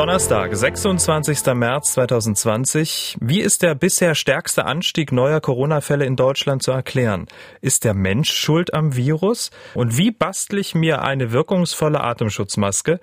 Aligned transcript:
Donnerstag, 0.00 0.56
26. 0.56 1.44
März 1.52 1.92
2020. 1.92 3.18
Wie 3.20 3.42
ist 3.42 3.62
der 3.62 3.74
bisher 3.74 4.14
stärkste 4.14 4.64
Anstieg 4.64 5.12
neuer 5.12 5.42
Corona-Fälle 5.42 6.06
in 6.06 6.16
Deutschland 6.16 6.62
zu 6.62 6.70
erklären? 6.70 7.26
Ist 7.60 7.84
der 7.84 7.92
Mensch 7.92 8.32
schuld 8.32 8.72
am 8.72 8.96
Virus? 8.96 9.50
Und 9.74 9.98
wie 9.98 10.10
bastle 10.10 10.58
ich 10.58 10.74
mir 10.74 11.02
eine 11.02 11.32
wirkungsvolle 11.32 12.00
Atemschutzmaske? 12.00 12.98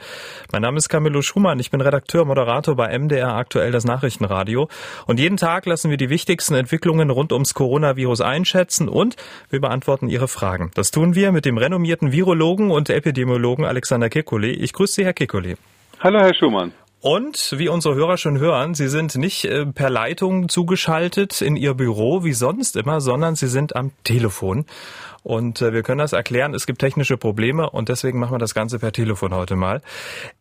Mein 0.52 0.64
Name 0.64 0.80
ist 0.80 0.90
Camillo 0.90 1.22
Schumann. 1.22 1.60
Ich 1.60 1.70
bin 1.70 1.82
Redakteur, 1.82 2.26
Moderator 2.26 2.76
bei 2.76 2.98
MDR 2.98 3.36
aktuell 3.36 3.72
das 3.72 3.86
Nachrichtenradio. 3.86 4.68
Und 5.06 5.20
jeden 5.20 5.38
Tag 5.38 5.68
lassen 5.68 5.92
wir 5.92 5.98
die 5.98 6.10
wichtigsten 6.10 6.56
Entwicklungen 6.56 7.12
rund 7.12 7.32
ums 7.32 7.54
Coronavirus 7.54 8.22
einschätzen 8.22 8.90
und 8.90 9.18
wir 9.52 9.62
beantworten 9.62 10.10
Ihre 10.10 10.28
Fragen. 10.28 10.72
Das 10.74 10.90
tun 10.90 11.14
wir 11.14 11.32
mit 11.32 11.46
dem 11.46 11.60
renommierten 11.60 12.12
Virologen 12.12 12.72
und 12.72 12.90
Epidemiologen 12.90 13.66
Alexander 13.66 14.08
Kekulé. 14.08 14.48
Ich 14.48 14.74
grüße 14.74 14.94
Sie, 14.94 15.06
Herr 15.06 15.14
Kekulé. 15.14 15.58
Hallo, 16.00 16.20
Herr 16.20 16.34
Schumann. 16.34 16.74
Und 17.00 17.54
wie 17.56 17.70
unsere 17.70 17.94
Hörer 17.94 18.18
schon 18.18 18.40
hören, 18.40 18.74
Sie 18.74 18.88
sind 18.88 19.16
nicht 19.16 19.46
äh, 19.46 19.68
per 19.68 19.92
Leitung 19.92 20.50
zugeschaltet 20.50 21.42
in 21.42 21.56
Ihr 21.56 21.76
Büro 21.76 22.24
wie 22.24 22.34
sonst 22.34 22.76
immer, 22.76 23.02
sondern 23.02 23.36
Sie 23.36 23.48
sind 23.48 23.76
am 23.76 23.92
Telefon. 24.04 24.66
Und 25.22 25.62
äh, 25.62 25.74
wir 25.74 25.84
können 25.84 26.00
das 26.00 26.14
erklären. 26.14 26.56
Es 26.56 26.66
gibt 26.66 26.80
technische 26.80 27.16
Probleme 27.16 27.70
und 27.70 27.90
deswegen 27.90 28.18
machen 28.18 28.34
wir 28.34 28.40
das 28.40 28.56
Ganze 28.56 28.80
per 28.80 28.94
Telefon 28.94 29.34
heute 29.36 29.56
mal. 29.56 29.82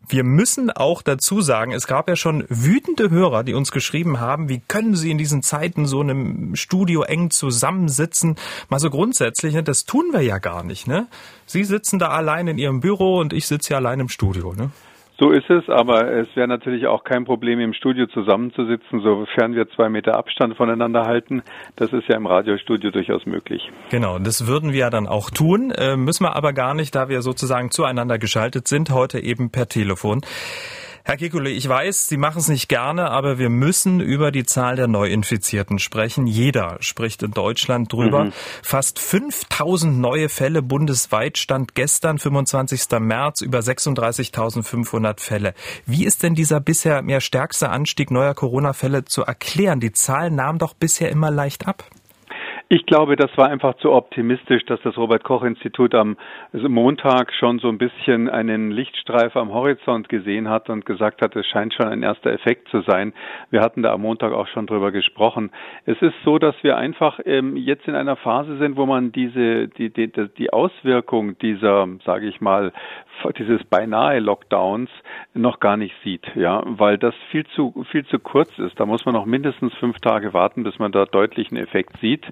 Wir 0.09 0.25
müssen 0.25 0.71
auch 0.71 1.03
dazu 1.03 1.43
sagen, 1.43 1.73
es 1.73 1.87
gab 1.87 2.09
ja 2.09 2.17
schon 2.17 2.47
wütende 2.49 3.11
Hörer, 3.11 3.45
die 3.45 3.53
uns 3.53 3.71
geschrieben 3.71 4.21
haben, 4.21 4.49
wie 4.49 4.61
können 4.61 4.95
Sie 4.95 5.11
in 5.11 5.19
diesen 5.19 5.43
Zeiten 5.43 5.85
so 5.85 6.01
einem 6.01 6.57
Studio 6.57 7.03
eng 7.03 7.31
zusammensitzen? 7.31 8.37
Mal 8.71 8.81
so 8.81 8.89
grundsätzlich, 8.89 9.55
ne? 9.55 9.63
das 9.63 9.85
tun 9.85 10.07
wir 10.13 10.23
ja 10.23 10.39
gar 10.39 10.63
nicht. 10.63 10.87
Ne? 10.87 11.07
Sie 11.45 11.65
sitzen 11.65 11.99
da 11.99 12.09
allein 12.09 12.49
in 12.49 12.57
Ihrem 12.57 12.81
Büro 12.81 13.19
und 13.19 13.35
ich 13.35 13.47
sitze 13.47 13.69
hier 13.69 13.77
allein 13.77 14.01
im 14.01 14.09
Studio. 14.09 14.55
Ne? 14.55 14.71
So 15.19 15.31
ist 15.31 15.49
es, 15.49 15.67
aber 15.71 16.13
es 16.13 16.29
wäre 16.35 16.47
natürlich 16.47 16.87
auch 16.87 17.03
kein 17.03 17.25
Problem, 17.25 17.59
im 17.59 17.73
Studio 17.73 18.07
zusammenzusitzen, 18.07 19.01
sofern 19.01 19.55
wir 19.55 19.67
zwei 19.71 19.89
Meter 19.89 20.17
Abstand 20.17 20.57
voneinander 20.57 21.07
halten. 21.07 21.43
Das 21.77 21.93
ist 21.93 22.07
ja 22.09 22.17
im 22.17 22.27
Radiostudio 22.27 22.91
durchaus 22.91 23.25
möglich. 23.25 23.63
Genau, 23.91 24.19
das 24.19 24.47
würden 24.47 24.73
wir 24.73 24.81
ja 24.81 24.91
dann 24.91 25.07
auch 25.07 25.31
tun, 25.31 25.71
äh, 25.71 25.97
müssen 25.97 26.25
wir 26.25 26.37
aber 26.37 26.53
gar 26.53 26.75
nicht, 26.75 26.95
da 26.95 27.09
wir 27.09 27.23
sozusagen 27.23 27.71
zueinander 27.71 28.19
geschaltet 28.19 28.69
sind, 28.69 28.91
heute 28.91 29.19
eben 29.19 29.51
per 29.51 29.69
Telefon. 29.69 30.21
Herr 31.09 31.19
Kikule, 31.19 31.51
ich 31.51 31.69
weiß, 31.69 32.09
Sie 32.09 32.17
machen 32.17 32.41
es 32.41 32.49
nicht 32.49 32.69
gerne, 32.69 33.13
aber 33.13 33.39
wir 33.39 33.49
müssen 33.49 34.01
über 34.01 34.33
die 34.33 34.45
Zahl 34.45 34.75
der 34.75 34.89
Neuinfizierten 34.89 35.79
sprechen. 35.79 36.27
Jeder 36.27 36.79
spricht 36.81 37.23
in 37.23 37.31
Deutschland 37.31 37.93
drüber. 37.93 38.25
Mhm. 38.25 38.33
Fast 38.61 38.99
5000 38.99 40.01
neue 40.01 40.29
Fälle 40.29 40.63
bundesweit 40.63 41.39
stand 41.39 41.77
gestern, 41.77 42.19
25. 42.19 42.99
März, 42.99 43.41
über 43.41 43.61
36.500 43.61 45.21
Fälle. 45.21 45.55
Wie 45.87 46.05
ist 46.05 46.25
denn 46.25 46.35
dieser 46.35 46.59
bisher 46.59 47.03
mehr 47.03 47.21
stärkste 47.21 47.69
Anstieg 47.69 48.11
neuer 48.11 48.35
Corona-Fälle 48.35 49.05
zu 49.05 49.23
erklären? 49.23 49.79
Die 49.79 49.93
Zahl 49.93 50.33
nahm 50.33 50.59
doch 50.59 50.75
bisher 50.75 51.11
immer 51.11 51.31
leicht 51.31 51.69
ab. 51.69 51.85
Ich 52.69 52.85
glaube, 52.85 53.15
das 53.15 53.31
war 53.37 53.49
einfach 53.49 53.77
zu 53.77 53.93
optimistisch, 53.93 54.65
dass 54.65 54.81
das 54.83 54.97
Robert 54.97 55.23
Koch 55.23 55.45
Institut 55.45 55.95
am 55.95 56.17
Montag 56.53 57.33
schon 57.33 57.61
so 57.61 57.69
ein 57.69 57.79
bisschen 57.79 58.29
einen 58.29 58.73
Lichtstreif 58.73 59.37
am 59.37 59.55
Horizont 59.55 60.09
gesehen 60.09 60.49
hat 60.49 60.69
und 60.69 60.85
gesagt 60.85 61.23
hat, 61.23 61.37
es 61.37 61.47
scheint 61.47 61.75
schon 61.75 61.87
ein 61.87 62.03
erster 62.03 62.33
Effekt 62.33 62.69
zu 62.71 62.81
sein. 62.81 63.13
Wir 63.51 63.61
hatten 63.61 63.85
da 63.85 63.93
am 63.93 64.03
Montag 64.03 64.33
auch 64.33 64.49
schon 64.49 64.67
drüber 64.67 64.91
gesprochen. 64.91 65.53
Es 65.85 66.03
ist 66.03 66.17
so, 66.25 66.41
dass 66.41 66.57
wir 66.63 66.77
einfach 66.77 67.21
ähm, 67.25 67.57
jetzt 67.57 67.87
in 67.87 67.95
einer 67.95 68.17
Phase 68.17 68.59
sind, 68.59 68.77
wo 68.77 68.85
man 68.85 69.13
diese 69.13 69.69
die 69.69 69.91
die, 69.91 70.11
die 70.11 70.53
Auswirkung 70.53 71.39
dieser, 71.39 71.87
sage 72.05 72.27
ich 72.27 72.41
mal, 72.41 72.73
dieses 73.39 73.63
beinahe 73.65 74.19
Lockdowns 74.19 74.91
noch 75.35 75.61
gar 75.61 75.77
nicht 75.77 75.95
sieht, 76.03 76.27
ja, 76.35 76.63
weil 76.67 76.99
das 76.99 77.15
viel 77.31 77.47
zu 77.55 77.85
viel 77.93 78.05
zu 78.07 78.19
kurz 78.19 78.59
ist. 78.59 78.79
Da 78.81 78.87
muss 78.87 79.05
man 79.05 79.15
noch 79.15 79.25
mindestens 79.25 79.73
fünf 79.75 80.01
Tage 80.01 80.35
warten, 80.35 80.65
bis 80.65 80.81
man 80.81 80.91
da 80.91 81.05
deutlichen 81.05 81.57
Effekt 81.57 81.97
sieht. 82.01 82.27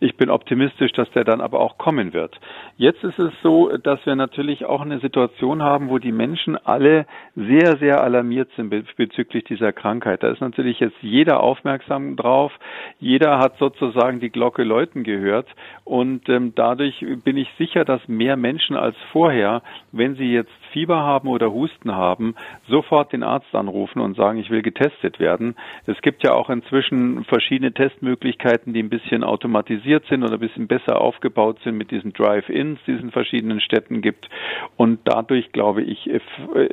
Ich 0.00 0.16
bin 0.16 0.30
optimistisch, 0.30 0.92
dass 0.92 1.10
der 1.12 1.24
dann 1.24 1.40
aber 1.40 1.60
auch 1.60 1.78
kommen 1.78 2.12
wird. 2.12 2.38
Jetzt 2.76 3.04
ist 3.04 3.18
es 3.18 3.32
so, 3.42 3.76
dass 3.76 4.04
wir 4.06 4.16
natürlich 4.16 4.64
auch 4.64 4.80
eine 4.80 5.00
Situation 5.00 5.62
haben, 5.62 5.90
wo 5.90 5.98
die 5.98 6.12
Menschen 6.12 6.56
alle 6.56 7.06
sehr, 7.34 7.76
sehr 7.78 8.02
alarmiert 8.02 8.50
sind 8.56 8.70
bezüglich 8.70 9.44
dieser 9.44 9.72
Krankheit. 9.72 10.22
Da 10.22 10.28
ist 10.28 10.40
natürlich 10.40 10.80
jetzt 10.80 10.96
jeder 11.00 11.40
aufmerksam 11.40 12.16
drauf. 12.16 12.52
Jeder 12.98 13.38
hat 13.38 13.58
sozusagen 13.58 14.20
die 14.20 14.30
Glocke 14.30 14.64
läuten 14.64 15.04
gehört. 15.04 15.48
Und 15.84 16.28
ähm, 16.28 16.52
dadurch 16.54 17.04
bin 17.24 17.36
ich 17.36 17.48
sicher, 17.58 17.84
dass 17.84 18.06
mehr 18.08 18.36
Menschen 18.36 18.76
als 18.76 18.96
vorher, 19.12 19.62
wenn 19.92 20.16
sie 20.16 20.32
jetzt 20.32 20.50
Fieber 20.72 21.00
haben 21.00 21.28
oder 21.28 21.52
Husten 21.52 21.92
haben, 21.94 22.34
sofort 22.68 23.12
den 23.12 23.22
Arzt 23.22 23.54
anrufen 23.54 24.00
und 24.00 24.16
sagen, 24.16 24.38
ich 24.38 24.50
will 24.50 24.62
getestet 24.62 25.20
werden. 25.20 25.54
Es 25.86 26.00
gibt 26.02 26.24
ja 26.24 26.32
auch 26.32 26.50
inzwischen 26.50 27.24
verschiedene 27.24 27.72
Testmöglichkeiten, 27.72 28.72
die 28.72 28.82
ein 28.82 28.90
bisschen 28.90 29.24
automatisiert 29.24 30.06
sind 30.08 30.22
oder 30.22 30.34
ein 30.34 30.40
bisschen 30.40 30.66
besser 30.66 31.00
aufgebaut 31.00 31.58
sind 31.64 31.76
mit 31.76 31.90
diesen 31.90 32.12
Drive-ins, 32.12 32.78
die 32.86 32.92
es 32.92 33.02
in 33.02 33.10
verschiedenen 33.10 33.60
Städten 33.60 34.00
gibt. 34.02 34.28
Und 34.76 35.00
dadurch, 35.04 35.52
glaube 35.52 35.82
ich, 35.82 36.08
äh, 36.08 36.20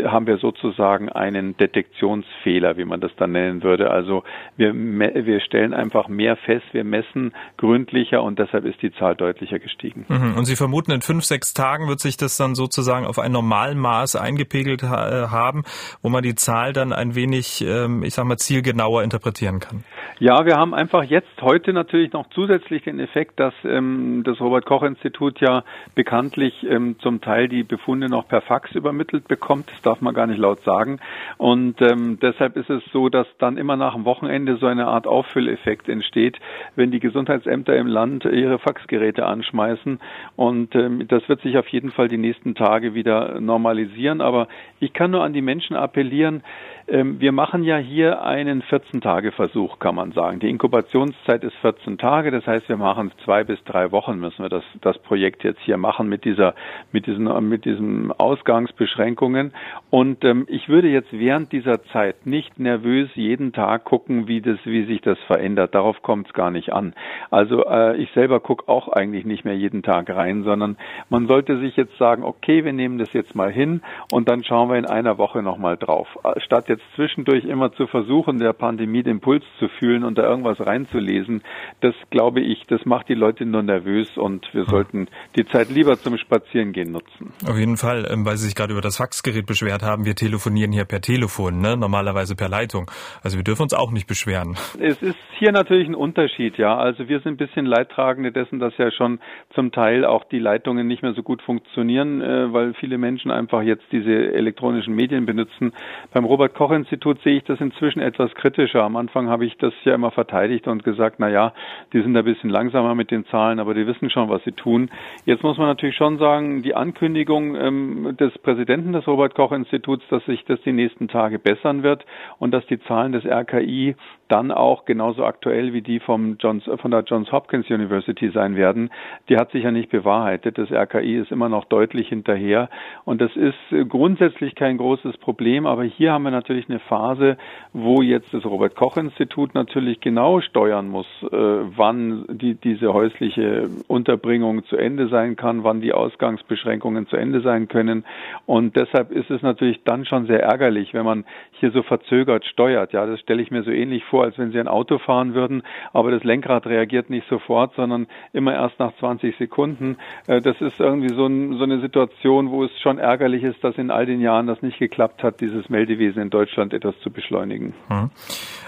haben 0.05 0.27
wir 0.27 0.37
sozusagen 0.37 1.09
einen 1.09 1.57
Detektionsfehler, 1.57 2.77
wie 2.77 2.85
man 2.85 3.01
das 3.01 3.11
dann 3.17 3.31
nennen 3.31 3.63
würde. 3.63 3.89
Also 3.89 4.23
wir, 4.55 4.73
wir 4.73 5.39
stellen 5.41 5.73
einfach 5.73 6.07
mehr 6.07 6.35
fest, 6.37 6.65
wir 6.71 6.83
messen 6.83 7.33
gründlicher 7.57 8.21
und 8.23 8.39
deshalb 8.39 8.65
ist 8.65 8.81
die 8.81 8.91
Zahl 8.93 9.15
deutlicher 9.15 9.59
gestiegen. 9.59 10.05
Mhm. 10.07 10.35
Und 10.37 10.45
Sie 10.45 10.55
vermuten, 10.55 10.91
in 10.91 11.01
fünf, 11.01 11.23
sechs 11.23 11.53
Tagen 11.53 11.87
wird 11.87 11.99
sich 11.99 12.17
das 12.17 12.37
dann 12.37 12.55
sozusagen 12.55 13.05
auf 13.05 13.19
ein 13.19 13.31
normalen 13.31 13.79
Maß 13.87 14.17
eingepegelt 14.17 14.83
ha 14.83 15.31
haben, 15.31 15.63
wo 16.01 16.09
man 16.09 16.21
die 16.21 16.35
Zahl 16.35 16.73
dann 16.73 16.91
ein 16.91 17.15
wenig, 17.15 17.63
ähm, 17.65 18.03
ich 18.03 18.13
sag 18.13 18.25
mal, 18.25 18.37
zielgenauer 18.37 19.01
interpretieren 19.03 19.59
kann. 19.59 19.85
Ja, 20.19 20.45
wir 20.45 20.57
haben 20.57 20.73
einfach 20.73 21.03
jetzt 21.03 21.41
heute 21.41 21.73
natürlich 21.73 22.11
noch 22.11 22.27
zusätzlich 22.31 22.83
den 22.83 22.99
Effekt, 22.99 23.39
dass 23.39 23.53
ähm, 23.63 24.23
das 24.25 24.41
Robert 24.41 24.65
Koch 24.65 24.81
Institut 24.81 25.39
ja 25.39 25.63
bekanntlich 25.93 26.65
ähm, 26.67 26.95
zum 26.99 27.21
Teil 27.21 27.47
die 27.47 27.63
Befunde 27.63 28.09
noch 28.09 28.27
per 28.27 28.41
Fax 28.41 28.71
übermittelt 28.71 29.27
bekommt. 29.27 29.69
Das 29.69 29.81
darf 29.83 30.01
man 30.01 30.15
gar 30.15 30.25
nicht 30.25 30.39
laut 30.39 30.61
sagen. 30.61 30.99
Und 31.37 31.81
ähm, 31.81 32.17
deshalb 32.19 32.57
ist 32.57 32.69
es 32.71 32.81
so, 32.91 33.09
dass 33.09 33.27
dann 33.37 33.57
immer 33.57 33.77
nach 33.77 33.93
dem 33.93 34.05
Wochenende 34.05 34.57
so 34.57 34.65
eine 34.65 34.87
Art 34.87 35.05
Auffülleffekt 35.05 35.87
entsteht, 35.87 36.39
wenn 36.75 36.89
die 36.89 36.99
Gesundheitsämter 36.99 37.77
im 37.77 37.87
Land 37.87 38.25
ihre 38.25 38.57
Faxgeräte 38.57 39.25
anschmeißen. 39.25 39.99
Und 40.35 40.73
ähm, 40.73 41.07
das 41.07 41.29
wird 41.29 41.41
sich 41.41 41.59
auf 41.59 41.67
jeden 41.67 41.91
Fall 41.91 42.07
die 42.07 42.17
nächsten 42.17 42.55
Tage 42.55 42.95
wieder 42.95 43.39
normalisieren. 43.39 43.76
Aber 44.21 44.47
ich 44.79 44.93
kann 44.93 45.11
nur 45.11 45.23
an 45.23 45.33
die 45.33 45.41
Menschen 45.41 45.75
appellieren, 45.75 46.43
wir 46.89 47.33
machen 47.33 47.63
ja 47.63 47.75
hier 47.75 48.21
einen 48.23 48.63
14-Tage-Versuch, 48.63 49.77
kann 49.79 49.95
man 49.95 50.13
sagen. 50.13 50.39
Die 50.39 50.49
Inkubationszeit 50.49 51.43
ist 51.43 51.55
14 51.57 51.97
Tage, 51.97 52.31
das 52.31 52.47
heißt, 52.47 52.69
wir 52.69 52.77
machen 52.77 53.11
zwei 53.25 53.43
bis 53.43 53.61
drei 53.65 53.91
Wochen 53.91 54.17
müssen 54.19 54.41
wir 54.41 54.47
das, 54.47 54.63
das 54.79 54.97
Projekt 54.99 55.43
jetzt 55.43 55.59
hier 55.61 55.75
machen 55.75 56.07
mit 56.07 56.23
dieser, 56.23 56.55
mit 56.93 57.05
diesen, 57.05 57.49
mit 57.49 57.65
diesen 57.65 58.13
Ausgangsbeschränkungen. 58.13 59.51
Und 59.89 60.23
ähm, 60.23 60.45
ich 60.47 60.69
würde 60.69 60.87
jetzt 60.87 61.11
während 61.11 61.51
dieser 61.51 61.83
Zeit 61.91 62.25
nicht 62.25 62.57
nervös 62.57 63.09
jeden 63.15 63.51
Tag 63.51 63.83
gucken, 63.83 64.29
wie 64.29 64.39
das, 64.39 64.59
wie 64.63 64.85
sich 64.85 65.01
das 65.01 65.19
verändert. 65.27 65.75
Darauf 65.75 66.01
kommt 66.01 66.27
es 66.27 66.33
gar 66.33 66.51
nicht 66.51 66.71
an. 66.71 66.93
Also 67.29 67.65
äh, 67.65 67.97
ich 67.97 68.09
selber 68.11 68.39
gucke 68.39 68.69
auch 68.69 68.87
eigentlich 68.87 69.25
nicht 69.25 69.43
mehr 69.43 69.57
jeden 69.57 69.83
Tag 69.83 70.09
rein, 70.09 70.43
sondern 70.43 70.77
man 71.09 71.27
sollte 71.27 71.59
sich 71.59 71.75
jetzt 71.75 71.97
sagen, 71.97 72.23
okay, 72.23 72.63
wir 72.63 72.71
nehmen 72.71 72.97
das 72.97 73.11
jetzt 73.11 73.35
mal 73.35 73.51
hin 73.51 73.81
und 74.13 74.29
dann 74.29 74.45
schauen 74.45 74.69
wir 74.69 74.77
in 74.77 74.85
einer 74.85 75.17
Woche 75.17 75.43
nochmal 75.43 75.75
drauf. 75.75 76.07
Statt 76.37 76.69
jetzt 76.69 76.76
jetzt 76.77 76.95
zwischendurch 76.95 77.45
immer 77.45 77.71
zu 77.73 77.87
versuchen, 77.87 78.39
der 78.39 78.53
Pandemie 78.53 79.03
den 79.03 79.19
Puls 79.19 79.43
zu 79.59 79.67
fühlen 79.79 80.03
und 80.03 80.17
da 80.17 80.23
irgendwas 80.23 80.59
reinzulesen, 80.59 81.41
das 81.81 81.95
glaube 82.09 82.41
ich, 82.41 82.65
das 82.67 82.85
macht 82.85 83.09
die 83.09 83.13
Leute 83.13 83.45
nur 83.45 83.63
nervös 83.63 84.07
und 84.15 84.47
wir 84.53 84.65
sollten 84.65 85.07
die 85.35 85.45
Zeit 85.45 85.69
lieber 85.69 85.97
zum 85.97 86.17
Spazierengehen 86.17 86.91
nutzen. 86.91 87.33
Auf 87.47 87.57
jeden 87.57 87.77
Fall, 87.77 88.07
ähm, 88.11 88.25
weil 88.25 88.37
Sie 88.37 88.45
sich 88.45 88.55
gerade 88.55 88.73
über 88.73 88.81
das 88.81 88.97
Faxgerät 88.97 89.45
beschwert 89.45 89.83
haben, 89.83 90.05
wir 90.05 90.15
telefonieren 90.15 90.71
hier 90.71 90.85
per 90.85 91.01
Telefon, 91.01 91.59
ne? 91.59 91.75
normalerweise 91.77 92.35
per 92.35 92.49
Leitung. 92.49 92.89
Also 93.23 93.37
wir 93.37 93.43
dürfen 93.43 93.63
uns 93.63 93.73
auch 93.73 93.91
nicht 93.91 94.07
beschweren. 94.07 94.55
Es 94.79 95.01
ist 95.01 95.17
hier 95.37 95.51
natürlich 95.51 95.87
ein 95.87 95.95
Unterschied, 95.95 96.57
ja. 96.57 96.77
Also 96.77 97.07
wir 97.07 97.19
sind 97.19 97.33
ein 97.33 97.37
bisschen 97.37 97.65
Leidtragende 97.65 98.31
dessen, 98.31 98.59
dass 98.59 98.77
ja 98.77 98.91
schon 98.91 99.19
zum 99.53 99.71
Teil 99.71 100.05
auch 100.05 100.23
die 100.25 100.39
Leitungen 100.39 100.87
nicht 100.87 101.03
mehr 101.03 101.13
so 101.13 101.23
gut 101.23 101.41
funktionieren, 101.41 102.21
äh, 102.21 102.53
weil 102.53 102.73
viele 102.73 102.97
Menschen 102.97 103.31
einfach 103.31 103.61
jetzt 103.61 103.85
diese 103.91 104.11
elektronischen 104.11 104.95
Medien 104.95 105.25
benutzen. 105.25 105.73
Beim 106.13 106.25
Robert 106.25 106.53
Koch 106.55 106.66
Koch-Institut 106.67 107.21
sehe 107.21 107.37
ich 107.37 107.45
das 107.45 107.61
inzwischen 107.61 108.01
etwas 108.01 108.33
kritischer. 108.35 108.83
Am 108.83 108.97
Anfang 108.97 109.29
habe 109.29 109.45
ich 109.45 109.57
das 109.57 109.73
ja 109.85 109.95
immer 109.95 110.11
verteidigt 110.11 110.67
und 110.67 110.83
gesagt, 110.83 111.15
na 111.17 111.29
ja, 111.29 111.53
die 111.93 112.01
sind 112.01 112.15
ein 112.17 112.25
bisschen 112.25 112.49
langsamer 112.49 112.93
mit 112.93 113.09
den 113.09 113.25
Zahlen, 113.27 113.59
aber 113.59 113.73
die 113.73 113.87
wissen 113.87 114.09
schon, 114.09 114.27
was 114.27 114.43
sie 114.43 114.51
tun. 114.51 114.89
Jetzt 115.23 115.43
muss 115.43 115.57
man 115.57 115.67
natürlich 115.67 115.95
schon 115.95 116.17
sagen, 116.17 116.63
die 116.63 116.75
Ankündigung 116.75 117.55
ähm, 117.55 118.17
des 118.19 118.37
Präsidenten 118.39 118.91
des 118.91 119.07
Robert 119.07 119.33
Koch 119.33 119.53
Instituts, 119.53 120.03
dass 120.09 120.25
sich 120.25 120.43
das 120.43 120.59
die 120.63 120.73
nächsten 120.73 121.07
Tage 121.07 121.39
bessern 121.39 121.83
wird 121.83 122.05
und 122.37 122.51
dass 122.51 122.65
die 122.65 122.81
Zahlen 122.81 123.13
des 123.13 123.25
RKI 123.25 123.95
dann 124.27 124.51
auch 124.51 124.85
genauso 124.85 125.23
aktuell 125.23 125.73
wie 125.73 125.81
die 125.81 125.99
vom 125.99 126.37
Johns, 126.39 126.65
von 126.65 126.91
der 126.91 127.01
Johns 127.01 127.31
Hopkins 127.31 127.69
University 127.69 128.29
sein 128.29 128.55
werden, 128.55 128.89
die 129.29 129.37
hat 129.37 129.51
sich 129.51 129.63
ja 129.63 129.71
nicht 129.71 129.89
bewahrheitet. 129.89 130.57
Das 130.57 130.71
RKI 130.71 131.17
ist 131.17 131.31
immer 131.31 131.49
noch 131.49 131.65
deutlich 131.65 132.09
hinterher 132.09 132.69
und 133.05 133.21
das 133.21 133.33
ist 133.35 133.55
grundsätzlich 133.87 134.55
kein 134.55 134.77
großes 134.77 135.17
Problem, 135.17 135.65
aber 135.65 135.83
hier 135.83 136.11
haben 136.11 136.23
wir 136.23 136.31
natürlich 136.31 136.56
eine 136.69 136.79
Phase, 136.79 137.37
wo 137.73 138.01
jetzt 138.01 138.33
das 138.33 138.45
Robert 138.45 138.75
Koch 138.75 138.97
Institut 138.97 139.53
natürlich 139.53 139.99
genau 139.99 140.41
steuern 140.41 140.89
muss, 140.89 141.07
äh, 141.23 141.27
wann 141.31 142.25
die, 142.29 142.55
diese 142.55 142.93
häusliche 142.93 143.69
Unterbringung 143.87 144.65
zu 144.65 144.77
Ende 144.77 145.07
sein 145.07 145.35
kann, 145.35 145.63
wann 145.63 145.81
die 145.81 145.93
Ausgangsbeschränkungen 145.93 147.07
zu 147.07 147.15
Ende 147.15 147.41
sein 147.41 147.67
können. 147.67 148.03
Und 148.45 148.75
deshalb 148.75 149.11
ist 149.11 149.29
es 149.29 149.41
natürlich 149.41 149.83
dann 149.83 150.05
schon 150.05 150.25
sehr 150.27 150.41
ärgerlich, 150.41 150.93
wenn 150.93 151.05
man 151.05 151.25
hier 151.59 151.71
so 151.71 151.83
verzögert 151.83 152.45
steuert. 152.45 152.93
Ja, 152.93 153.05
das 153.05 153.19
stelle 153.19 153.41
ich 153.41 153.51
mir 153.51 153.63
so 153.63 153.71
ähnlich 153.71 154.03
vor, 154.05 154.23
als 154.23 154.37
wenn 154.37 154.51
Sie 154.51 154.59
ein 154.59 154.67
Auto 154.67 154.97
fahren 154.99 155.33
würden, 155.33 155.63
aber 155.93 156.11
das 156.11 156.23
Lenkrad 156.23 156.65
reagiert 156.67 157.09
nicht 157.09 157.27
sofort, 157.29 157.73
sondern 157.75 158.07
immer 158.33 158.53
erst 158.53 158.79
nach 158.79 158.95
20 158.99 159.37
Sekunden. 159.37 159.97
Äh, 160.27 160.41
das 160.41 160.59
ist 160.61 160.79
irgendwie 160.79 161.13
so, 161.13 161.25
ein, 161.25 161.57
so 161.57 161.63
eine 161.63 161.79
Situation, 161.81 162.51
wo 162.51 162.63
es 162.63 162.71
schon 162.79 162.97
ärgerlich 162.97 163.43
ist, 163.43 163.63
dass 163.63 163.77
in 163.77 163.91
all 163.91 164.05
den 164.05 164.21
Jahren 164.21 164.47
das 164.47 164.61
nicht 164.61 164.79
geklappt 164.79 165.23
hat, 165.23 165.41
dieses 165.41 165.69
Meldewesen 165.69 166.21
in 166.21 166.29
Deutschland 166.29 166.73
etwas 166.73 166.99
zu 167.01 167.11
beschleunigen. 167.11 167.73
Hm. 167.87 168.11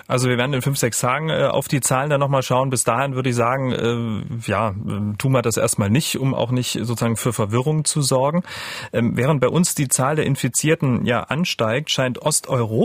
Also 0.08 0.28
wir 0.28 0.40
werden 0.40 0.54
in 0.54 0.64
fünf, 0.64 0.78
sechs 0.78 1.00
Tagen 1.00 1.30
äh, 1.30 1.44
auf 1.44 1.68
die 1.68 1.82
Zahlen 1.82 2.10
dann 2.10 2.20
nochmal 2.20 2.42
schauen. 2.42 2.72
Bis 2.72 2.84
dahin 2.84 3.14
würde 3.14 3.30
ich 3.30 3.36
sagen, 3.36 3.72
äh, 3.72 4.50
ja, 4.50 4.74
tun 5.20 5.32
wir 5.32 5.44
das 5.44 5.58
erstmal 5.58 5.92
nicht, 5.92 6.18
um 6.18 6.34
auch 6.34 6.50
nicht 6.50 6.72
sozusagen 6.72 7.16
für 7.16 7.32
Verwirrung 7.32 7.86
zu 7.86 8.02
sorgen. 8.02 8.42
Ähm, 8.92 9.16
während 9.16 9.40
bei 9.40 9.48
uns 9.48 9.76
die 9.76 9.88
Zahl 9.88 10.16
der 10.16 10.26
Infizierten 10.26 11.06
ja 11.06 11.22
ansteigt, 11.22 11.92
scheint 11.92 12.20
Osteuropa 12.24 12.79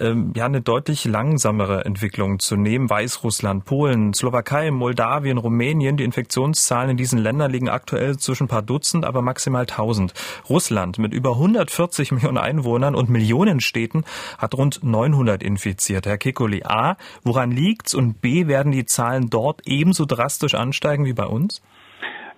ähm, 0.00 0.32
ja 0.36 0.46
eine 0.46 0.60
deutlich 0.60 1.04
langsamere 1.04 1.84
Entwicklung 1.84 2.38
zu 2.38 2.56
nehmen. 2.56 2.90
Weißrussland, 2.90 3.64
Polen, 3.64 4.14
Slowakei, 4.14 4.70
Moldawien, 4.70 5.38
Rumänien, 5.38 5.96
die 5.96 6.04
Infektionszahlen 6.04 6.90
in 6.90 6.96
diesen 6.96 7.18
Ländern 7.18 7.50
liegen 7.50 7.68
aktuell 7.68 8.16
zwischen 8.16 8.44
ein 8.44 8.48
paar 8.48 8.62
Dutzend, 8.62 9.04
aber 9.04 9.22
maximal 9.22 9.62
1000. 9.62 10.12
Russland 10.48 10.98
mit 10.98 11.12
über 11.12 11.32
140 11.32 12.12
Millionen 12.12 12.38
Einwohnern 12.38 12.94
und 12.94 13.08
Millionen 13.08 13.60
Städten 13.60 14.04
hat 14.38 14.54
rund 14.54 14.82
900 14.82 15.42
infiziert. 15.42 16.06
Herr 16.06 16.18
Kikoli, 16.18 16.62
A, 16.64 16.96
woran 17.22 17.50
liegt's? 17.50 17.94
Und 17.94 18.20
B, 18.20 18.46
werden 18.46 18.72
die 18.72 18.84
Zahlen 18.84 19.28
dort 19.30 19.62
ebenso 19.66 20.04
drastisch 20.04 20.54
ansteigen 20.54 21.04
wie 21.04 21.14
bei 21.14 21.26
uns? 21.26 21.62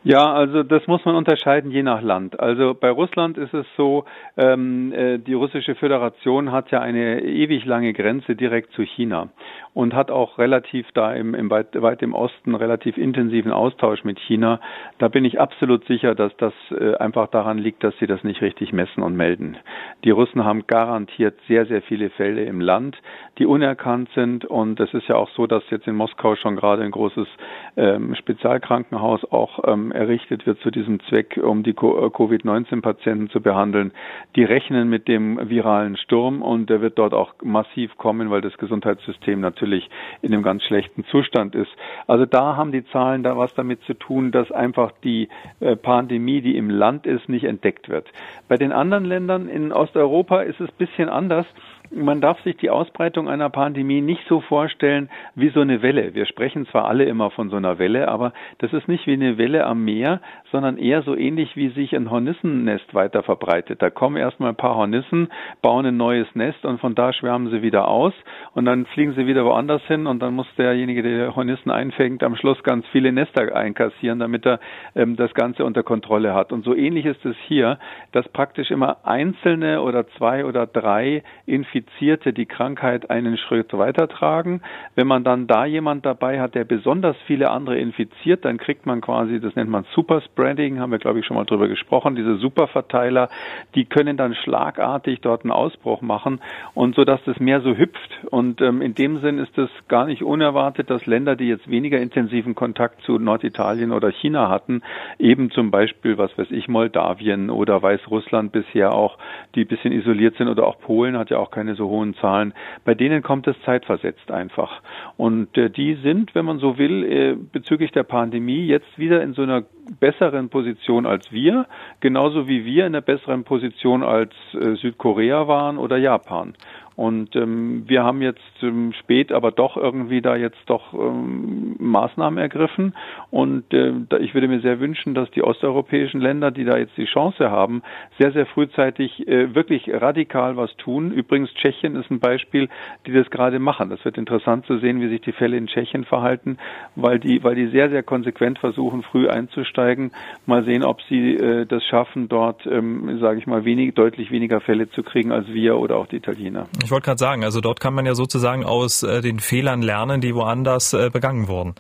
Ja, 0.03 0.33
also 0.33 0.63
das 0.63 0.87
muss 0.87 1.05
man 1.05 1.15
unterscheiden 1.15 1.71
je 1.71 1.83
nach 1.83 2.01
Land. 2.01 2.41
Also 2.41 2.75
bei 2.75 2.91
Russland 2.91 3.37
ist 3.37 3.53
es 3.53 3.67
so, 3.77 4.05
die 4.41 5.35
russische 5.35 5.75
Föderation 5.75 6.51
hat 6.51 6.71
ja 6.71 6.81
eine 6.81 7.23
ewig 7.23 7.67
lange 7.67 7.93
Grenze 7.93 8.37
direkt 8.37 8.73
zu 8.73 8.83
China 8.83 9.29
und 9.75 9.95
hat 9.95 10.11
auch 10.11 10.39
relativ 10.39 10.87
da 10.95 11.13
im, 11.13 11.35
im 11.35 11.51
weit, 11.51 11.81
weit 11.81 12.03
im 12.03 12.15
Osten 12.15 12.55
relativ 12.55 12.97
intensiven 12.97 13.53
Austausch 13.53 14.05
mit 14.05 14.19
China. 14.19 14.61
Da 14.99 15.09
bin 15.09 15.25
ich 15.25 15.41
absolut 15.41 15.85
sicher, 15.87 16.15
dass 16.15 16.37
das 16.39 16.53
äh, 16.71 16.97
einfach 16.97 17.29
daran 17.29 17.59
liegt, 17.59 17.85
dass 17.85 17.97
sie 17.99 18.07
das 18.07 18.25
nicht 18.25 18.43
richtig 18.43 18.73
messen 18.73 19.03
und 19.03 19.17
melden. 19.17 19.57
Die 20.05 20.11
Russen 20.11 20.45
haben 20.45 20.67
garantiert 20.67 21.39
sehr, 21.47 21.67
sehr 21.67 21.83
viele 21.83 22.11
Fälle 22.11 22.45
im 22.45 22.61
Land, 22.61 22.97
die 23.39 23.47
unerkannt 23.47 24.09
sind 24.15 24.45
und 24.45 24.81
es 24.81 24.93
ist 24.93 25.09
ja 25.09 25.17
auch 25.17 25.31
so, 25.31 25.47
dass 25.47 25.63
jetzt 25.71 25.87
in 25.87 25.95
Moskau 25.95 26.35
schon 26.35 26.57
gerade 26.57 26.83
ein 26.83 26.91
großes 26.91 27.29
ähm, 27.77 28.15
Spezialkrankenhaus 28.15 29.25
auch 29.31 29.61
ähm, 29.67 29.93
errichtet 29.93 30.47
wird 30.47 30.59
zu 30.61 30.71
diesem 30.71 31.01
Zweck, 31.09 31.39
um 31.43 31.63
die 31.63 31.71
äh, 31.71 31.75
Covid-19-Patienten 31.75 33.31
zu 33.31 33.41
behandeln. 33.41 33.93
Die 34.37 34.45
rechnen 34.45 34.89
mit 34.89 35.09
dem 35.09 35.49
viralen 35.49 35.97
Sturm 35.97 36.43
und 36.43 36.71
der 36.71 36.81
wird 36.81 36.99
dort 36.99 37.15
auch 37.15 37.35
massiv 37.43 37.97
kommen, 37.97 38.31
weil 38.31 38.41
das 38.41 38.57
Gesundheitssystem 38.59 39.41
natürlich 39.41 39.91
in 40.23 40.33
einem 40.33 40.43
ganz 40.43 40.63
schlechten 40.63 41.05
Zustand 41.07 41.55
ist. 41.55 41.71
Also 42.07 42.27
da 42.27 42.57
haben 42.57 42.71
die 42.71 42.85
Zahlen 42.87 43.23
da 43.23 43.37
was 43.37 43.55
damit 43.55 43.83
zu 43.83 43.95
tun, 43.95 44.31
dass 44.31 44.53
einfach 44.53 44.93
die 45.03 45.29
äh, 45.59 45.75
Pandemie, 45.75 46.43
die 46.43 46.57
im 46.57 46.71
Land 46.71 47.07
ist, 47.07 47.29
nicht 47.29 47.45
entdeckt 47.45 47.89
wird. 47.89 48.09
Bei 48.49 48.57
den 48.57 48.73
anderen 48.73 49.05
Ländern 49.05 49.49
in 49.49 49.73
Osteuropa 49.73 50.43
ist 50.43 50.61
es 50.61 50.71
bisschen 50.73 51.09
anders 51.09 51.47
man 51.91 52.21
darf 52.21 52.41
sich 52.43 52.57
die 52.57 52.71
Ausbreitung 52.71 53.29
einer 53.29 53.51
Pandemie 53.51 54.01
nicht 54.01 54.23
so 54.29 54.41
vorstellen 54.41 55.11
wie 55.35 55.49
so 55.51 55.61
eine 55.61 55.83
Welle. 55.83 56.15
Wir 56.15 56.27
sprechen 56.27 56.67
zwar 56.67 56.87
alle 56.87 57.05
immer 57.05 57.31
von 57.31 57.51
so 57.51 57.57
einer 57.57 57.79
Welle, 57.79 58.09
aber 58.09 58.33
das 58.59 58.73
ist 58.73 58.87
nicht 58.87 59.07
wie 59.07 59.15
eine 59.15 59.39
Welle 59.39 59.67
am 59.67 59.85
Meer, 59.85 60.21
sondern 60.53 60.79
eher 60.79 61.03
so 61.03 61.17
ähnlich 61.17 61.57
wie 61.57 61.71
sich 61.71 61.95
ein 61.95 62.11
Hornissennest 62.11 62.95
weiter 62.95 63.23
verbreitet. 63.23 63.83
Da 63.83 63.91
kommen 63.91 64.17
erstmal 64.17 64.51
ein 64.51 64.57
paar 64.57 64.77
Hornissen, 64.77 65.29
bauen 65.63 65.85
ein 65.85 65.97
neues 65.97 66.29
Nest 66.35 66.65
und 66.65 66.81
von 66.81 66.95
da 66.95 67.13
schwärmen 67.13 67.51
sie 67.51 67.63
wieder 67.63 67.89
aus 67.89 68.15
und 68.55 68.67
dann 68.67 68.87
fliegen 68.87 69.15
sie 69.15 69.27
wieder 69.27 69.45
woanders 69.45 69.83
hin 69.87 70.07
und 70.07 70.21
dann 70.21 70.35
muss 70.35 70.47
derjenige, 70.57 71.03
der 71.03 71.35
Hornissen 71.35 71.71
einfängt, 71.71 72.23
am 72.23 72.37
Schluss 72.37 72.63
ganz 72.63 72.87
viele 72.93 73.13
Nester 73.13 73.55
einkassieren, 73.55 74.21
damit 74.21 74.47
er 74.47 74.61
ähm, 74.95 75.17
das 75.17 75.35
Ganze 75.35 75.65
unter 75.65 75.83
Kontrolle 75.83 76.35
hat. 76.35 76.53
Und 76.53 76.65
so 76.65 76.75
ähnlich 76.75 77.07
ist 77.07 77.25
es 77.25 77.37
hier, 77.49 77.79
dass 78.13 78.29
praktisch 78.29 78.71
immer 78.71 78.99
einzelne 79.05 79.83
oder 79.83 80.07
zwei 80.19 80.45
oder 80.45 80.67
drei 80.67 81.23
Infizierte 81.47 81.80
Infizierte 81.81 82.33
die 82.33 82.47
Krankheit 82.47 83.11
einen 83.11 83.39
Schritt 83.39 83.73
weitertragen. 83.73 84.61
Wenn 84.95 85.07
man 85.07 85.25
dann 85.25 85.47
da 85.47 85.65
jemand 85.65 86.05
dabei 86.05 86.41
hat, 86.41 86.55
der 86.55 86.65
besonders 86.65 87.17
viele 87.27 87.51
andere 87.51 87.79
infiziert, 87.79 88.45
dann 88.45 88.59
kriegt 88.59 88.85
man 88.87 89.01
quasi, 89.01 89.41
das 89.41 89.57
nennt 89.57 89.71
man 89.71 89.85
Superspreading, 89.95 90.79
haben 90.79 90.93
wir 90.93 90.99
glaube 90.99 91.21
ich 91.21 91.27
schon 91.27 91.37
mal 91.37 91.45
drüber 91.45 91.69
gesprochen, 91.69 92.17
diese 92.17 92.37
Superverteiler, 92.37 93.29
die 93.75 93.87
können 93.87 94.17
dann 94.17 94.35
schlagartig 94.35 95.21
dort 95.21 95.43
einen 95.43 95.53
Ausbruch 95.53 96.03
machen 96.03 96.41
und 96.75 96.95
so 96.95 97.05
dass 97.05 97.23
das 97.25 97.41
mehr 97.41 97.61
so 97.63 97.75
hüpft. 97.77 98.11
Und 98.31 98.61
ähm, 98.61 98.83
in 98.83 98.95
dem 98.95 99.21
Sinn 99.21 99.39
ist 99.39 99.57
es 99.57 99.71
gar 99.89 100.07
nicht 100.07 100.23
unerwartet, 100.23 100.91
dass 100.91 101.07
Länder, 101.07 101.37
die 101.37 101.49
jetzt 101.49 101.71
weniger 101.71 101.99
intensiven 101.99 102.55
Kontakt 102.55 103.03
zu 103.03 103.19
Norditalien 103.19 103.93
oder 103.93 104.11
China 104.11 104.51
hatten, 104.51 104.83
eben 105.19 105.51
zum 105.51 105.71
Beispiel, 105.71 106.19
was 106.19 106.37
weiß 106.37 106.51
ich, 106.51 106.69
Moldawien 106.69 107.49
oder 107.49 107.83
Weißrussland 107.83 108.53
bisher 108.53 108.93
auch, 108.93 109.17
die 109.55 109.63
ein 109.63 109.69
bisschen 109.69 109.93
isoliert 109.93 110.37
sind 110.37 110.49
oder 110.49 110.67
auch 110.67 110.79
Polen 110.81 111.17
hat 111.17 111.31
ja 111.31 111.39
auch 111.39 111.51
keine 111.51 111.70
keine 111.71 111.77
so 111.77 111.89
hohen 111.89 112.15
Zahlen. 112.15 112.53
Bei 112.85 112.95
denen 112.95 113.23
kommt 113.23 113.47
es 113.47 113.57
zeitversetzt 113.65 114.31
einfach. 114.31 114.83
Und 115.17 115.57
äh, 115.57 115.71
die 115.71 115.95
sind, 116.03 116.35
wenn 116.35 116.45
man 116.45 116.59
so 116.59 116.79
will, 116.79 117.05
äh, 117.05 117.37
bezüglich 117.53 117.93
der 117.93 118.03
Pandemie 118.03 118.67
jetzt 118.67 118.99
wieder 118.99 119.23
in 119.23 119.35
so 119.35 119.43
einer 119.43 119.65
besseren 120.01 120.49
Position 120.49 121.07
als 121.07 121.31
wir, 121.33 121.67
genauso 122.01 122.49
wie 122.49 122.65
wir 122.65 122.87
in 122.87 122.95
einer 122.95 123.03
besseren 123.03 123.45
Position 123.45 124.03
als 124.03 124.33
äh, 124.55 124.75
Südkorea 124.77 125.47
waren 125.49 125.79
oder 125.79 125.97
Japan. 125.97 126.55
Und 126.97 127.35
ähm, 127.37 127.85
wir 127.87 128.05
haben 128.05 128.21
jetzt 128.21 128.41
ähm, 128.63 128.93
spät 128.93 129.33
aber 129.33 129.53
doch 129.53 129.77
irgendwie 129.77 130.21
da 130.21 130.37
jetzt 130.37 130.61
doch 130.67 130.93
ähm, 130.93 131.77
Maßnahmen 131.79 132.39
ergriffen. 132.39 132.95
Und 133.31 133.73
äh, 133.73 133.93
ich 134.21 134.35
würde 134.35 134.49
mir 134.49 134.61
sehr 134.61 134.81
wünschen, 134.81 135.15
dass 135.15 135.31
die 135.31 135.43
osteuropäischen 135.43 136.21
Länder, 136.21 136.51
die 136.51 136.65
da 136.65 136.77
jetzt 136.77 136.97
die 136.97 137.07
Chance 137.07 137.51
haben, 137.51 137.83
sehr, 138.19 138.33
sehr 138.33 138.47
frühzeitig 138.47 139.27
äh, 139.27 139.55
wirklich 139.55 139.91
radikal 139.93 140.57
was 140.57 140.75
tun. 140.77 141.11
Übrigens, 141.11 141.53
Tschechien 141.55 141.97
ist 141.97 142.11
ein 142.11 142.21
Beispiel, 142.21 142.69
die 143.07 143.13
das 143.13 143.31
gerade 143.31 143.59
machen. 143.59 143.91
Das 143.91 144.05
wird 144.05 144.19
interessant 144.19 144.67
zu 144.67 144.79
sehen, 144.79 145.01
wie 145.01 145.09
sich 145.09 145.23
die 145.23 145.33
Fälle 145.33 145.57
in 145.57 145.69
Tschechien 145.69 146.05
verhalten, 146.05 146.59
weil 146.97 147.19
die, 147.19 147.43
weil 147.43 147.55
die 147.55 147.69
sehr, 147.69 147.91
sehr 147.91 148.03
konsequent 148.03 148.59
versuchen, 148.59 149.03
früh 149.03 149.29
einzusteigen. 149.29 150.11
Mal 150.47 150.65
sehen, 150.65 150.85
ob 150.85 151.01
sie 151.09 151.35
äh, 151.35 151.67
das 151.67 151.85
schaffen, 151.85 152.29
dort, 152.29 152.67
ähm, 152.67 153.19
sage 153.21 153.39
ich 153.39 153.47
mal, 153.47 153.65
wenig, 153.65 153.95
deutlich 153.95 154.31
weniger 154.31 154.61
Fälle 154.61 154.91
zu 154.91 155.03
kriegen 155.03 155.33
als 155.33 155.49
wir 155.49 155.79
oder 155.79 155.97
auch 155.97 156.07
die 156.07 156.17
Italiener. 156.17 156.67
Wollte 156.91 157.07
gerade 157.07 157.19
sagen, 157.19 157.45
also 157.45 157.61
dort 157.61 157.81
kann 157.81 157.95
man 157.95 158.07
ja 158.07 158.15
sozusagen 158.15 158.65
aus 158.65 159.03
äh, 159.03 159.21
den 159.21 159.41
Fehlern 159.41 159.83
lernen, 159.83 160.21
die 160.21 160.35
woanders 160.35 160.93
äh, 160.93 161.11
begangen 161.11 161.49
wurden. 161.49 161.75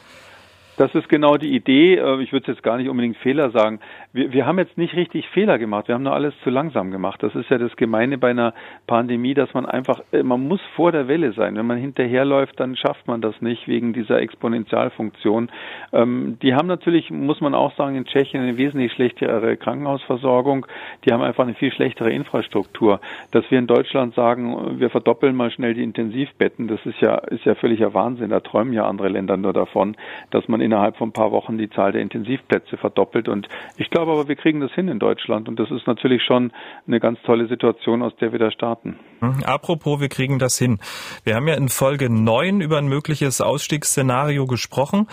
Das 0.80 0.94
ist 0.94 1.10
genau 1.10 1.36
die 1.36 1.54
Idee. 1.54 1.96
Äh, 1.96 2.22
ich 2.22 2.32
würde 2.32 2.52
jetzt 2.52 2.62
gar 2.62 2.78
nicht 2.78 2.88
unbedingt 2.88 3.18
Fehler 3.18 3.50
sagen. 3.50 3.80
Wir, 4.12 4.32
wir 4.32 4.46
haben 4.46 4.58
jetzt 4.58 4.78
nicht 4.78 4.94
richtig 4.96 5.28
Fehler 5.28 5.58
gemacht. 5.58 5.88
Wir 5.88 5.94
haben 5.94 6.02
nur 6.02 6.14
alles 6.14 6.32
zu 6.42 6.50
langsam 6.50 6.90
gemacht. 6.90 7.22
Das 7.22 7.34
ist 7.34 7.50
ja 7.50 7.58
das 7.58 7.76
Gemeine 7.76 8.16
bei 8.16 8.30
einer 8.30 8.54
Pandemie, 8.86 9.34
dass 9.34 9.52
man 9.52 9.66
einfach, 9.66 10.00
äh, 10.12 10.22
man 10.22 10.48
muss 10.48 10.60
vor 10.74 10.90
der 10.90 11.06
Welle 11.06 11.32
sein. 11.32 11.56
Wenn 11.56 11.66
man 11.66 11.76
hinterherläuft, 11.76 12.58
dann 12.58 12.76
schafft 12.76 13.06
man 13.06 13.20
das 13.20 13.40
nicht 13.42 13.68
wegen 13.68 13.92
dieser 13.92 14.20
Exponentialfunktion. 14.20 15.50
Ähm, 15.92 16.38
die 16.40 16.54
haben 16.54 16.66
natürlich, 16.66 17.10
muss 17.10 17.42
man 17.42 17.54
auch 17.54 17.76
sagen, 17.76 17.96
in 17.96 18.06
Tschechien 18.06 18.42
eine 18.42 18.56
wesentlich 18.56 18.92
schlechtere 18.92 19.56
Krankenhausversorgung. 19.58 20.66
Die 21.04 21.12
haben 21.12 21.22
einfach 21.22 21.44
eine 21.44 21.54
viel 21.54 21.72
schlechtere 21.72 22.10
Infrastruktur. 22.10 23.00
Dass 23.32 23.50
wir 23.50 23.58
in 23.58 23.66
Deutschland 23.66 24.14
sagen, 24.14 24.80
wir 24.80 24.88
verdoppeln 24.88 25.36
mal 25.36 25.50
schnell 25.50 25.74
die 25.74 25.82
Intensivbetten, 25.82 26.68
das 26.68 26.84
ist 26.86 27.00
ja, 27.00 27.16
ist 27.16 27.44
ja 27.44 27.54
völliger 27.54 27.92
Wahnsinn. 27.92 28.30
Da 28.30 28.40
träumen 28.40 28.72
ja 28.72 28.88
andere 28.88 29.08
Länder 29.08 29.36
nur 29.36 29.52
davon, 29.52 29.94
dass 30.30 30.48
man 30.48 30.60
in 30.60 30.70
innerhalb 30.70 30.96
von 30.96 31.08
ein 31.08 31.12
paar 31.12 31.32
Wochen 31.32 31.58
die 31.58 31.68
Zahl 31.68 31.90
der 31.90 32.00
Intensivplätze 32.00 32.76
verdoppelt. 32.76 33.28
Und 33.28 33.48
ich 33.76 33.90
glaube 33.90 33.99
aber, 34.00 34.28
wir 34.28 34.36
kriegen 34.36 34.60
das 34.60 34.72
hin 34.72 34.88
in 34.88 34.98
Deutschland. 34.98 35.48
Und 35.48 35.58
das 35.58 35.70
ist 35.70 35.86
natürlich 35.86 36.22
schon 36.22 36.52
eine 36.86 37.00
ganz 37.00 37.18
tolle 37.22 37.46
Situation, 37.48 38.02
aus 38.02 38.12
der 38.20 38.32
wir 38.32 38.38
da 38.38 38.50
starten. 38.50 38.96
Hm, 39.20 39.44
apropos, 39.44 40.00
wir 40.00 40.08
kriegen 40.08 40.38
das 40.38 40.56
hin. 40.56 40.78
Wir 41.24 41.34
haben 41.34 41.46
ja 41.46 41.54
in 41.54 41.68
Folge 41.68 42.08
9 42.08 42.60
über 42.60 42.78
ein 42.78 42.88
mögliches 42.88 43.40
Ausstiegsszenario 43.40 44.46
gesprochen. 44.46 45.08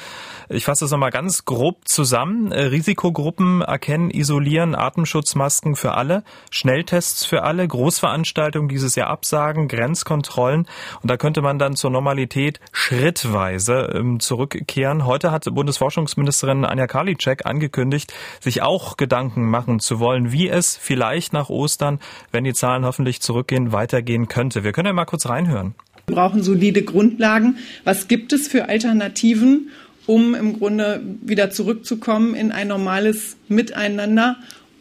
Ich 0.49 0.65
fasse 0.65 0.85
es 0.85 0.91
nochmal 0.91 1.09
ganz 1.09 1.43
grob 1.43 1.87
zusammen. 1.87 2.51
Äh, 2.51 2.67
Risikogruppen 2.67 3.61
erkennen, 3.61 4.09
isolieren, 4.11 4.75
Atemschutzmasken 4.75 5.75
für 5.75 5.95
alle, 5.95 6.23
Schnelltests 6.51 7.25
für 7.25 7.43
alle, 7.43 7.67
Großveranstaltungen 7.67 8.69
dieses 8.69 8.95
Jahr 8.95 9.09
absagen, 9.09 9.67
Grenzkontrollen. 9.67 10.67
Und 11.01 11.11
da 11.11 11.17
könnte 11.17 11.41
man 11.41 11.59
dann 11.59 11.75
zur 11.75 11.91
Normalität 11.91 12.59
schrittweise 12.71 13.91
ähm, 13.93 14.19
zurückkehren. 14.19 15.05
Heute 15.05 15.31
hat 15.31 15.47
Bundesforschungsministerin 15.51 16.63
Anja 16.63 16.87
Karliczek 16.87 17.45
angekündigt, 17.45 18.13
sich 18.39 18.61
auch 18.61 18.76
Gedanken 18.97 19.49
machen 19.49 19.79
zu 19.79 19.99
wollen, 19.99 20.31
wie 20.31 20.47
es 20.47 20.77
vielleicht 20.77 21.33
nach 21.33 21.49
Ostern, 21.49 21.99
wenn 22.31 22.43
die 22.43 22.53
Zahlen 22.53 22.85
hoffentlich 22.85 23.21
zurückgehen, 23.21 23.71
weitergehen 23.71 24.27
könnte. 24.27 24.63
Wir 24.63 24.71
können 24.71 24.87
ja 24.87 24.93
mal 24.93 25.05
kurz 25.05 25.27
reinhören. 25.27 25.75
Wir 26.07 26.15
brauchen 26.15 26.43
solide 26.43 26.83
Grundlagen. 26.83 27.57
Was 27.83 28.07
gibt 28.07 28.31
es 28.31 28.47
für 28.47 28.69
Alternativen, 28.69 29.71
um 30.05 30.35
im 30.35 30.57
Grunde 30.57 31.01
wieder 31.21 31.49
zurückzukommen 31.49 32.33
in 32.33 32.51
ein 32.51 32.69
normales 32.69 33.35
Miteinander 33.49 34.37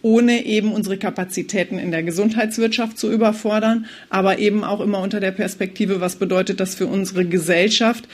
ohne 0.06 0.46
eben 0.46 0.72
unsere 0.72 0.98
Kapazitäten 0.98 1.80
in 1.80 1.90
der 1.90 2.04
Gesundheitswirtschaft 2.04 2.96
zu 2.96 3.10
überfordern, 3.10 3.86
aber 4.08 4.38
eben 4.38 4.62
auch 4.62 4.80
immer 4.80 5.00
unter 5.00 5.18
der 5.18 5.32
Perspektive, 5.32 6.00
was 6.00 6.14
bedeutet 6.14 6.60
das 6.60 6.76
für 6.76 6.86
unsere 6.86 7.24
Gesellschaft? 7.24 8.06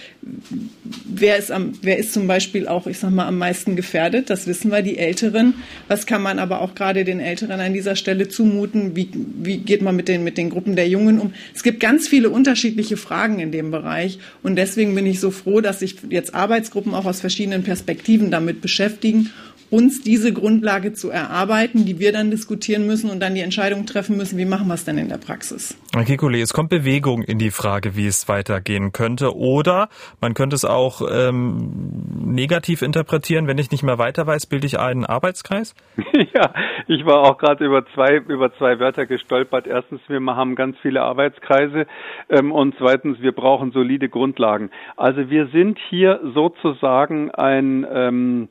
Wer 1.05 1.37
ist, 1.37 1.53
am, 1.53 1.75
wer 1.83 1.99
ist 1.99 2.15
zum 2.15 2.27
Beispiel 2.27 2.67
auch, 2.67 2.87
ich 2.87 2.99
sag 2.99 3.11
mal, 3.11 3.27
am 3.27 3.37
meisten 3.37 3.77
gefährdet? 3.77 4.31
Das 4.31 4.47
wissen 4.47 4.71
wir, 4.71 4.81
die 4.81 4.97
Älteren. 4.97 5.53
Was 5.87 6.07
kann 6.07 6.23
man 6.23 6.39
aber 6.39 6.63
auch 6.63 6.75
gerade 6.75 7.05
den 7.05 7.21
Älteren 7.21 7.61
an 7.61 7.75
dieser 7.75 7.95
Stelle 7.95 8.27
zumuten? 8.27 8.97
Wie, 8.97 9.11
wie 9.13 9.59
geht 9.59 9.83
man 9.83 9.95
mit 9.95 10.09
den, 10.09 10.25
mit 10.25 10.39
den 10.39 10.49
Gruppen 10.49 10.77
der 10.77 10.89
Jungen 10.89 11.21
um? 11.21 11.35
Es 11.55 11.63
gibt 11.63 11.79
ganz 11.79 12.09
viele 12.09 12.31
unterschiedliche 12.31 12.97
Fragen 12.97 13.39
in 13.39 13.53
dem 13.53 13.71
Bereich 13.71 14.19
und 14.43 14.57
deswegen 14.57 14.95
bin 14.95 15.05
ich 15.05 15.21
so 15.21 15.31
froh, 15.31 15.61
dass 15.61 15.81
sich 15.81 15.97
jetzt 16.09 16.35
Arbeitsgruppen 16.35 16.95
auch 16.95 17.05
aus 17.05 17.21
verschiedenen 17.21 17.65
Perspektiven 17.65 18.31
damit 18.31 18.63
beschäftigen 18.63 19.31
uns 19.73 20.02
diese 20.02 20.35
Grundlage 20.35 20.93
zu 20.93 21.11
erarbeiten, 21.11 21.87
die 21.87 21.99
wir 21.99 22.12
dann 22.12 22.31
diskutieren 22.31 22.87
müssen 22.87 23.11
und 23.11 23.21
dann 23.21 23.35
die 23.35 23.41
Entscheidung 23.41 23.87
treffen 23.87 24.19
müssen, 24.19 24.38
wie 24.38 24.45
machen 24.45 24.69
wir 24.69 24.75
es 24.75 24.85
denn 24.85 24.99
in 24.99 25.09
der 25.09 25.17
Praxis. 25.17 25.79
Herr 25.95 26.05
Kikuli, 26.05 26.43
es 26.43 26.52
kommt 26.52 26.69
Bewegung 26.69 27.23
in 27.23 27.38
die 27.38 27.50
Frage, 27.50 27.97
wie 27.97 28.07
es 28.07 28.29
weitergehen 28.29 28.93
könnte. 28.93 29.35
Oder 29.35 29.88
man 30.21 30.35
könnte 30.35 30.57
es 30.57 30.67
auch 30.67 31.00
ähm, 31.11 31.73
negativ 32.23 32.83
interpretieren, 32.83 33.47
wenn 33.47 33.57
ich 33.57 33.71
nicht 33.71 33.83
mehr 33.83 33.97
weiter 33.97 34.26
weiß, 34.26 34.45
bilde 34.47 34.67
ich 34.67 34.79
einen 34.79 35.07
Arbeitskreis? 35.07 35.75
ja, 36.35 36.52
ich 36.87 37.07
war 37.07 37.21
auch 37.21 37.38
gerade 37.38 37.64
über 37.64 37.87
zwei, 37.95 38.17
über 38.17 38.55
zwei 38.59 38.79
Wörter 38.79 39.07
gestolpert. 39.07 39.67
Erstens, 39.67 40.02
wir 40.09 40.21
haben 40.37 40.55
ganz 40.55 40.76
viele 40.83 41.00
Arbeitskreise 41.00 41.87
ähm, 42.29 42.52
und 42.52 42.75
zweitens, 42.76 43.23
wir 43.23 43.33
brauchen 43.33 43.73
solide 43.73 44.11
Grundlagen. 44.11 44.71
Also 44.99 45.31
wir 45.31 45.47
sind 45.47 45.79
hier 45.88 46.21
sozusagen 46.35 47.31
ein 47.31 47.87
ähm, 47.91 48.49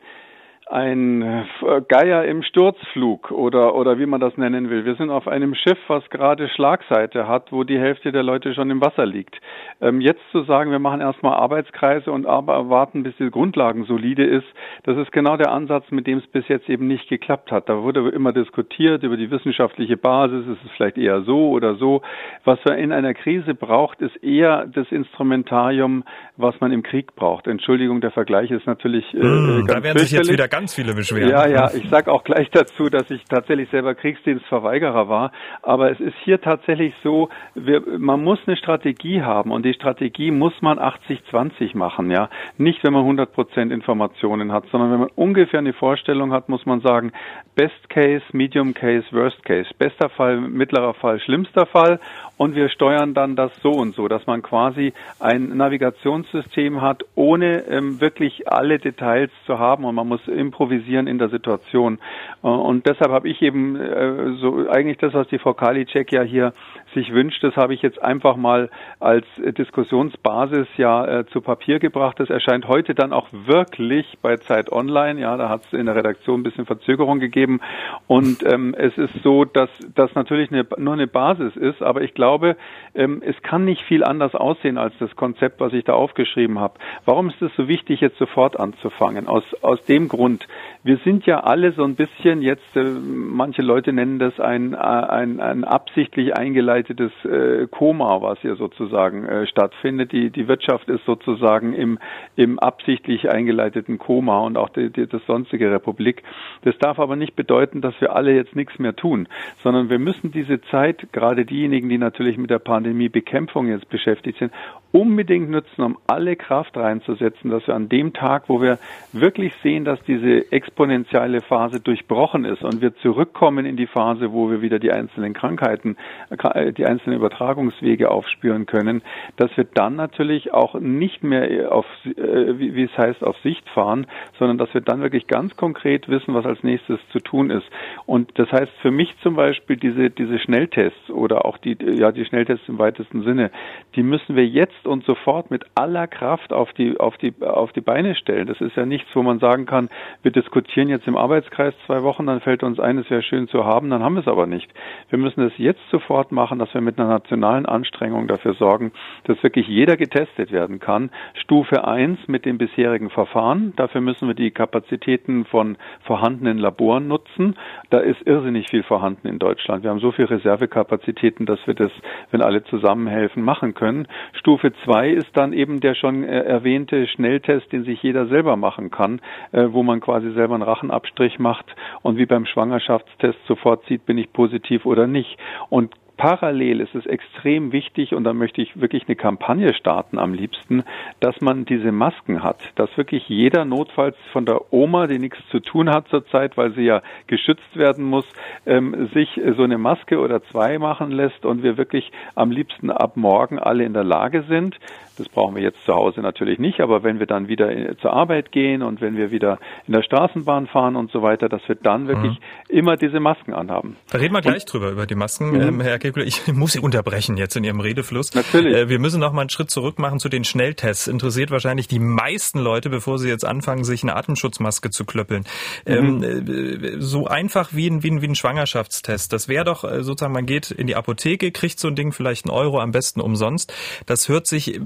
ein 0.72 1.22
äh, 1.22 1.44
Geier 1.88 2.24
im 2.26 2.44
Sturzflug 2.44 3.32
oder, 3.32 3.76
oder 3.76 4.00
wie 4.00 4.06
man 4.06 4.22
das 4.22 4.38
nennen 4.38 4.70
will. 4.70 4.86
Wir 4.86 4.96
sind 4.96 5.10
auf 5.10 5.28
einem 5.28 5.54
Schiff, 5.54 5.78
was 5.88 6.10
gerade 6.10 6.48
Schlagseite 6.48 7.28
hat, 7.28 7.52
wo 7.52 7.64
die 7.64 7.78
Hälfte 7.78 8.12
der 8.12 8.24
Leute 8.24 8.54
schon 8.54 8.70
im 8.70 8.82
Wasser 8.82 9.06
liegt. 9.06 9.36
Ähm, 9.82 10.00
jetzt 10.00 10.22
zu 10.32 10.44
sagen, 10.44 10.72
wir 10.72 10.80
machen 10.80 11.02
erstmal 11.02 11.34
Arbeitskreise 11.34 12.12
und 12.12 12.26
aber 12.26 12.70
warten, 12.70 13.04
bis 13.04 13.16
die 13.18 13.30
Grundlagen 13.30 13.84
solide 13.84 14.24
ist, 14.24 14.48
das 14.84 14.98
ist 14.98 15.12
genau 15.12 15.36
der 15.36 15.52
Ansatz, 15.52 15.84
mit 15.92 16.08
dem 16.08 16.20
es 16.20 16.28
bis 16.28 16.48
jetzt 16.48 16.70
eben 16.70 16.88
nicht 16.88 17.10
geklappt 17.10 17.52
hat. 17.52 17.68
Da 17.68 17.84
wurde 17.84 18.08
immer 18.10 18.32
diskutiert 18.32 19.04
über 19.04 19.18
die 19.18 19.30
wissenschaftliche 19.30 19.98
Basis, 19.98 20.48
ist 20.48 20.64
es 20.66 20.72
vielleicht 20.78 20.98
eher 20.98 21.24
so 21.24 21.50
oder 21.50 21.76
so. 21.76 22.02
Was 22.46 22.60
man 22.66 22.78
in 22.78 22.94
einer 22.94 23.14
Krise 23.14 23.54
braucht, 23.56 24.02
ist 24.02 24.16
eher 24.24 24.68
das 24.68 24.90
Instrumentarium, 24.90 26.06
was 26.38 26.60
man 26.62 26.72
im 26.72 26.82
Krieg 26.82 27.16
braucht. 27.16 27.48
Entschuldigung, 27.48 28.00
der 28.00 28.12
Vergleich 28.12 28.52
ist 28.52 28.66
natürlich 28.66 29.06
äh, 29.14 29.18
mmh, 29.18 29.66
ganz 29.66 29.68
Da 29.68 29.84
werden 29.84 29.98
sich 30.00 30.12
jetzt 30.12 30.32
wieder 30.32 30.48
ganz 30.48 30.61
ganz 30.62 30.76
viele 30.76 30.94
beschweren. 30.94 31.30
Ja, 31.30 31.48
ja, 31.48 31.72
ich 31.74 31.90
sage 31.90 32.12
auch 32.12 32.24
gleich 32.24 32.50
dazu, 32.52 32.90
dass 32.90 33.10
ich 33.10 33.24
tatsächlich 33.26 33.70
selber 33.72 33.96
Kriegsdienstverweigerer 33.96 35.10
war. 35.10 35.32
Aber 35.64 35.92
es 35.92 36.00
ist 36.00 36.14
hier 36.24 36.40
tatsächlich 36.40 36.94
so, 37.04 37.30
wir, 37.56 37.82
man 37.98 38.24
muss 38.24 38.38
eine 38.46 38.56
Strategie 38.56 39.24
haben 39.24 39.52
und 39.52 39.66
die 39.66 39.74
Strategie 39.74 40.30
muss 40.30 40.54
man 40.62 40.78
80-20 40.78 41.76
machen, 41.76 42.12
ja. 42.12 42.30
Nicht, 42.60 42.84
wenn 42.84 42.94
man 42.94 43.02
100 43.02 43.34
Prozent 43.34 43.72
Informationen 43.72 44.52
hat, 44.52 44.66
sondern 44.72 44.92
wenn 44.92 45.00
man 45.00 45.10
ungefähr 45.16 45.60
eine 45.60 45.74
Vorstellung 45.74 46.32
hat, 46.32 46.48
muss 46.48 46.68
man 46.68 46.82
sagen, 46.82 47.12
Best 47.56 47.90
Case, 47.90 48.24
Medium 48.32 48.76
Case, 48.76 49.06
Worst 49.12 49.44
Case. 49.44 49.70
Bester 49.80 50.10
Fall, 50.10 50.38
mittlerer 50.38 50.94
Fall, 50.94 51.20
schlimmster 51.20 51.66
Fall. 51.66 52.00
Und 52.38 52.56
wir 52.56 52.70
steuern 52.70 53.14
dann 53.14 53.36
das 53.36 53.52
so 53.62 53.70
und 53.70 53.94
so, 53.94 54.08
dass 54.08 54.26
man 54.26 54.42
quasi 54.42 54.94
ein 55.20 55.58
Navigationssystem 55.58 56.82
hat, 56.82 57.04
ohne 57.14 57.68
ähm, 57.68 58.02
wirklich 58.02 58.52
alle 58.52 58.80
Details 58.80 59.30
zu 59.46 59.60
haben. 59.60 59.86
Und 59.86 59.94
man 59.94 60.08
muss 60.08 60.28
improvisieren 60.52 61.08
in 61.08 61.18
der 61.18 61.30
Situation. 61.30 62.00
Äh, 62.44 62.48
und 62.48 62.86
deshalb 62.86 63.12
habe 63.12 63.30
ich 63.30 63.42
eben 63.42 63.76
äh, 63.78 64.34
so 64.40 64.70
eigentlich 64.70 64.98
das, 64.98 65.14
was 65.14 65.28
die 65.30 65.40
Frau 65.40 65.54
Kalicek 65.54 66.12
ja 66.12 66.24
hier 66.24 66.54
sich 66.94 67.14
wünscht, 67.14 67.44
das 67.44 67.56
habe 67.56 67.74
ich 67.74 67.82
jetzt 67.82 68.02
einfach 68.02 68.36
mal 68.36 68.70
als 69.00 69.26
Diskussionsbasis 69.38 70.68
ja 70.78 71.20
äh, 71.20 71.26
zu 71.28 71.42
Papier 71.42 71.80
gebracht. 71.80 72.20
Das 72.20 72.30
erscheint 72.30 72.68
heute 72.68 72.96
dann 72.96 73.14
auch 73.14 73.28
wirklich 73.32 74.18
bei 74.22 74.38
Zeit 74.38 74.72
Online. 74.72 75.20
Ja, 75.20 75.38
da 75.38 75.50
hat 75.50 75.66
es 75.66 75.74
in 75.74 75.86
der 75.86 75.96
Redaktion 75.96 76.42
ein 76.42 76.44
bisschen 76.44 76.66
Verzögerung 76.66 77.20
gegeben. 77.20 77.62
Und 78.08 78.44
ähm, 78.44 78.76
es 78.78 78.98
ist 78.98 79.14
so, 79.24 79.46
dass 79.46 79.70
das 79.96 80.14
natürlich 80.16 80.52
eine, 80.52 80.66
nur 80.78 80.94
eine 80.94 81.08
Basis 81.08 81.56
ist, 81.56 81.82
aber 81.82 82.02
ich 82.02 82.14
glaube, 82.14 82.56
ähm, 82.96 83.22
es 83.26 83.42
kann 83.42 83.66
nicht 83.66 83.82
viel 83.84 84.04
anders 84.04 84.36
aussehen 84.36 84.78
als 84.78 84.94
das 85.00 85.16
Konzept, 85.16 85.60
was 85.60 85.74
ich 85.74 85.84
da 85.84 85.94
aufgeschrieben 85.94 86.60
habe. 86.60 86.80
Warum 87.06 87.30
ist 87.30 87.42
es 87.42 87.52
so 87.56 87.68
wichtig, 87.68 88.02
jetzt 88.02 88.18
sofort 88.18 88.60
anzufangen? 88.60 89.28
Aus, 89.28 89.44
aus 89.62 89.84
dem 89.86 90.08
Grund, 90.08 90.48
wir 90.84 90.98
sind 91.04 91.28
ja 91.28 91.42
alle 91.42 91.74
so 91.74 91.84
ein 91.84 91.96
bisschen 91.96 92.42
jetzt, 92.42 92.76
äh, 92.76 92.84
manche 92.84 93.62
Leute 93.62 93.94
nennen 93.94 94.18
das 94.18 94.40
ein, 94.40 94.74
äh, 94.74 94.78
ein, 94.78 95.40
ein 95.40 95.64
absichtlich 95.64 96.36
eingeleitetes 96.36 97.12
äh, 97.24 97.68
Koma, 97.70 98.22
was 98.22 98.40
hier 98.40 98.56
sozusagen 98.56 99.26
äh, 99.26 99.46
stattfindet. 99.46 100.12
Die, 100.12 100.32
die 100.32 100.48
Wirtschaft 100.48 100.90
ist 100.90 101.06
sozusagen 101.06 101.74
im, 101.74 102.00
im 102.36 102.58
absichtlich 102.58 103.30
eingeleiteten 103.30 104.00
Koma 104.00 104.40
und 104.40 104.58
auch 104.58 104.70
die, 104.70 104.90
die, 104.90 105.06
das 105.06 105.24
sonstige 105.28 105.72
Republik. 105.72 106.24
Das 106.64 106.76
darf 106.80 106.98
aber 106.98 107.16
nicht 107.16 107.36
bedeuten, 107.36 107.82
dass 107.82 107.94
wir 108.02 108.16
alle 108.16 108.34
jetzt 108.34 108.56
nichts 108.56 108.80
mehr 108.80 108.96
tun, 108.96 109.28
sondern 109.64 109.90
wir 109.90 110.00
müssen 110.00 110.32
diese 110.32 110.62
Zeit, 110.62 111.14
gerade 111.14 111.46
diejenigen, 111.46 111.90
die 111.90 112.00
natürlich 112.00 112.38
mit 112.38 112.50
der 112.50 112.60
Pandemiebekämpfung 112.60 113.68
jetzt 113.68 113.90
beschäftigt 113.90 114.40
sind, 114.40 114.52
unbedingt 114.92 115.50
nutzen, 115.50 115.84
um 115.84 115.98
alle 116.08 116.36
Kraft 116.36 116.76
reinzusetzen, 116.76 117.52
dass 117.52 117.66
wir 117.68 117.76
an 117.76 117.88
dem 117.88 118.14
Tag, 118.14 118.46
wo 118.48 118.62
wir 118.62 118.78
wirklich 119.14 119.54
sehen, 119.64 119.86
dass 119.86 120.02
diese 120.04 120.52
exponentielle 120.72 121.42
Phase 121.42 121.82
durchbrochen 121.82 122.46
ist 122.46 122.64
und 122.64 122.82
wir 122.82 122.96
zurückkommen 122.98 123.66
in 123.66 123.76
die 123.76 123.88
Phase, 123.88 124.32
wo 124.32 124.50
wir 124.50 124.62
wieder 124.62 124.80
die 124.80 124.92
einzelnen 124.92 125.34
Krankheiten, 125.34 125.98
äh, 126.30 126.72
die 126.72 126.86
einzelnen 126.86 127.18
Übertragungswege 127.18 128.10
aufspüren 128.10 128.66
können, 128.66 129.02
dass 129.36 129.56
wir 129.58 129.66
dann 129.66 129.96
natürlich 129.98 130.54
auch 130.54 130.76
nicht 130.76 131.24
mehr 131.24 131.72
auf, 131.74 131.86
äh, 132.06 132.58
wie 132.58 132.84
es 132.84 132.98
heißt, 132.98 133.22
auf 133.24 133.38
Sicht 133.40 133.68
fahren, 133.70 134.08
sondern 134.40 134.58
dass 134.58 134.74
wir 134.74 134.82
dann 134.82 135.02
wirklich 135.02 135.28
ganz 135.28 135.56
konkret 135.58 136.08
wissen, 136.08 136.34
was 136.34 136.46
als 136.46 136.64
nächstes 136.64 137.00
zu 137.12 137.20
tun 137.20 137.50
ist. 137.50 137.68
Und 138.06 138.32
das 138.40 138.52
heißt 138.52 138.72
für 138.82 138.92
mich 138.92 139.14
zum 139.22 139.36
Beispiel 139.36 139.76
diese, 139.76 140.10
diese 140.10 140.40
Schnelltests 140.40 141.10
oder 141.10 141.46
auch 141.46 141.58
die, 141.58 141.78
ja, 141.82 142.12
die 142.12 142.26
Schnelltests 142.26 142.68
im 142.70 142.80
weitesten 142.80 143.24
Sinne, 143.24 143.52
die 143.96 144.04
müssen 144.04 144.36
wir 144.36 144.48
jetzt 144.48 144.88
und 144.88 145.04
sofort 145.04 145.52
mit 145.52 145.66
aller 145.76 146.08
Kraft 146.08 146.54
auf 146.54 146.72
die, 146.74 146.98
auf 146.98 147.18
die, 147.18 147.34
auf 147.42 147.74
die 147.74 147.82
Beine 147.82 148.16
stellen. 148.16 148.48
Das 148.48 148.62
ist 148.62 148.76
ja 148.78 148.86
nichts, 148.86 149.10
wo 149.14 149.22
man 149.22 149.40
sagen 149.40 149.66
kann, 149.66 149.90
wir 150.24 150.32
diskutieren 150.32 150.61
jetzt 150.68 151.08
im 151.08 151.18
Arbeitskreis 151.18 151.74
zwei 151.86 152.04
Wochen, 152.04 152.26
dann 152.26 152.42
fällt 152.42 152.64
uns 152.64 152.80
ein, 152.80 152.98
es 152.98 153.10
wäre 153.10 153.22
schön 153.22 153.48
zu 153.48 153.66
haben, 153.66 153.90
dann 153.90 154.04
haben 154.04 154.16
wir 154.16 154.22
es 154.22 154.28
aber 154.28 154.48
nicht. 154.48 154.72
Wir 155.10 155.20
müssen 155.20 155.42
es 155.42 155.54
jetzt 155.58 155.82
sofort 155.92 156.32
machen, 156.32 156.60
dass 156.60 156.74
wir 156.74 156.82
mit 156.82 157.00
einer 157.00 157.10
nationalen 157.10 157.66
Anstrengung 157.66 158.28
dafür 158.28 158.54
sorgen, 158.54 158.92
dass 159.26 159.42
wirklich 159.44 159.68
jeder 159.68 159.98
getestet 159.98 160.52
werden 160.52 160.80
kann. 160.80 161.12
Stufe 161.34 161.88
eins 161.88 162.20
mit 162.28 162.46
dem 162.46 162.58
bisherigen 162.58 163.10
Verfahren. 163.10 163.74
Dafür 163.76 164.02
müssen 164.02 164.28
wir 164.28 164.36
die 164.36 164.52
Kapazitäten 164.52 165.46
von 165.46 165.78
vorhandenen 166.04 166.58
Laboren 166.58 167.08
nutzen. 167.08 167.56
Da 167.90 168.00
ist 168.00 168.22
irrsinnig 168.26 168.70
viel 168.70 168.84
vorhanden 168.84 169.28
in 169.28 169.40
Deutschland. 169.40 169.84
Wir 169.84 169.90
haben 169.90 170.00
so 170.00 170.12
viele 170.12 170.30
Reservekapazitäten, 170.30 171.46
dass 171.46 171.60
wir 171.66 171.74
das, 171.74 171.92
wenn 172.32 172.42
alle 172.42 172.64
zusammenhelfen, 172.64 173.44
machen 173.44 173.74
können. 173.74 174.08
Stufe 174.34 174.74
zwei 174.84 175.10
ist 175.10 175.36
dann 175.36 175.54
eben 175.54 175.80
der 175.80 175.96
schon 175.96 176.24
äh, 176.24 176.42
erwähnte 176.42 177.08
Schnelltest, 177.08 177.72
den 177.72 177.84
sich 177.84 178.02
jeder 178.02 178.28
selber 178.28 178.56
machen 178.56 178.92
kann, 178.92 179.22
äh, 179.52 179.68
wo 179.72 179.84
man 179.84 180.00
quasi 180.00 180.32
selber 180.32 180.51
einen 180.56 180.64
Rachenabstrich 180.64 181.40
macht 181.40 181.66
und 182.02 182.18
wie 182.18 182.26
beim 182.26 182.46
Schwangerschaftstest 182.46 183.40
sofort 183.48 183.86
sieht, 183.86 184.06
bin 184.06 184.18
ich 184.18 184.32
positiv 184.34 184.86
oder 184.86 185.08
nicht. 185.08 185.38
Und 185.70 185.94
parallel 186.22 186.82
ist 186.82 186.94
es 186.94 187.08
extrem 187.08 187.72
wichtig 187.72 188.14
und 188.14 188.26
da 188.26 188.34
möchte 188.34 188.62
ich 188.62 188.80
wirklich 188.80 189.08
eine 189.08 189.16
Kampagne 189.16 189.74
starten 189.74 190.20
am 190.20 190.36
liebsten, 190.36 190.84
dass 191.20 191.42
man 191.42 191.66
diese 191.66 191.92
Masken 191.92 192.44
hat, 192.44 192.60
dass 192.76 192.96
wirklich 192.96 193.28
jeder 193.28 193.66
notfalls 193.66 194.16
von 194.32 194.46
der 194.46 194.72
Oma, 194.72 195.08
die 195.08 195.18
nichts 195.18 195.40
zu 195.50 195.60
tun 195.60 195.90
hat 195.90 196.08
zurzeit, 196.10 196.58
weil 196.58 196.74
sie 196.74 196.84
ja 196.84 197.02
geschützt 197.26 197.76
werden 197.76 198.06
muss, 198.06 198.26
ähm, 198.68 199.10
sich 199.16 199.42
so 199.58 199.64
eine 199.64 199.80
Maske 199.80 200.20
oder 200.20 200.44
zwei 200.44 200.78
machen 200.78 201.10
lässt 201.10 201.44
und 201.44 201.64
wir 201.64 201.78
wirklich 201.78 202.12
am 202.36 202.52
liebsten 202.52 202.92
ab 202.92 203.18
morgen 203.18 203.58
alle 203.58 203.84
in 203.84 203.94
der 203.94 204.04
Lage 204.04 204.44
sind, 204.48 204.78
das 205.22 205.30
brauchen 205.30 205.56
wir 205.56 205.62
jetzt 205.62 205.84
zu 205.86 205.94
Hause 205.94 206.22
natürlich 206.22 206.58
nicht, 206.58 206.80
aber 206.80 207.04
wenn 207.04 207.20
wir 207.20 207.28
dann 207.28 207.48
wieder 207.48 207.70
zur 207.98 208.14
Arbeit 208.14 208.52
gehen 208.52 208.82
und 208.82 209.02
wenn 209.02 209.18
wir 209.18 209.32
wieder 209.32 209.60
in 209.88 209.94
der 209.94 210.02
Straßenbahn 210.02 210.68
fahren 210.68 210.96
und 210.96 211.12
so 211.12 211.22
weiter, 211.22 211.48
dass 211.48 211.62
wir 211.68 211.76
dann 211.76 212.08
wirklich 212.08 212.34
mhm. 212.34 212.78
immer 212.78 212.98
diese 212.98 213.20
Masken 213.20 213.54
anhaben. 213.54 213.98
Da 214.10 214.18
reden 214.18 214.34
wir 214.34 214.42
gleich 214.42 214.64
und, 214.64 214.74
drüber, 214.74 214.92
über 214.92 215.06
die 215.06 215.16
Masken. 215.16 215.52
Mhm. 215.52 215.62
Ähm, 215.62 215.82
Herr 215.82 216.00
Kekule, 216.00 216.26
ich 216.26 216.48
muss 216.54 216.72
Sie 216.72 216.80
unterbrechen 216.80 217.38
jetzt 217.38 217.56
in 217.56 217.64
Ihrem 217.64 217.80
Redefluss. 217.80 218.34
Natürlich. 218.34 218.76
Äh, 218.76 218.90
wir 218.90 219.00
müssen 219.00 219.20
noch 219.20 219.32
mal 219.32 219.42
einen 219.42 219.50
Schritt 219.50 219.70
zurück 219.70 220.00
machen 220.00 220.20
zu 220.20 220.30
den 220.30 220.44
Schnelltests. 220.44 221.08
Interessiert 221.08 221.52
wahrscheinlich 221.52 221.88
die 221.88 222.00
meisten 222.00 222.60
Leute, 222.60 222.90
bevor 222.90 223.20
sie 223.20 223.30
jetzt 223.30 223.46
anfangen, 223.46 223.84
sich 223.84 224.04
eine 224.04 224.16
Atemschutzmaske 224.16 224.90
zu 224.90 225.06
klöppeln. 225.06 225.44
Mhm. 225.86 226.24
Ähm, 226.24 226.24
äh, 226.24 227.00
so 227.00 227.28
einfach 227.28 227.74
wie 227.74 227.88
ein, 227.88 228.04
wie 228.04 228.12
ein, 228.12 228.22
wie 228.22 228.28
ein 228.28 228.36
Schwangerschaftstest. 228.36 229.32
Das 229.34 229.48
wäre 229.48 229.66
doch 229.66 229.84
äh, 229.84 230.04
sozusagen, 230.04 230.34
man 230.34 230.46
geht 230.46 230.72
in 230.72 230.88
die 230.88 230.96
Apotheke, 230.96 231.52
kriegt 231.52 231.80
so 231.80 231.88
ein 231.88 231.96
Ding 231.96 232.12
vielleicht 232.12 232.46
einen 232.46 232.56
Euro, 232.56 232.80
am 232.80 232.92
besten 232.92 233.22
umsonst. 233.22 233.74
Das 234.06 234.30
hört 234.30 234.48
sich 234.48 234.80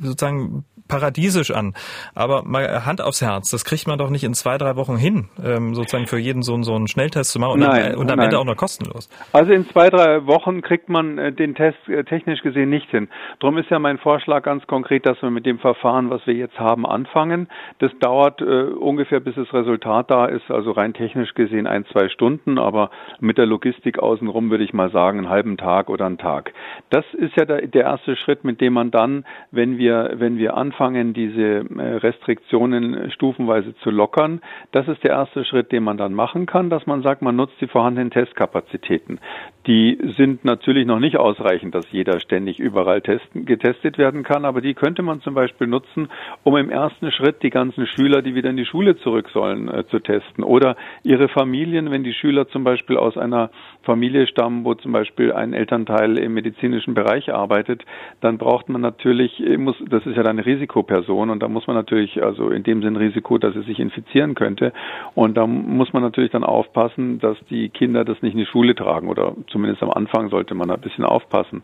sozusagen 0.00 0.64
paradiesisch 0.88 1.50
an. 1.50 1.74
Aber 2.14 2.42
mal 2.44 2.84
Hand 2.84 3.00
aufs 3.00 3.22
Herz, 3.22 3.50
das 3.50 3.64
kriegt 3.64 3.86
man 3.86 3.98
doch 3.98 4.10
nicht 4.10 4.24
in 4.24 4.34
zwei, 4.34 4.58
drei 4.58 4.76
Wochen 4.76 4.96
hin, 4.96 5.28
ähm, 5.42 5.74
sozusagen 5.74 6.06
für 6.06 6.18
jeden 6.18 6.42
so, 6.42 6.60
so 6.62 6.74
einen 6.74 6.88
Schnelltest 6.88 7.30
zu 7.30 7.38
machen 7.38 7.52
und, 7.52 7.60
nein, 7.60 7.92
dann, 7.92 7.94
und 7.96 8.10
am. 8.10 8.18
Ende 8.18 8.38
auch 8.38 8.44
noch 8.44 8.56
kostenlos. 8.56 9.08
Also 9.32 9.52
in 9.52 9.66
zwei, 9.68 9.90
drei 9.90 10.26
Wochen 10.26 10.62
kriegt 10.62 10.88
man 10.88 11.18
äh, 11.18 11.32
den 11.32 11.54
Test 11.54 11.78
äh, 11.88 12.04
technisch 12.04 12.42
gesehen 12.42 12.70
nicht 12.70 12.90
hin. 12.90 13.08
Darum 13.38 13.58
ist 13.58 13.70
ja 13.70 13.78
mein 13.78 13.98
Vorschlag 13.98 14.42
ganz 14.42 14.66
konkret, 14.66 15.06
dass 15.06 15.20
wir 15.22 15.30
mit 15.30 15.46
dem 15.46 15.58
Verfahren, 15.58 16.10
was 16.10 16.26
wir 16.26 16.34
jetzt 16.34 16.58
haben, 16.58 16.86
anfangen. 16.86 17.48
Das 17.78 17.92
dauert 18.00 18.40
äh, 18.40 18.44
ungefähr, 18.44 19.20
bis 19.20 19.34
das 19.36 19.52
Resultat 19.52 20.10
da 20.10 20.26
ist, 20.26 20.50
also 20.50 20.72
rein 20.72 20.94
technisch 20.94 21.34
gesehen 21.34 21.66
ein, 21.66 21.84
zwei 21.92 22.08
Stunden, 22.08 22.58
aber 22.58 22.90
mit 23.20 23.38
der 23.38 23.46
Logistik 23.46 23.98
außenrum 23.98 24.50
würde 24.50 24.64
ich 24.64 24.72
mal 24.72 24.90
sagen, 24.90 25.18
einen 25.18 25.28
halben 25.28 25.56
Tag 25.56 25.90
oder 25.90 26.06
einen 26.06 26.18
Tag. 26.18 26.52
Das 26.90 27.04
ist 27.12 27.36
ja 27.36 27.44
der, 27.44 27.66
der 27.66 27.82
erste 27.82 28.16
Schritt, 28.16 28.44
mit 28.44 28.60
dem 28.60 28.72
man 28.72 28.90
dann, 28.98 29.24
wenn 29.52 29.78
wir, 29.78 30.14
wenn 30.14 30.38
wir 30.38 30.56
anfangen, 30.56 31.14
diese 31.14 31.64
äh, 31.78 31.96
Restriktionen 31.98 33.12
stufenweise 33.12 33.76
zu 33.76 33.90
lockern. 33.90 34.40
Das 34.72 34.88
ist 34.88 35.04
der 35.04 35.12
erste 35.12 35.44
Schritt, 35.44 35.70
den 35.70 35.84
man 35.84 35.96
dann 35.96 36.14
machen 36.14 36.46
kann, 36.46 36.68
dass 36.68 36.84
man 36.86 37.02
sagt, 37.02 37.22
man 37.22 37.36
nutzt 37.36 37.60
die 37.60 37.68
vorhandenen 37.68 38.10
Testkapazitäten. 38.10 39.20
Die 39.68 39.98
sind 40.16 40.44
natürlich 40.44 40.86
noch 40.86 40.98
nicht 40.98 41.16
ausreichend, 41.16 41.74
dass 41.74 41.84
jeder 41.92 42.18
ständig 42.20 42.58
überall 42.58 43.02
testen, 43.02 43.44
getestet 43.44 43.98
werden 43.98 44.24
kann, 44.24 44.44
aber 44.44 44.60
die 44.62 44.74
könnte 44.74 45.02
man 45.02 45.20
zum 45.20 45.34
Beispiel 45.34 45.66
nutzen, 45.66 46.08
um 46.42 46.56
im 46.56 46.70
ersten 46.70 47.12
Schritt 47.12 47.42
die 47.42 47.50
ganzen 47.50 47.86
Schüler, 47.86 48.22
die 48.22 48.34
wieder 48.34 48.50
in 48.50 48.56
die 48.56 48.64
Schule 48.64 48.96
zurück 48.96 49.28
sollen, 49.32 49.68
äh, 49.68 49.86
zu 49.86 50.00
testen. 50.00 50.42
Oder 50.42 50.76
ihre 51.04 51.28
Familien, 51.28 51.90
wenn 51.90 52.02
die 52.02 52.14
Schüler 52.14 52.48
zum 52.48 52.64
Beispiel 52.64 52.96
aus 52.96 53.16
einer 53.16 53.50
Familie 53.82 54.26
stammen, 54.26 54.64
wo 54.64 54.74
zum 54.74 54.92
Beispiel 54.92 55.32
ein 55.32 55.52
Elternteil 55.52 56.18
im 56.18 56.34
medizinischen 56.34 56.94
Bereich 56.94 57.32
arbeitet, 57.32 57.84
dann 58.20 58.38
braucht 58.38 58.68
man 58.68 58.82
natürlich, 58.88 59.38
äh, 59.40 59.56
muss, 59.56 59.76
das 59.88 60.04
ist 60.06 60.16
ja 60.16 60.22
dann 60.22 60.38
eine 60.38 60.46
Risikoperson 60.46 61.30
und 61.30 61.42
da 61.42 61.48
muss 61.48 61.66
man 61.66 61.76
natürlich, 61.76 62.22
also 62.22 62.50
in 62.50 62.62
dem 62.62 62.82
Sinn 62.82 62.96
Risiko, 62.96 63.38
dass 63.38 63.54
es 63.54 63.66
sich 63.66 63.78
infizieren 63.78 64.34
könnte. 64.34 64.72
Und 65.14 65.36
da 65.36 65.46
muss 65.46 65.92
man 65.92 66.02
natürlich 66.02 66.30
dann 66.30 66.44
aufpassen, 66.44 67.18
dass 67.18 67.36
die 67.50 67.68
Kinder 67.68 68.04
das 68.04 68.22
nicht 68.22 68.32
in 68.32 68.38
die 68.38 68.46
Schule 68.46 68.74
tragen 68.74 69.08
oder 69.08 69.34
zumindest 69.48 69.82
am 69.82 69.90
Anfang 69.90 70.30
sollte 70.30 70.54
man 70.54 70.70
ein 70.70 70.80
bisschen 70.80 71.04
aufpassen. 71.04 71.62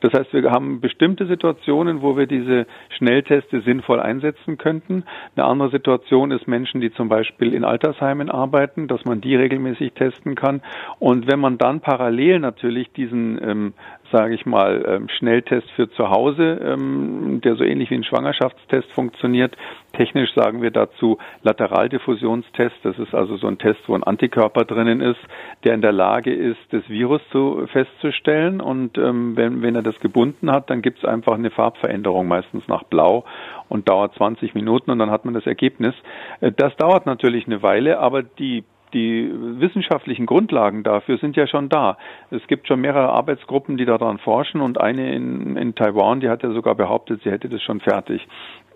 Das 0.00 0.12
heißt, 0.12 0.32
wir 0.32 0.50
haben 0.50 0.80
bestimmte 0.80 1.26
Situationen, 1.26 2.02
wo 2.02 2.16
wir 2.16 2.26
diese 2.26 2.66
Schnellteste 2.96 3.60
sinnvoll 3.60 4.00
einsetzen 4.00 4.58
könnten. 4.58 5.04
Eine 5.36 5.46
andere 5.46 5.70
Situation 5.70 6.30
ist 6.30 6.48
Menschen, 6.48 6.80
die 6.80 6.92
zum 6.92 7.08
Beispiel 7.08 7.54
in 7.54 7.64
Altersheimen 7.64 8.30
arbeiten, 8.30 8.88
dass 8.88 9.04
man 9.04 9.20
die 9.20 9.36
regelmäßig 9.36 9.92
testen 9.92 10.34
kann. 10.34 10.62
Und 10.98 11.30
wenn 11.30 11.40
man 11.40 11.58
dann 11.58 11.80
parallel 11.80 12.40
natürlich 12.40 12.92
diesen 12.92 13.40
ähm, 13.42 13.74
sage 14.12 14.34
ich 14.34 14.46
mal, 14.46 14.84
ähm, 14.86 15.08
Schnelltest 15.08 15.70
für 15.72 15.90
zu 15.90 16.10
Hause, 16.10 16.60
ähm, 16.62 17.40
der 17.42 17.56
so 17.56 17.64
ähnlich 17.64 17.90
wie 17.90 17.94
ein 17.94 18.04
Schwangerschaftstest 18.04 18.92
funktioniert. 18.92 19.56
Technisch 19.92 20.32
sagen 20.34 20.62
wir 20.62 20.70
dazu 20.70 21.18
Lateraldiffusionstest. 21.42 22.76
Das 22.82 22.98
ist 22.98 23.14
also 23.14 23.36
so 23.36 23.46
ein 23.46 23.58
Test, 23.58 23.80
wo 23.86 23.94
ein 23.94 24.02
Antikörper 24.02 24.64
drinnen 24.64 25.00
ist, 25.00 25.20
der 25.64 25.74
in 25.74 25.82
der 25.82 25.92
Lage 25.92 26.32
ist, 26.32 26.60
das 26.70 26.88
Virus 26.88 27.22
zu, 27.30 27.66
festzustellen. 27.72 28.60
Und 28.60 28.98
ähm, 28.98 29.36
wenn, 29.36 29.62
wenn 29.62 29.74
er 29.74 29.82
das 29.82 29.98
gebunden 30.00 30.50
hat, 30.50 30.70
dann 30.70 30.82
gibt 30.82 30.98
es 30.98 31.04
einfach 31.04 31.34
eine 31.34 31.50
Farbveränderung, 31.50 32.28
meistens 32.28 32.68
nach 32.68 32.84
Blau 32.84 33.24
und 33.68 33.88
dauert 33.88 34.14
20 34.14 34.54
Minuten 34.54 34.90
und 34.90 34.98
dann 34.98 35.10
hat 35.10 35.24
man 35.24 35.34
das 35.34 35.46
Ergebnis. 35.46 35.94
Äh, 36.40 36.52
das 36.52 36.76
dauert 36.76 37.06
natürlich 37.06 37.46
eine 37.46 37.62
Weile, 37.62 37.98
aber 37.98 38.22
die 38.22 38.64
die 38.92 39.30
wissenschaftlichen 39.32 40.26
Grundlagen 40.26 40.82
dafür 40.82 41.18
sind 41.18 41.36
ja 41.36 41.46
schon 41.46 41.68
da. 41.68 41.96
Es 42.30 42.46
gibt 42.46 42.68
schon 42.68 42.80
mehrere 42.80 43.08
Arbeitsgruppen, 43.08 43.76
die 43.76 43.84
daran 43.84 44.18
forschen 44.18 44.60
und 44.60 44.80
eine 44.80 45.14
in, 45.14 45.56
in 45.56 45.74
Taiwan, 45.74 46.20
die 46.20 46.28
hat 46.28 46.42
ja 46.42 46.52
sogar 46.52 46.74
behauptet, 46.74 47.22
sie 47.22 47.30
hätte 47.30 47.48
das 47.48 47.62
schon 47.62 47.80
fertig. 47.80 48.26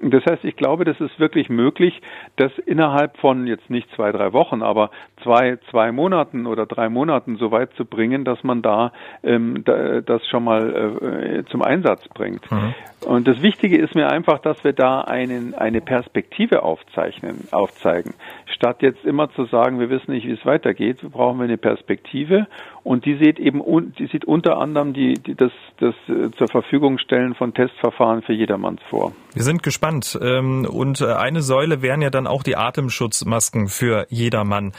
Das 0.01 0.25
heißt, 0.27 0.45
ich 0.45 0.57
glaube, 0.57 0.85
das 0.85 1.01
ist 1.01 1.19
wirklich 1.19 1.49
möglich, 1.49 2.01
das 2.37 2.53
innerhalb 2.67 3.17
von 3.19 3.47
jetzt 3.47 3.71
nicht 3.71 3.89
zwei, 3.95 4.13
drei 4.13 4.33
Wochen, 4.33 4.63
aber 4.63 4.91
zwei, 5.23 5.59
zwei 5.71 5.93
Monaten 5.93 6.47
oder 6.47 6.67
drei 6.67 6.89
Monaten 6.89 7.37
so 7.37 7.51
weit 7.51 7.73
zu 7.75 7.85
bringen, 7.85 8.25
dass 8.25 8.43
man 8.45 8.63
da, 8.63 8.93
ähm, 9.23 9.65
da 9.65 10.01
das 10.01 10.27
schon 10.27 10.45
mal 10.45 10.97
äh, 11.01 11.45
zum 11.51 11.63
Einsatz 11.63 12.07
bringt. 12.09 12.51
Mhm. 12.51 12.75
Und 13.05 13.29
das 13.29 13.41
Wichtige 13.43 13.79
ist 13.79 13.95
mir 13.95 14.11
einfach, 14.11 14.39
dass 14.41 14.63
wir 14.65 14.73
da 14.73 15.03
einen, 15.03 15.55
eine 15.55 15.81
Perspektive 15.81 16.63
aufzeichnen, 16.63 17.47
aufzeigen. 17.53 18.15
Statt 18.47 18.83
jetzt 18.83 19.05
immer 19.05 19.31
zu 19.31 19.45
sagen, 19.45 19.79
wir 19.79 19.91
wissen 19.91 20.13
nicht, 20.13 20.27
wie 20.27 20.33
es 20.33 20.45
weitergeht, 20.47 20.99
brauchen 21.13 21.39
wir 21.39 21.45
eine 21.45 21.59
Perspektive 21.59 22.47
und 22.87 23.05
die 23.05 23.17
sieht 23.17 23.41
eben, 23.41 23.63
die 23.99 24.07
sieht 24.07 24.25
unter 24.27 24.59
anderem 24.59 24.93
die, 24.93 25.15
die 25.15 25.35
das, 25.35 25.51
das 25.79 25.95
äh, 26.09 26.31
zur 26.39 26.47
Verfügung 26.47 26.99
stellen 26.99 27.35
von 27.35 27.53
Testverfahren 27.53 28.23
für 28.23 28.33
jedermanns 28.33 28.81
vor. 28.89 29.13
Wir 29.35 29.43
sind 29.43 29.65
gespannt. 29.65 30.17
Ähm, 30.23 30.65
und 30.65 31.01
äh, 31.01 31.13
eine 31.13 31.43
Säule 31.43 31.83
wären 31.83 32.01
ja 32.01 32.11
dann 32.11 32.29
auch 32.29 32.45
die 32.45 32.57
Atemschutzmasken 32.57 33.67
für 33.67 34.07
jedermann. 34.09 34.73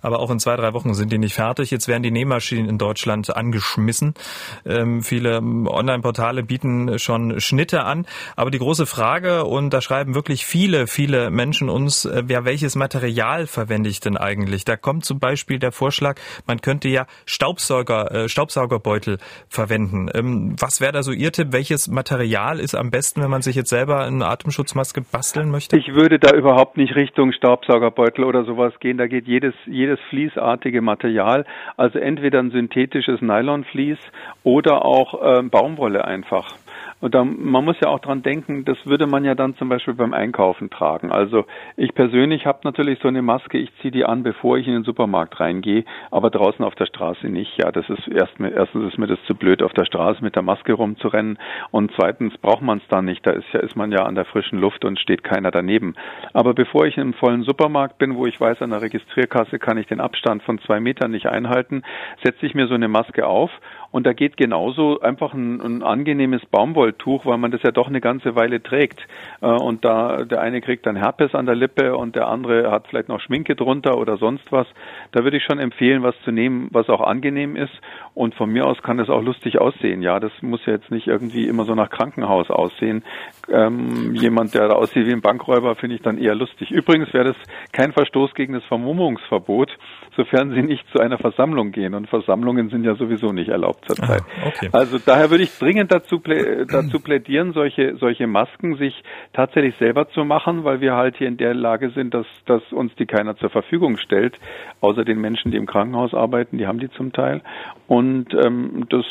Aber 0.00 0.20
auch 0.20 0.30
in 0.30 0.38
zwei, 0.38 0.56
drei 0.56 0.72
Wochen 0.72 0.94
sind 0.94 1.12
die 1.12 1.18
nicht 1.18 1.34
fertig. 1.34 1.70
Jetzt 1.70 1.86
werden 1.86 2.02
die 2.02 2.10
Nähmaschinen 2.10 2.66
in 2.66 2.78
Deutschland 2.78 3.36
angeschmissen. 3.36 4.14
Ähm, 4.64 5.02
viele 5.02 5.36
ähm, 5.36 5.68
Online-Portale 5.68 6.42
bieten 6.42 6.98
schon 6.98 7.40
Schnitte 7.40 7.84
an. 7.84 8.06
Aber 8.36 8.50
die 8.50 8.58
große 8.58 8.86
Frage, 8.86 9.44
und 9.44 9.70
da 9.74 9.82
schreiben 9.82 10.14
wirklich 10.14 10.46
viele, 10.46 10.86
viele 10.86 11.30
Menschen 11.30 11.68
uns, 11.68 12.06
äh, 12.06 12.22
wer 12.24 12.46
welches 12.46 12.74
Material 12.74 13.46
verwende 13.46 13.90
ich 13.90 14.00
denn 14.00 14.16
eigentlich? 14.16 14.64
Da 14.64 14.78
kommt 14.78 15.04
zum 15.04 15.18
Beispiel 15.18 15.58
der 15.58 15.72
Vorschlag, 15.72 16.18
man 16.46 16.62
könnte 16.62 16.88
ja 16.88 17.06
Staub 17.26 17.49
Staubsauger, 17.50 18.12
äh, 18.12 18.28
Staubsaugerbeutel 18.28 19.18
verwenden. 19.48 20.08
Ähm, 20.14 20.54
was 20.60 20.80
wäre 20.80 20.92
da 20.92 21.02
so 21.02 21.10
Ihr 21.10 21.32
Tipp? 21.32 21.48
Welches 21.50 21.88
Material 21.88 22.60
ist 22.60 22.76
am 22.76 22.90
besten, 22.90 23.22
wenn 23.22 23.30
man 23.30 23.42
sich 23.42 23.56
jetzt 23.56 23.70
selber 23.70 24.04
eine 24.04 24.26
Atemschutzmaske 24.26 25.00
basteln 25.00 25.50
möchte? 25.50 25.76
Ich 25.76 25.88
würde 25.92 26.20
da 26.20 26.36
überhaupt 26.36 26.76
nicht 26.76 26.94
Richtung 26.94 27.32
Staubsaugerbeutel 27.32 28.24
oder 28.24 28.44
sowas 28.44 28.72
gehen. 28.78 28.98
Da 28.98 29.08
geht 29.08 29.26
jedes, 29.26 29.54
jedes 29.66 29.98
fließartige 30.10 30.80
Material, 30.80 31.44
also 31.76 31.98
entweder 31.98 32.38
ein 32.38 32.52
synthetisches 32.52 33.20
Nylonvlies 33.20 33.98
oder 34.44 34.84
auch 34.84 35.20
ähm, 35.24 35.50
Baumwolle 35.50 36.04
einfach. 36.04 36.54
Und 37.00 37.14
da, 37.14 37.24
man 37.24 37.64
muss 37.64 37.76
ja 37.82 37.88
auch 37.88 38.00
dran 38.00 38.22
denken, 38.22 38.64
das 38.64 38.76
würde 38.84 39.06
man 39.06 39.24
ja 39.24 39.34
dann 39.34 39.56
zum 39.56 39.68
Beispiel 39.68 39.94
beim 39.94 40.12
Einkaufen 40.12 40.70
tragen. 40.70 41.10
Also 41.10 41.44
ich 41.76 41.94
persönlich 41.94 42.46
habe 42.46 42.60
natürlich 42.64 42.98
so 43.00 43.08
eine 43.08 43.22
Maske, 43.22 43.58
ich 43.58 43.70
ziehe 43.80 43.90
die 43.90 44.04
an, 44.04 44.22
bevor 44.22 44.58
ich 44.58 44.66
in 44.66 44.74
den 44.74 44.84
Supermarkt 44.84 45.40
reingehe, 45.40 45.84
aber 46.10 46.30
draußen 46.30 46.64
auf 46.64 46.74
der 46.74 46.86
Straße 46.86 47.28
nicht. 47.28 47.56
Ja, 47.56 47.72
das 47.72 47.88
ist 47.88 48.06
erst, 48.08 48.34
erstens 48.38 48.92
ist 48.92 48.98
mir 48.98 49.06
das 49.06 49.22
zu 49.26 49.34
blöd, 49.34 49.62
auf 49.62 49.72
der 49.72 49.86
Straße 49.86 50.22
mit 50.22 50.36
der 50.36 50.42
Maske 50.42 50.74
rumzurennen 50.74 51.38
und 51.70 51.90
zweitens 51.96 52.36
braucht 52.38 52.62
man 52.62 52.78
es 52.78 52.88
dann 52.88 53.06
nicht. 53.06 53.26
Da 53.26 53.32
ist 53.32 53.46
ja 53.52 53.60
ist 53.60 53.76
man 53.76 53.92
ja 53.92 54.04
an 54.04 54.14
der 54.14 54.24
frischen 54.24 54.58
Luft 54.58 54.84
und 54.84 54.98
steht 54.98 55.24
keiner 55.24 55.50
daneben. 55.50 55.94
Aber 56.32 56.54
bevor 56.54 56.86
ich 56.86 56.98
im 56.98 57.14
vollen 57.14 57.42
Supermarkt 57.42 57.98
bin, 57.98 58.16
wo 58.16 58.26
ich 58.26 58.40
weiß, 58.40 58.62
an 58.62 58.70
der 58.70 58.82
Registrierkasse 58.82 59.58
kann 59.58 59.78
ich 59.78 59.86
den 59.86 60.00
Abstand 60.00 60.42
von 60.42 60.58
zwei 60.60 60.80
Metern 60.80 61.10
nicht 61.10 61.26
einhalten, 61.26 61.82
setze 62.22 62.46
ich 62.46 62.54
mir 62.54 62.66
so 62.66 62.74
eine 62.74 62.88
Maske 62.88 63.26
auf 63.26 63.50
und 63.92 64.06
da 64.06 64.12
geht 64.12 64.36
genauso 64.36 65.00
einfach 65.00 65.34
ein, 65.34 65.60
ein 65.60 65.82
angenehmes 65.82 66.44
Baumwolltuch, 66.46 67.26
weil 67.26 67.38
man 67.38 67.50
das 67.50 67.62
ja 67.62 67.72
doch 67.72 67.88
eine 67.88 68.00
ganze 68.00 68.36
Weile 68.36 68.62
trägt. 68.62 69.00
Äh, 69.40 69.46
und 69.46 69.84
da 69.84 70.24
der 70.24 70.40
eine 70.40 70.60
kriegt 70.60 70.86
dann 70.86 70.96
Herpes 70.96 71.34
an 71.34 71.46
der 71.46 71.56
Lippe 71.56 71.96
und 71.96 72.14
der 72.14 72.28
andere 72.28 72.70
hat 72.70 72.86
vielleicht 72.88 73.08
noch 73.08 73.20
Schminke 73.20 73.56
drunter 73.56 73.98
oder 73.98 74.16
sonst 74.16 74.50
was. 74.52 74.66
Da 75.12 75.24
würde 75.24 75.36
ich 75.36 75.44
schon 75.44 75.58
empfehlen, 75.58 76.02
was 76.02 76.14
zu 76.24 76.30
nehmen, 76.30 76.68
was 76.72 76.88
auch 76.88 77.00
angenehm 77.00 77.56
ist. 77.56 77.72
Und 78.14 78.34
von 78.34 78.50
mir 78.50 78.66
aus 78.66 78.82
kann 78.82 78.98
das 78.98 79.08
auch 79.08 79.22
lustig 79.22 79.60
aussehen. 79.60 80.02
Ja, 80.02 80.20
das 80.20 80.32
muss 80.40 80.64
ja 80.66 80.74
jetzt 80.74 80.90
nicht 80.90 81.06
irgendwie 81.06 81.46
immer 81.46 81.64
so 81.64 81.74
nach 81.74 81.90
Krankenhaus 81.90 82.50
aussehen. 82.50 83.02
Ähm, 83.52 84.14
jemand, 84.14 84.54
der 84.54 84.68
da 84.68 84.74
aussieht 84.74 85.06
wie 85.06 85.12
ein 85.12 85.20
Bankräuber, 85.20 85.74
finde 85.76 85.96
ich 85.96 86.02
dann 86.02 86.18
eher 86.18 86.34
lustig. 86.34 86.70
Übrigens 86.70 87.12
wäre 87.12 87.24
das 87.24 87.36
kein 87.72 87.92
Verstoß 87.92 88.34
gegen 88.34 88.52
das 88.52 88.64
Vermummungsverbot, 88.64 89.70
sofern 90.16 90.52
sie 90.52 90.62
nicht 90.62 90.84
zu 90.92 91.00
einer 91.00 91.18
Versammlung 91.18 91.72
gehen. 91.72 91.94
Und 91.94 92.08
Versammlungen 92.08 92.70
sind 92.70 92.84
ja 92.84 92.94
sowieso 92.94 93.32
nicht 93.32 93.48
erlaubt 93.48 93.84
zurzeit. 93.86 94.22
Ah, 94.22 94.46
okay. 94.46 94.68
Also 94.72 94.98
daher 94.98 95.30
würde 95.30 95.44
ich 95.44 95.58
dringend 95.58 95.92
dazu, 95.92 96.20
plä 96.20 96.64
dazu 96.66 97.00
plädieren, 97.00 97.52
solche, 97.52 97.96
solche 97.96 98.26
Masken 98.26 98.76
sich 98.76 99.02
tatsächlich 99.32 99.74
selber 99.78 100.08
zu 100.10 100.24
machen, 100.24 100.64
weil 100.64 100.80
wir 100.80 100.94
halt 100.94 101.16
hier 101.16 101.28
in 101.28 101.36
der 101.36 101.54
Lage 101.54 101.90
sind, 101.90 102.14
dass, 102.14 102.26
dass 102.46 102.62
uns 102.72 102.94
die 102.96 103.06
keiner 103.06 103.36
zur 103.36 103.50
Verfügung 103.50 103.96
stellt, 103.96 104.38
außer 104.80 105.04
den 105.04 105.20
Menschen, 105.20 105.50
die 105.50 105.56
im 105.56 105.66
Krankenhaus 105.66 106.14
arbeiten, 106.14 106.58
die 106.58 106.66
haben 106.66 106.78
die 106.78 106.90
zum 106.90 107.12
Teil. 107.12 107.42
Und 107.86 108.32
ähm, 108.34 108.86
das 108.88 109.04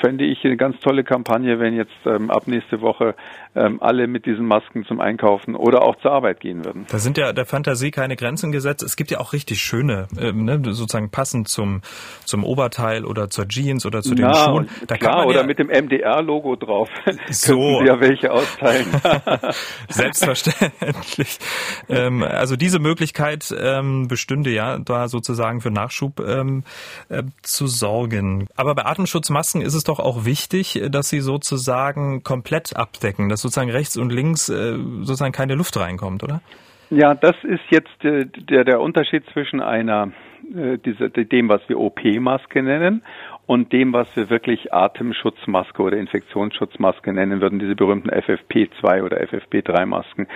fände 0.00 0.24
ich 0.24 0.44
eine 0.44 0.56
ganz 0.56 0.80
tolle 0.80 1.04
Kampagne, 1.04 1.60
wenn 1.60 1.74
jetzt 1.74 1.94
ähm, 2.06 2.30
ab 2.30 2.46
nächste 2.46 2.80
Woche 2.80 3.14
ähm, 3.54 3.78
alle 3.80 4.06
mit 4.06 4.26
diesen 4.26 4.46
Masken 4.46 4.84
zum 4.84 5.00
Einkaufen 5.00 5.54
oder 5.54 5.82
auch 5.82 5.96
zur 5.96 6.12
Arbeit 6.12 6.40
gehen 6.40 6.64
würden. 6.64 6.86
Da 6.90 6.98
sind 6.98 7.18
ja 7.18 7.32
der 7.32 7.46
Fantasie 7.46 7.90
keine 7.90 8.16
Grenzen 8.16 8.52
gesetzt. 8.52 8.82
Es 8.82 8.96
gibt 8.96 9.10
ja 9.10 9.18
auch 9.18 9.32
richtig 9.32 9.60
schöne, 9.60 10.06
ähm, 10.18 10.44
ne, 10.44 10.60
sozusagen 10.64 11.10
passend 11.10 11.48
zum, 11.48 11.82
zum 12.24 12.44
Oberteil 12.44 13.04
oder 13.04 13.28
zur 13.30 13.48
Jeans 13.48 13.86
oder 13.86 14.02
zu 14.02 14.14
den 14.14 14.32
Schuhen. 14.34 14.68
Da 14.86 14.96
klar, 14.96 15.12
kann 15.12 15.18
man 15.20 15.28
oder 15.28 15.40
ja 15.40 15.46
mit 15.46 15.58
dem 15.58 15.68
MDR-Logo 15.68 16.56
drauf. 16.56 16.88
So. 17.30 17.82
ja 17.84 18.00
welche 18.00 18.30
austeilen. 18.30 18.86
Selbstverständlich. 19.88 21.38
ähm, 21.88 22.22
also 22.22 22.56
diese 22.56 22.78
Möglichkeit 22.78 23.54
ähm, 23.58 24.08
bestünde 24.08 24.50
ja 24.50 24.78
da 24.78 25.08
sozusagen 25.08 25.60
für 25.60 25.70
Nachschub 25.70 26.20
ähm, 26.20 26.64
äh, 27.08 27.22
zu 27.42 27.66
sorgen. 27.66 28.48
Aber 28.56 28.74
bei 28.74 28.86
Atemschutzmasken 28.86 29.62
ist 29.62 29.74
es 29.74 29.84
doch 29.84 29.98
auch 29.98 30.24
wichtig, 30.24 30.80
dass 30.90 31.08
sie 31.08 31.20
sozusagen 31.20 32.22
komplett 32.22 32.76
abdecken, 32.76 33.28
dass 33.28 33.42
sozusagen 33.48 33.70
rechts 33.70 33.96
und 33.96 34.12
links 34.12 34.48
äh, 34.48 34.76
sozusagen 35.00 35.32
keine 35.32 35.54
Luft 35.54 35.78
reinkommt, 35.78 36.22
oder? 36.22 36.40
Ja, 36.90 37.14
das 37.14 37.36
ist 37.42 37.64
jetzt 37.70 38.04
äh, 38.04 38.26
der, 38.26 38.64
der 38.64 38.80
Unterschied 38.80 39.24
zwischen 39.32 39.60
einer 39.60 40.12
äh, 40.54 40.78
diese, 40.78 41.10
dem, 41.10 41.48
was 41.48 41.60
wir 41.68 41.78
OP-Maske 41.78 42.62
nennen 42.62 43.02
und 43.46 43.72
dem, 43.72 43.92
was 43.92 44.08
wir 44.14 44.30
wirklich 44.30 44.72
Atemschutzmaske 44.72 45.82
oder 45.82 45.96
Infektionsschutzmaske 45.96 47.12
nennen 47.12 47.40
würden, 47.40 47.58
diese 47.58 47.74
berühmten 47.74 48.10
FFP2 48.10 49.02
oder 49.02 49.18
FFP3-Masken. 49.22 50.26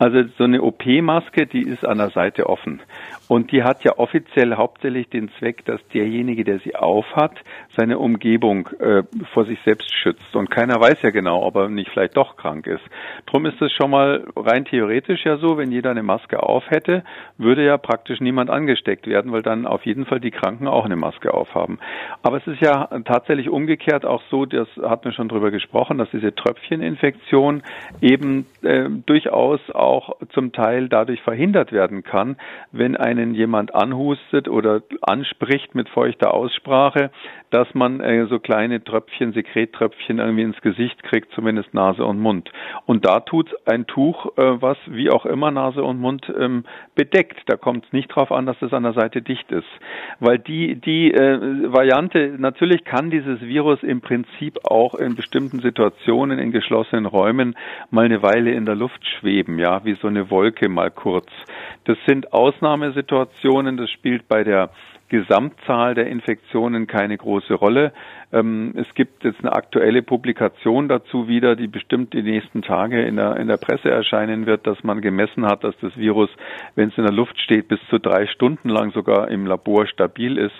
Also 0.00 0.22
so 0.38 0.44
eine 0.44 0.62
OP-Maske, 0.62 1.46
die 1.46 1.60
ist 1.60 1.84
an 1.84 1.98
der 1.98 2.08
Seite 2.08 2.48
offen. 2.48 2.80
Und 3.28 3.52
die 3.52 3.62
hat 3.62 3.84
ja 3.84 3.98
offiziell 3.98 4.56
hauptsächlich 4.56 5.10
den 5.10 5.28
Zweck, 5.38 5.62
dass 5.66 5.78
derjenige, 5.88 6.42
der 6.42 6.58
sie 6.60 6.74
aufhat, 6.74 7.32
seine 7.76 7.98
Umgebung 7.98 8.68
äh, 8.80 9.02
vor 9.34 9.44
sich 9.44 9.58
selbst 9.62 9.94
schützt. 9.94 10.34
Und 10.34 10.50
keiner 10.50 10.80
weiß 10.80 11.02
ja 11.02 11.10
genau, 11.10 11.42
ob 11.42 11.54
er 11.56 11.68
nicht 11.68 11.90
vielleicht 11.90 12.16
doch 12.16 12.38
krank 12.38 12.66
ist. 12.66 12.82
Drum 13.26 13.44
ist 13.44 13.60
es 13.60 13.72
schon 13.72 13.90
mal 13.90 14.26
rein 14.34 14.64
theoretisch 14.64 15.26
ja 15.26 15.36
so, 15.36 15.58
wenn 15.58 15.70
jeder 15.70 15.90
eine 15.90 16.02
Maske 16.02 16.42
auf 16.42 16.64
hätte, 16.70 17.04
würde 17.36 17.62
ja 17.62 17.76
praktisch 17.76 18.20
niemand 18.20 18.48
angesteckt 18.48 19.06
werden, 19.06 19.32
weil 19.32 19.42
dann 19.42 19.66
auf 19.66 19.84
jeden 19.84 20.06
Fall 20.06 20.18
die 20.18 20.30
Kranken 20.30 20.66
auch 20.66 20.86
eine 20.86 20.96
Maske 20.96 21.34
aufhaben. 21.34 21.78
Aber 22.22 22.38
es 22.38 22.46
ist 22.46 22.62
ja 22.62 22.86
tatsächlich 23.04 23.50
umgekehrt 23.50 24.06
auch 24.06 24.22
so, 24.30 24.46
das 24.46 24.66
hat 24.82 25.04
man 25.04 25.12
schon 25.12 25.28
drüber 25.28 25.50
gesprochen, 25.50 25.98
dass 25.98 26.10
diese 26.10 26.34
Tröpfcheninfektion 26.34 27.62
eben 28.00 28.46
äh, 28.62 28.88
durchaus 29.04 29.60
auch 29.70 29.89
auch 29.90 30.16
zum 30.32 30.52
Teil 30.52 30.88
dadurch 30.88 31.20
verhindert 31.22 31.72
werden 31.72 32.04
kann, 32.04 32.36
wenn 32.70 32.96
einen 32.96 33.34
jemand 33.34 33.74
anhustet 33.74 34.48
oder 34.48 34.82
anspricht 35.02 35.74
mit 35.74 35.88
feuchter 35.88 36.32
Aussprache, 36.32 37.10
dass 37.50 37.74
man 37.74 38.00
äh, 38.00 38.26
so 38.26 38.38
kleine 38.38 38.82
Tröpfchen, 38.82 39.32
Sekrettröpfchen 39.32 40.18
irgendwie 40.18 40.44
ins 40.44 40.60
Gesicht 40.60 41.02
kriegt, 41.02 41.32
zumindest 41.32 41.74
Nase 41.74 42.04
und 42.04 42.20
Mund. 42.20 42.50
Und 42.86 43.04
da 43.04 43.20
tut 43.20 43.52
ein 43.66 43.86
Tuch, 43.86 44.26
äh, 44.36 44.62
was 44.62 44.78
wie 44.86 45.10
auch 45.10 45.26
immer 45.26 45.50
Nase 45.50 45.82
und 45.82 45.98
Mund 46.00 46.32
ähm, 46.38 46.64
bedeckt. 46.94 47.40
Da 47.46 47.56
kommt 47.56 47.86
es 47.86 47.92
nicht 47.92 48.08
drauf 48.08 48.30
an, 48.30 48.46
dass 48.46 48.60
es 48.62 48.72
an 48.72 48.84
der 48.84 48.92
Seite 48.92 49.22
dicht 49.22 49.50
ist. 49.50 49.68
Weil 50.20 50.38
die, 50.38 50.76
die 50.76 51.12
äh, 51.12 51.72
Variante, 51.72 52.36
natürlich 52.38 52.84
kann 52.84 53.10
dieses 53.10 53.40
Virus 53.40 53.82
im 53.82 54.00
Prinzip 54.00 54.58
auch 54.64 54.94
in 54.94 55.16
bestimmten 55.16 55.60
Situationen 55.60 56.38
in 56.38 56.52
geschlossenen 56.52 57.06
Räumen 57.06 57.56
mal 57.90 58.04
eine 58.04 58.22
Weile 58.22 58.52
in 58.52 58.64
der 58.64 58.76
Luft 58.76 59.04
schweben, 59.18 59.58
ja, 59.58 59.79
wie 59.84 59.94
so 59.94 60.08
eine 60.08 60.30
Wolke 60.30 60.68
mal 60.68 60.90
kurz. 60.90 61.28
Das 61.84 61.96
sind 62.06 62.32
Ausnahmesituationen, 62.32 63.76
das 63.76 63.90
spielt 63.90 64.28
bei 64.28 64.44
der 64.44 64.70
Gesamtzahl 65.08 65.94
der 65.94 66.06
Infektionen 66.06 66.86
keine 66.86 67.18
große 67.18 67.54
Rolle. 67.54 67.92
Ähm, 68.32 68.72
es 68.76 68.92
gibt 68.94 69.24
jetzt 69.24 69.40
eine 69.40 69.52
aktuelle 69.52 70.02
Publikation 70.02 70.88
dazu 70.88 71.28
wieder, 71.28 71.56
die 71.56 71.66
bestimmt 71.66 72.12
die 72.12 72.22
nächsten 72.22 72.62
Tage 72.62 73.02
in 73.02 73.16
der, 73.16 73.36
in 73.36 73.48
der 73.48 73.56
Presse 73.56 73.90
erscheinen 73.90 74.46
wird, 74.46 74.66
dass 74.66 74.82
man 74.84 75.00
gemessen 75.00 75.46
hat, 75.46 75.64
dass 75.64 75.74
das 75.80 75.96
Virus, 75.96 76.30
wenn 76.74 76.88
es 76.90 76.98
in 76.98 77.04
der 77.04 77.12
Luft 77.12 77.38
steht, 77.40 77.68
bis 77.68 77.80
zu 77.88 77.98
drei 77.98 78.26
Stunden 78.26 78.68
lang 78.68 78.92
sogar 78.92 79.28
im 79.28 79.46
Labor 79.46 79.86
stabil 79.86 80.38
ist. 80.38 80.54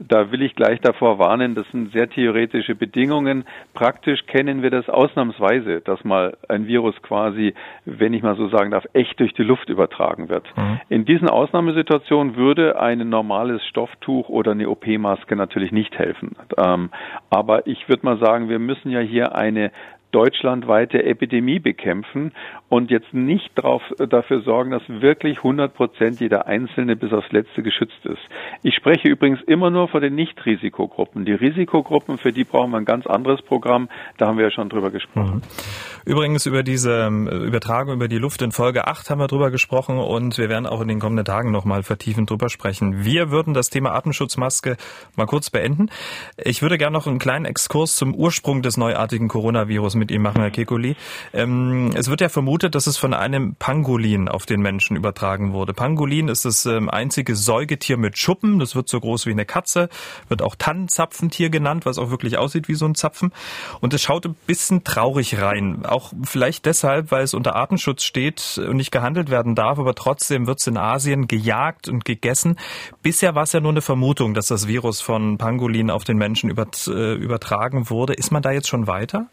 Da 0.00 0.32
will 0.32 0.42
ich 0.42 0.56
gleich 0.56 0.80
davor 0.80 1.20
warnen, 1.20 1.54
das 1.54 1.66
sind 1.70 1.92
sehr 1.92 2.10
theoretische 2.10 2.74
Bedingungen. 2.74 3.44
Praktisch 3.74 4.26
kennen 4.26 4.60
wir 4.60 4.70
das 4.70 4.88
ausnahmsweise, 4.88 5.80
dass 5.82 6.02
mal 6.04 6.36
ein 6.48 6.66
Virus 6.66 7.00
quasi, 7.02 7.54
wenn 7.84 8.12
ich 8.12 8.22
mal 8.22 8.34
so 8.34 8.48
sagen 8.48 8.72
darf, 8.72 8.84
echt 8.92 9.20
durch 9.20 9.32
die 9.34 9.44
Luft 9.44 9.68
übertragen 9.68 10.28
wird. 10.28 10.44
Mhm. 10.56 10.80
In 10.88 11.04
diesen 11.04 11.28
Ausnahmesituationen 11.30 12.34
würde 12.34 12.80
ein 12.80 13.08
normales 13.08 13.64
Stofftuch 13.66 14.28
oder 14.28 14.50
eine 14.50 14.68
OP-Maske 14.68 15.36
natürlich 15.36 15.70
nicht 15.70 15.96
helfen. 15.96 16.36
Ähm, 16.58 16.90
aber 17.30 17.66
ich 17.66 17.88
würde 17.88 18.06
mal 18.06 18.18
sagen, 18.18 18.48
wir 18.48 18.58
müssen 18.58 18.90
ja 18.90 19.00
hier 19.00 19.34
eine 19.34 19.70
deutschlandweite 20.14 21.02
Epidemie 21.04 21.58
bekämpfen 21.58 22.32
und 22.68 22.90
jetzt 22.90 23.12
nicht 23.12 23.50
drauf, 23.56 23.82
dafür 23.98 24.42
sorgen, 24.42 24.70
dass 24.70 24.82
wirklich 24.88 25.38
100 25.38 25.74
Prozent 25.74 26.20
jeder 26.20 26.46
Einzelne 26.46 26.96
bis 26.96 27.12
aufs 27.12 27.30
Letzte 27.32 27.62
geschützt 27.62 28.04
ist. 28.04 28.22
Ich 28.62 28.74
spreche 28.74 29.08
übrigens 29.08 29.40
immer 29.42 29.70
nur 29.70 29.88
von 29.88 30.00
den 30.00 30.14
Nicht-Risikogruppen. 30.14 31.24
Die 31.24 31.32
Risikogruppen, 31.32 32.18
für 32.18 32.32
die 32.32 32.44
brauchen 32.44 32.70
wir 32.70 32.78
ein 32.78 32.84
ganz 32.84 33.06
anderes 33.06 33.42
Programm. 33.42 33.88
Da 34.18 34.26
haben 34.26 34.38
wir 34.38 34.44
ja 34.44 34.50
schon 34.50 34.68
drüber 34.68 34.90
gesprochen. 34.90 35.36
Mhm. 35.36 36.10
Übrigens 36.10 36.46
über 36.46 36.62
diese 36.62 37.06
ähm, 37.06 37.26
Übertragung 37.28 37.94
über 37.94 38.08
die 38.08 38.18
Luft 38.18 38.42
in 38.42 38.52
Folge 38.52 38.86
8 38.86 39.08
haben 39.10 39.20
wir 39.20 39.26
drüber 39.26 39.50
gesprochen 39.50 39.98
und 39.98 40.36
wir 40.36 40.48
werden 40.48 40.66
auch 40.66 40.80
in 40.80 40.88
den 40.88 41.00
kommenden 41.00 41.24
Tagen 41.24 41.50
nochmal 41.50 41.82
vertiefend 41.82 42.30
drüber 42.30 42.50
sprechen. 42.50 43.04
Wir 43.04 43.30
würden 43.30 43.54
das 43.54 43.70
Thema 43.70 43.94
Atemschutzmaske 43.94 44.76
mal 45.16 45.26
kurz 45.26 45.50
beenden. 45.50 45.88
Ich 46.36 46.60
würde 46.60 46.76
gerne 46.76 46.92
noch 46.92 47.06
einen 47.06 47.18
kleinen 47.18 47.46
Exkurs 47.46 47.96
zum 47.96 48.14
Ursprung 48.14 48.60
des 48.60 48.76
neuartigen 48.76 49.28
Coronavirus 49.28 49.94
mit 49.94 50.03
Ihnen 50.10 50.22
machen, 50.22 50.40
Herr 50.40 50.50
Kekuli. 50.50 50.96
Ähm, 51.32 51.92
es 51.94 52.08
wird 52.08 52.20
ja 52.20 52.28
vermutet, 52.28 52.74
dass 52.74 52.86
es 52.86 52.96
von 52.96 53.14
einem 53.14 53.54
Pangolin 53.56 54.28
auf 54.28 54.46
den 54.46 54.60
Menschen 54.60 54.96
übertragen 54.96 55.52
wurde. 55.52 55.74
Pangolin 55.74 56.28
ist 56.28 56.44
das 56.44 56.66
ähm, 56.66 56.88
einzige 56.88 57.36
Säugetier 57.36 57.96
mit 57.96 58.18
Schuppen. 58.18 58.58
Das 58.58 58.74
wird 58.74 58.88
so 58.88 59.00
groß 59.00 59.26
wie 59.26 59.30
eine 59.30 59.44
Katze, 59.44 59.88
wird 60.28 60.42
auch 60.42 60.54
Tannenzapfentier 60.56 61.50
genannt, 61.50 61.86
was 61.86 61.98
auch 61.98 62.10
wirklich 62.10 62.38
aussieht 62.38 62.68
wie 62.68 62.74
so 62.74 62.86
ein 62.86 62.94
Zapfen. 62.94 63.32
Und 63.80 63.94
es 63.94 64.02
schaut 64.02 64.26
ein 64.26 64.36
bisschen 64.46 64.84
traurig 64.84 65.40
rein. 65.40 65.84
Auch 65.86 66.12
vielleicht 66.22 66.66
deshalb, 66.66 67.10
weil 67.10 67.24
es 67.24 67.34
unter 67.34 67.56
Artenschutz 67.56 68.02
steht 68.02 68.58
und 68.58 68.76
nicht 68.76 68.90
gehandelt 68.90 69.30
werden 69.30 69.54
darf, 69.54 69.78
aber 69.78 69.94
trotzdem 69.94 70.46
wird 70.46 70.60
es 70.60 70.66
in 70.66 70.76
Asien 70.76 71.28
gejagt 71.28 71.88
und 71.88 72.04
gegessen. 72.04 72.56
Bisher 73.02 73.34
war 73.34 73.44
es 73.44 73.52
ja 73.52 73.60
nur 73.60 73.72
eine 73.72 73.82
Vermutung, 73.82 74.34
dass 74.34 74.48
das 74.48 74.66
Virus 74.68 75.00
von 75.00 75.38
Pangolin 75.38 75.90
auf 75.90 76.04
den 76.04 76.16
Menschen 76.16 76.50
äh, 76.50 77.14
übertragen 77.14 77.90
wurde. 77.90 78.14
Ist 78.14 78.32
man 78.32 78.42
da 78.42 78.50
jetzt 78.50 78.68
schon 78.68 78.86
weiter? 78.86 79.28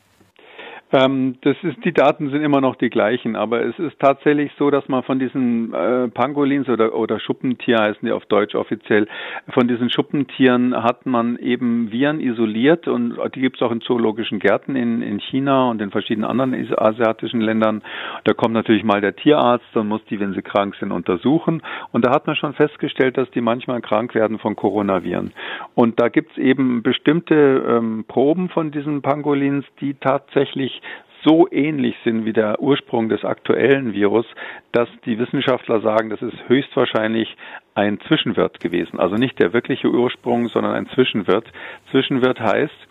Ähm, 0.93 1.37
das 1.41 1.55
ist, 1.63 1.83
die 1.85 1.93
Daten 1.93 2.29
sind 2.31 2.43
immer 2.43 2.59
noch 2.59 2.75
die 2.75 2.89
gleichen, 2.89 3.35
aber 3.35 3.65
es 3.65 3.77
ist 3.79 3.97
tatsächlich 3.99 4.51
so, 4.57 4.69
dass 4.69 4.87
man 4.89 5.03
von 5.03 5.19
diesen 5.19 5.73
äh, 5.73 6.09
Pangolins 6.09 6.67
oder, 6.67 6.93
oder 6.93 7.19
Schuppentier 7.19 7.77
heißen 7.79 8.05
die 8.05 8.11
auf 8.11 8.25
Deutsch 8.25 8.55
offiziell, 8.55 9.07
von 9.53 9.67
diesen 9.67 9.89
Schuppentieren 9.89 10.75
hat 10.83 11.05
man 11.05 11.37
eben 11.37 11.91
Viren 11.91 12.19
isoliert 12.19 12.87
und 12.87 13.17
die 13.35 13.41
gibt 13.41 13.55
es 13.57 13.61
auch 13.61 13.71
in 13.71 13.81
zoologischen 13.81 14.39
Gärten 14.39 14.75
in, 14.75 15.01
in 15.01 15.19
China 15.19 15.69
und 15.69 15.81
in 15.81 15.91
verschiedenen 15.91 16.29
anderen 16.29 16.53
asiatischen 16.77 17.41
Ländern. 17.41 17.81
Da 18.25 18.33
kommt 18.33 18.53
natürlich 18.53 18.83
mal 18.83 19.01
der 19.01 19.15
Tierarzt 19.15 19.75
und 19.75 19.87
muss 19.87 20.03
die, 20.09 20.19
wenn 20.19 20.33
sie 20.33 20.41
krank 20.41 20.75
sind, 20.79 20.91
untersuchen. 20.91 21.61
Und 21.91 22.05
da 22.05 22.11
hat 22.11 22.27
man 22.27 22.35
schon 22.35 22.53
festgestellt, 22.53 23.17
dass 23.17 23.29
die 23.31 23.41
manchmal 23.41 23.81
krank 23.81 24.13
werden 24.13 24.39
von 24.39 24.55
Coronaviren. 24.55 25.31
Und 25.73 25.99
da 25.99 26.09
gibt 26.09 26.31
es 26.31 26.37
eben 26.37 26.83
bestimmte 26.83 27.63
ähm, 27.67 28.05
Proben 28.07 28.49
von 28.49 28.71
diesen 28.71 29.01
Pangolins, 29.01 29.65
die 29.79 29.93
tatsächlich 29.93 30.80
so 31.23 31.47
ähnlich 31.51 31.95
sind 32.03 32.25
wie 32.25 32.33
der 32.33 32.61
Ursprung 32.61 33.09
des 33.09 33.23
aktuellen 33.23 33.93
Virus, 33.93 34.25
dass 34.71 34.89
die 35.05 35.19
Wissenschaftler 35.19 35.81
sagen, 35.81 36.09
das 36.09 36.21
ist 36.21 36.37
höchstwahrscheinlich 36.47 37.35
ein 37.75 37.99
Zwischenwirt 38.07 38.59
gewesen. 38.59 38.99
Also 38.99 39.15
nicht 39.15 39.39
der 39.39 39.53
wirkliche 39.53 39.89
Ursprung, 39.89 40.49
sondern 40.49 40.73
ein 40.73 40.87
Zwischenwirt. 40.89 41.45
Zwischenwirt 41.91 42.39
heißt, 42.39 42.87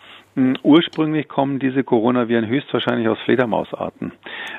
ursprünglich 0.63 1.27
kommen 1.27 1.59
diese 1.59 1.83
Coronaviren 1.83 2.47
höchstwahrscheinlich 2.47 3.07
aus 3.09 3.17
Fledermausarten. 3.25 4.13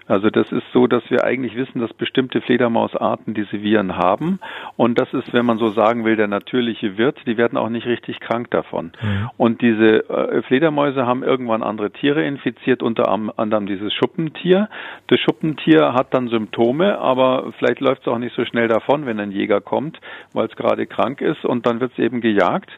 Also 0.06 0.28
das 0.28 0.50
ist 0.52 0.64
so, 0.72 0.86
dass 0.86 1.02
wir 1.10 1.24
eigentlich 1.24 1.56
wissen, 1.56 1.80
dass 1.80 1.92
bestimmte 1.94 2.40
Fledermausarten 2.42 3.32
diese 3.34 3.62
Viren 3.62 3.96
haben. 3.96 4.38
Und 4.76 5.00
das 5.00 5.12
ist, 5.14 5.32
wenn 5.32 5.46
man 5.46 5.58
so 5.58 5.68
sagen 5.68 6.04
will, 6.04 6.16
der 6.16 6.28
natürliche 6.28 6.98
Wirt. 6.98 7.18
Die 7.26 7.36
werden 7.36 7.56
auch 7.56 7.70
nicht 7.70 7.86
richtig 7.86 8.20
krank 8.20 8.50
davon. 8.50 8.92
Mhm. 9.00 9.30
Und 9.36 9.62
diese 9.62 10.08
äh, 10.10 10.42
Fledermäuse 10.42 11.06
haben 11.06 11.22
irgendwann 11.22 11.62
andere 11.62 11.90
Tiere 11.90 12.24
infiziert, 12.24 12.82
unter 12.82 13.08
anderem 13.08 13.66
dieses 13.66 13.92
Schuppentier. 13.94 14.68
Das 15.06 15.20
Schuppentier 15.20 15.94
hat 15.94 16.12
dann 16.12 16.28
Symptome, 16.28 16.98
aber 16.98 17.52
vielleicht 17.58 17.80
läuft 17.80 18.02
es 18.02 18.08
auch 18.08 18.18
nicht 18.18 18.34
so 18.34 18.44
schnell 18.44 18.68
davon, 18.68 19.06
wenn 19.06 19.18
ein 19.20 19.32
Jäger 19.32 19.60
kommt, 19.60 20.00
weil 20.34 20.46
es 20.46 20.56
gerade 20.56 20.86
krank 20.86 21.20
ist 21.20 21.44
und 21.44 21.66
dann 21.66 21.80
wird 21.80 21.92
es 21.92 21.98
eben 21.98 22.20
gejagt. 22.20 22.70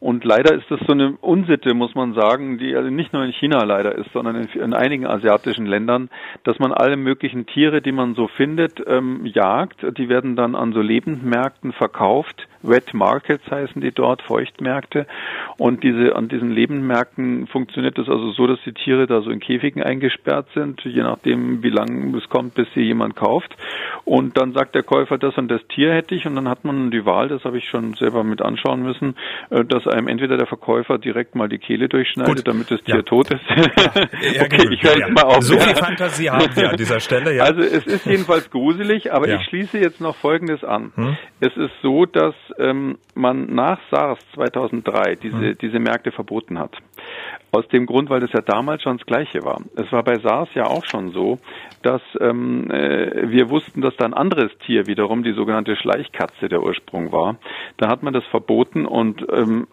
Und 0.00 0.24
leider 0.24 0.54
ist 0.54 0.70
das 0.70 0.80
so 0.86 0.92
eine 0.92 1.12
Unsitte, 1.20 1.74
muss 1.74 1.94
man 1.94 2.14
sagen, 2.14 2.56
die 2.56 2.74
also 2.74 2.88
nicht 2.88 3.12
nur 3.12 3.22
in 3.22 3.32
China 3.32 3.62
leider 3.64 3.94
ist, 3.94 4.10
sondern 4.14 4.34
in, 4.34 4.48
in 4.58 4.72
einigen 4.72 5.06
asiatischen 5.06 5.66
Ländern, 5.66 6.08
dass 6.42 6.58
man 6.58 6.72
alle 6.72 6.96
möglichen 6.96 7.44
Tiere, 7.44 7.82
die 7.82 7.92
man 7.92 8.14
so 8.14 8.26
findet, 8.26 8.82
ähm, 8.86 9.26
jagt. 9.26 9.84
Die 9.98 10.08
werden 10.08 10.36
dann 10.36 10.54
an 10.54 10.72
so 10.72 10.80
Lebendmärkten 10.80 11.72
verkauft. 11.72 12.48
Wet 12.62 12.94
Markets 12.94 13.44
heißen 13.50 13.80
die 13.80 13.92
dort, 13.92 14.22
Feuchtmärkte. 14.22 15.06
Und 15.58 15.82
diese, 15.82 16.16
an 16.16 16.28
diesen 16.28 16.50
Lebendmärkten 16.50 17.46
funktioniert 17.46 17.98
es 17.98 18.08
also 18.08 18.32
so, 18.32 18.46
dass 18.46 18.58
die 18.64 18.72
Tiere 18.72 19.06
da 19.06 19.22
so 19.22 19.30
in 19.30 19.40
Käfigen 19.40 19.82
eingesperrt 19.82 20.46
sind, 20.54 20.80
je 20.84 21.02
nachdem, 21.02 21.62
wie 21.62 21.70
lange 21.70 22.16
es 22.16 22.28
kommt, 22.28 22.54
bis 22.54 22.66
sie 22.74 22.82
jemand 22.82 23.16
kauft. 23.16 23.56
Und 24.04 24.36
dann 24.36 24.52
sagt 24.52 24.74
der 24.74 24.82
Käufer, 24.82 25.18
das 25.18 25.36
und 25.36 25.48
das 25.48 25.60
Tier 25.74 25.92
hätte 25.92 26.14
ich. 26.14 26.26
Und 26.26 26.34
dann 26.34 26.48
hat 26.48 26.64
man 26.64 26.90
die 26.90 27.04
Wahl, 27.04 27.28
das 27.28 27.44
habe 27.44 27.58
ich 27.58 27.68
schon 27.68 27.94
selber 27.94 28.24
mit 28.24 28.42
anschauen 28.42 28.82
müssen, 28.82 29.16
äh, 29.50 29.64
dass 29.64 29.86
einem 29.86 30.08
entweder 30.08 30.36
der 30.36 30.46
Verkäufer 30.46 30.98
direkt 30.98 31.34
mal 31.34 31.48
die 31.48 31.58
Kehle 31.58 31.88
durchschneidet, 31.88 32.36
Gut. 32.36 32.48
damit 32.48 32.70
das 32.70 32.82
Tier 32.82 32.96
ja. 32.96 33.02
tot 33.02 33.30
ist. 33.30 33.40
Ja, 33.80 34.42
okay, 34.42 34.68
ich 34.70 34.82
höre 34.82 34.98
jetzt 34.98 35.12
mal 35.12 35.24
auf. 35.24 35.42
So 35.42 35.58
viel 35.58 35.74
Fantasie 35.74 36.30
haben 36.30 36.54
wir 36.54 36.70
an 36.70 36.76
dieser 36.76 37.00
Stelle. 37.00 37.34
Ja. 37.34 37.44
Also 37.44 37.60
es 37.62 37.86
ist 37.86 38.06
jedenfalls 38.06 38.50
gruselig, 38.50 39.12
aber 39.12 39.28
ich 39.28 39.42
schließe 39.46 39.78
jetzt 39.78 40.00
noch 40.00 40.16
Folgendes 40.16 40.64
an. 40.64 40.92
Hm? 40.94 41.16
Es 41.40 41.56
ist 41.56 41.72
so, 41.82 42.06
dass 42.06 42.34
ähm, 42.58 42.98
man 43.14 43.54
nach 43.54 43.80
SARS 43.90 44.18
2003 44.34 45.16
diese, 45.16 45.36
hm. 45.36 45.58
diese 45.60 45.78
Märkte 45.78 46.12
verboten 46.12 46.58
hat. 46.58 46.76
Aus 47.52 47.66
dem 47.68 47.86
Grund, 47.86 48.10
weil 48.10 48.20
das 48.20 48.32
ja 48.32 48.42
damals 48.42 48.82
schon 48.82 48.98
das 48.98 49.06
Gleiche 49.06 49.42
war. 49.42 49.60
Es 49.74 49.90
war 49.90 50.04
bei 50.04 50.18
SARS 50.18 50.48
ja 50.54 50.66
auch 50.66 50.84
schon 50.84 51.10
so, 51.10 51.38
dass 51.82 52.02
ähm, 52.20 52.70
äh, 52.70 53.30
wir 53.30 53.50
wussten, 53.50 53.80
dass 53.80 53.96
da 53.96 54.04
ein 54.04 54.14
anderes 54.14 54.50
Tier 54.66 54.86
wiederum, 54.86 55.24
die 55.24 55.32
sogenannte 55.32 55.74
Schleichkatze, 55.76 56.48
der 56.48 56.62
Ursprung 56.62 57.10
war. 57.10 57.38
Da 57.76 57.88
hat 57.88 58.02
man 58.02 58.12
das 58.12 58.24
verboten 58.30 58.86
und 58.86 59.26
ähm, 59.32 59.66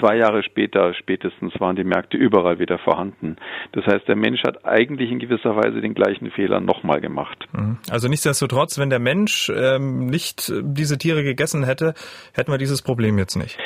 zwei 0.00 0.16
Jahre 0.16 0.42
später 0.42 0.94
spätestens 0.94 1.52
waren 1.60 1.76
die 1.76 1.84
Märkte 1.84 2.16
überall 2.16 2.58
wieder 2.58 2.78
vorhanden. 2.78 3.36
Das 3.72 3.86
heißt, 3.86 4.08
der 4.08 4.16
Mensch 4.16 4.42
hat 4.42 4.64
eigentlich 4.64 5.10
in 5.10 5.18
gewisser 5.18 5.54
Weise 5.54 5.80
den 5.80 5.94
gleichen 5.94 6.30
Fehler 6.30 6.60
nochmal 6.60 7.00
gemacht. 7.00 7.46
Mhm. 7.52 7.78
Also 7.90 8.08
nichtsdestotrotz, 8.08 8.78
wenn 8.78 8.90
der 8.90 8.98
Mensch 8.98 9.52
ähm, 9.54 10.06
nicht 10.06 10.52
diese 10.62 10.98
Tiere 10.98 11.22
gegessen 11.22 11.64
hätte, 11.64 11.94
hätten 12.34 12.50
wir 12.50 12.58
dieses 12.58 12.82
Problem 12.82 13.18
jetzt 13.18 13.36
nicht 13.36 13.58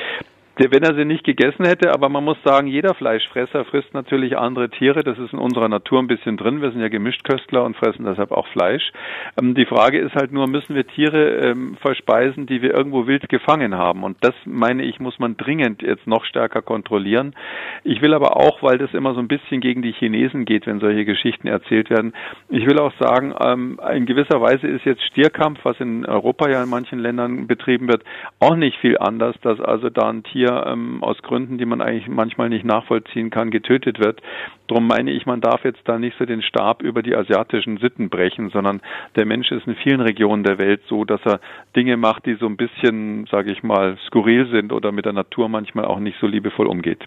wenn 0.56 0.84
er 0.84 0.94
sie 0.94 1.04
nicht 1.04 1.24
gegessen 1.24 1.64
hätte, 1.64 1.92
aber 1.92 2.08
man 2.08 2.24
muss 2.24 2.36
sagen, 2.44 2.68
jeder 2.68 2.94
Fleischfresser 2.94 3.64
frisst 3.64 3.92
natürlich 3.92 4.38
andere 4.38 4.70
Tiere. 4.70 5.02
Das 5.02 5.18
ist 5.18 5.32
in 5.32 5.38
unserer 5.38 5.68
Natur 5.68 5.98
ein 5.98 6.06
bisschen 6.06 6.36
drin. 6.36 6.62
Wir 6.62 6.70
sind 6.70 6.80
ja 6.80 6.88
Gemischtköstler 6.88 7.64
und 7.64 7.76
fressen 7.76 8.04
deshalb 8.04 8.30
auch 8.30 8.46
Fleisch. 8.48 8.92
Ähm, 9.36 9.54
die 9.54 9.66
Frage 9.66 9.98
ist 9.98 10.14
halt 10.14 10.32
nur, 10.32 10.46
müssen 10.46 10.76
wir 10.76 10.86
Tiere 10.86 11.40
ähm, 11.40 11.76
verspeisen, 11.80 12.46
die 12.46 12.62
wir 12.62 12.72
irgendwo 12.72 13.08
wild 13.08 13.28
gefangen 13.28 13.74
haben? 13.74 14.04
Und 14.04 14.16
das 14.20 14.34
meine 14.44 14.84
ich, 14.84 15.00
muss 15.00 15.18
man 15.18 15.36
dringend 15.36 15.82
jetzt 15.82 16.06
noch 16.06 16.24
stärker 16.24 16.62
kontrollieren. 16.62 17.34
Ich 17.82 18.00
will 18.00 18.14
aber 18.14 18.36
auch, 18.36 18.62
weil 18.62 18.78
das 18.78 18.94
immer 18.94 19.14
so 19.14 19.20
ein 19.20 19.28
bisschen 19.28 19.60
gegen 19.60 19.82
die 19.82 19.92
Chinesen 19.92 20.44
geht, 20.44 20.66
wenn 20.66 20.78
solche 20.78 21.04
Geschichten 21.04 21.48
erzählt 21.48 21.90
werden, 21.90 22.12
ich 22.48 22.66
will 22.66 22.78
auch 22.78 22.92
sagen, 23.00 23.34
ähm, 23.44 23.80
in 23.92 24.06
gewisser 24.06 24.40
Weise 24.40 24.68
ist 24.68 24.84
jetzt 24.84 25.02
Stierkampf, 25.02 25.58
was 25.64 25.80
in 25.80 26.06
Europa 26.06 26.48
ja 26.48 26.62
in 26.62 26.70
manchen 26.70 27.00
Ländern 27.00 27.48
betrieben 27.48 27.88
wird, 27.88 28.04
auch 28.38 28.54
nicht 28.54 28.78
viel 28.78 28.98
anders, 28.98 29.34
dass 29.42 29.60
also 29.60 29.90
da 29.90 30.08
ein 30.08 30.22
Tier 30.22 30.43
Tier 30.44 30.64
ähm, 30.66 31.02
aus 31.02 31.20
Gründen, 31.22 31.58
die 31.58 31.64
man 31.64 31.80
eigentlich 31.80 32.08
manchmal 32.08 32.48
nicht 32.48 32.64
nachvollziehen 32.64 33.30
kann, 33.30 33.50
getötet 33.50 33.98
wird. 33.98 34.20
Darum 34.66 34.86
meine 34.86 35.10
ich, 35.10 35.26
man 35.26 35.40
darf 35.40 35.64
jetzt 35.64 35.80
da 35.84 35.98
nicht 35.98 36.16
so 36.18 36.24
den 36.24 36.42
Stab 36.42 36.82
über 36.82 37.02
die 37.02 37.14
asiatischen 37.14 37.78
Sitten 37.78 38.08
brechen, 38.08 38.50
sondern 38.50 38.80
der 39.16 39.26
Mensch 39.26 39.50
ist 39.50 39.66
in 39.66 39.76
vielen 39.76 40.00
Regionen 40.00 40.44
der 40.44 40.58
Welt 40.58 40.82
so, 40.88 41.04
dass 41.04 41.20
er 41.24 41.40
Dinge 41.76 41.96
macht, 41.96 42.26
die 42.26 42.34
so 42.34 42.46
ein 42.46 42.56
bisschen, 42.56 43.26
sage 43.30 43.52
ich 43.52 43.62
mal, 43.62 43.96
skurril 44.06 44.48
sind 44.50 44.72
oder 44.72 44.92
mit 44.92 45.04
der 45.04 45.12
Natur 45.12 45.48
manchmal 45.48 45.84
auch 45.86 45.98
nicht 45.98 46.18
so 46.20 46.26
liebevoll 46.26 46.66
umgeht. 46.66 47.04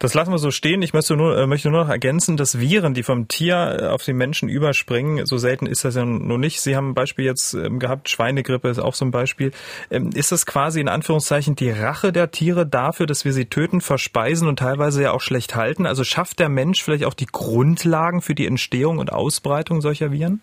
Das 0.00 0.14
lassen 0.14 0.32
wir 0.32 0.38
so 0.38 0.50
stehen. 0.50 0.80
Ich 0.80 0.94
möchte 0.94 1.14
nur, 1.14 1.36
äh, 1.36 1.46
möchte 1.46 1.70
nur 1.70 1.82
noch 1.82 1.90
ergänzen, 1.90 2.38
dass 2.38 2.58
Viren, 2.58 2.94
die 2.94 3.02
vom 3.02 3.28
Tier 3.28 3.80
äh, 3.82 3.86
auf 3.88 4.02
den 4.02 4.16
Menschen 4.16 4.48
überspringen, 4.48 5.26
so 5.26 5.36
selten 5.36 5.66
ist 5.66 5.84
das 5.84 5.94
ja 5.94 6.06
nur 6.06 6.38
nicht. 6.38 6.62
Sie 6.62 6.74
haben 6.74 6.88
ein 6.88 6.94
Beispiel 6.94 7.26
jetzt 7.26 7.52
ähm, 7.52 7.78
gehabt, 7.78 8.08
Schweinegrippe 8.08 8.70
ist 8.70 8.78
auch 8.78 8.94
so 8.94 9.04
ein 9.04 9.10
Beispiel. 9.10 9.52
Ähm, 9.90 10.08
ist 10.14 10.32
das 10.32 10.46
quasi 10.46 10.80
in 10.80 10.88
Anführungszeichen 10.88 11.54
die 11.54 11.70
Rache 11.70 12.12
der 12.12 12.30
Tiere 12.30 12.66
dafür, 12.66 13.04
dass 13.04 13.26
wir 13.26 13.34
sie 13.34 13.44
töten, 13.44 13.82
verspeisen 13.82 14.48
und 14.48 14.58
teilweise 14.58 15.02
ja 15.02 15.12
auch 15.12 15.20
schlecht 15.20 15.54
halten? 15.54 15.84
Also 15.84 16.02
schafft 16.02 16.38
der 16.38 16.48
Mensch 16.48 16.82
vielleicht 16.82 17.04
auch 17.04 17.12
die 17.12 17.26
Grundlagen 17.26 18.22
für 18.22 18.34
die 18.34 18.46
Entstehung 18.46 18.96
und 18.96 19.12
Ausbreitung 19.12 19.82
solcher 19.82 20.12
Viren? 20.12 20.40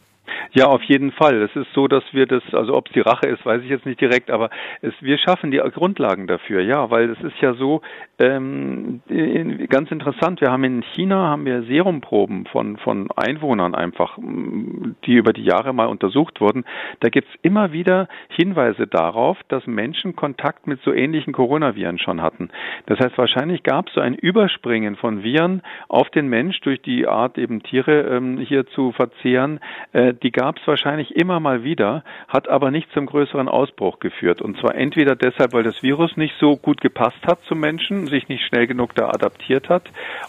Ja, 0.53 0.65
auf 0.65 0.83
jeden 0.83 1.11
Fall. 1.11 1.41
Es 1.41 1.55
ist 1.55 1.71
so, 1.73 1.87
dass 1.87 2.03
wir 2.11 2.25
das, 2.25 2.43
also 2.53 2.75
ob 2.75 2.87
es 2.87 2.93
die 2.93 3.01
Rache 3.01 3.27
ist, 3.27 3.45
weiß 3.45 3.61
ich 3.63 3.69
jetzt 3.69 3.85
nicht 3.85 4.01
direkt, 4.01 4.31
aber 4.31 4.49
es, 4.81 4.93
wir 5.01 5.17
schaffen 5.17 5.51
die 5.51 5.57
Grundlagen 5.57 6.27
dafür, 6.27 6.61
ja, 6.61 6.89
weil 6.89 7.09
es 7.09 7.21
ist 7.21 7.39
ja 7.41 7.53
so 7.53 7.81
ähm, 8.19 9.01
ganz 9.69 9.91
interessant. 9.91 10.41
Wir 10.41 10.51
haben 10.51 10.63
in 10.63 10.81
China 10.95 11.27
haben 11.27 11.45
wir 11.45 11.63
Serumproben 11.63 12.45
von 12.45 12.77
von 12.77 13.09
Einwohnern 13.15 13.75
einfach, 13.75 14.17
die 15.05 15.13
über 15.13 15.33
die 15.33 15.43
Jahre 15.43 15.73
mal 15.73 15.87
untersucht 15.87 16.41
wurden. 16.41 16.65
Da 16.99 17.09
gibt's 17.09 17.31
immer 17.41 17.71
wieder 17.71 18.07
Hinweise 18.29 18.87
darauf, 18.87 19.37
dass 19.49 19.67
Menschen 19.67 20.15
Kontakt 20.15 20.67
mit 20.67 20.81
so 20.81 20.93
ähnlichen 20.93 21.33
Coronaviren 21.33 21.99
schon 21.99 22.21
hatten. 22.21 22.49
Das 22.87 22.99
heißt, 22.99 23.17
wahrscheinlich 23.17 23.63
gab 23.63 23.87
es 23.87 23.93
so 23.93 24.01
ein 24.01 24.15
Überspringen 24.15 24.95
von 24.95 25.23
Viren 25.23 25.61
auf 25.87 26.09
den 26.09 26.27
Mensch 26.27 26.59
durch 26.61 26.81
die 26.81 27.07
Art 27.07 27.37
eben 27.37 27.61
Tiere 27.63 28.01
ähm, 28.01 28.39
hier 28.39 28.65
zu 28.67 28.91
verzehren. 28.91 29.59
Äh, 29.93 30.13
die 30.23 30.31
gab 30.31 30.57
es 30.59 30.67
wahrscheinlich 30.67 31.15
immer 31.15 31.39
mal 31.39 31.63
wieder, 31.63 32.03
hat 32.27 32.49
aber 32.49 32.71
nicht 32.71 32.91
zum 32.93 33.05
größeren 33.05 33.47
Ausbruch 33.47 33.99
geführt. 33.99 34.41
Und 34.41 34.57
zwar 34.59 34.75
entweder 34.75 35.15
deshalb, 35.15 35.53
weil 35.53 35.63
das 35.63 35.83
Virus 35.83 36.17
nicht 36.17 36.35
so 36.39 36.57
gut 36.57 36.81
gepasst 36.81 37.25
hat 37.25 37.39
zum 37.47 37.59
Menschen, 37.59 38.07
sich 38.07 38.27
nicht 38.29 38.45
schnell 38.45 38.67
genug 38.67 38.95
da 38.95 39.09
adaptiert 39.09 39.69
hat, 39.69 39.83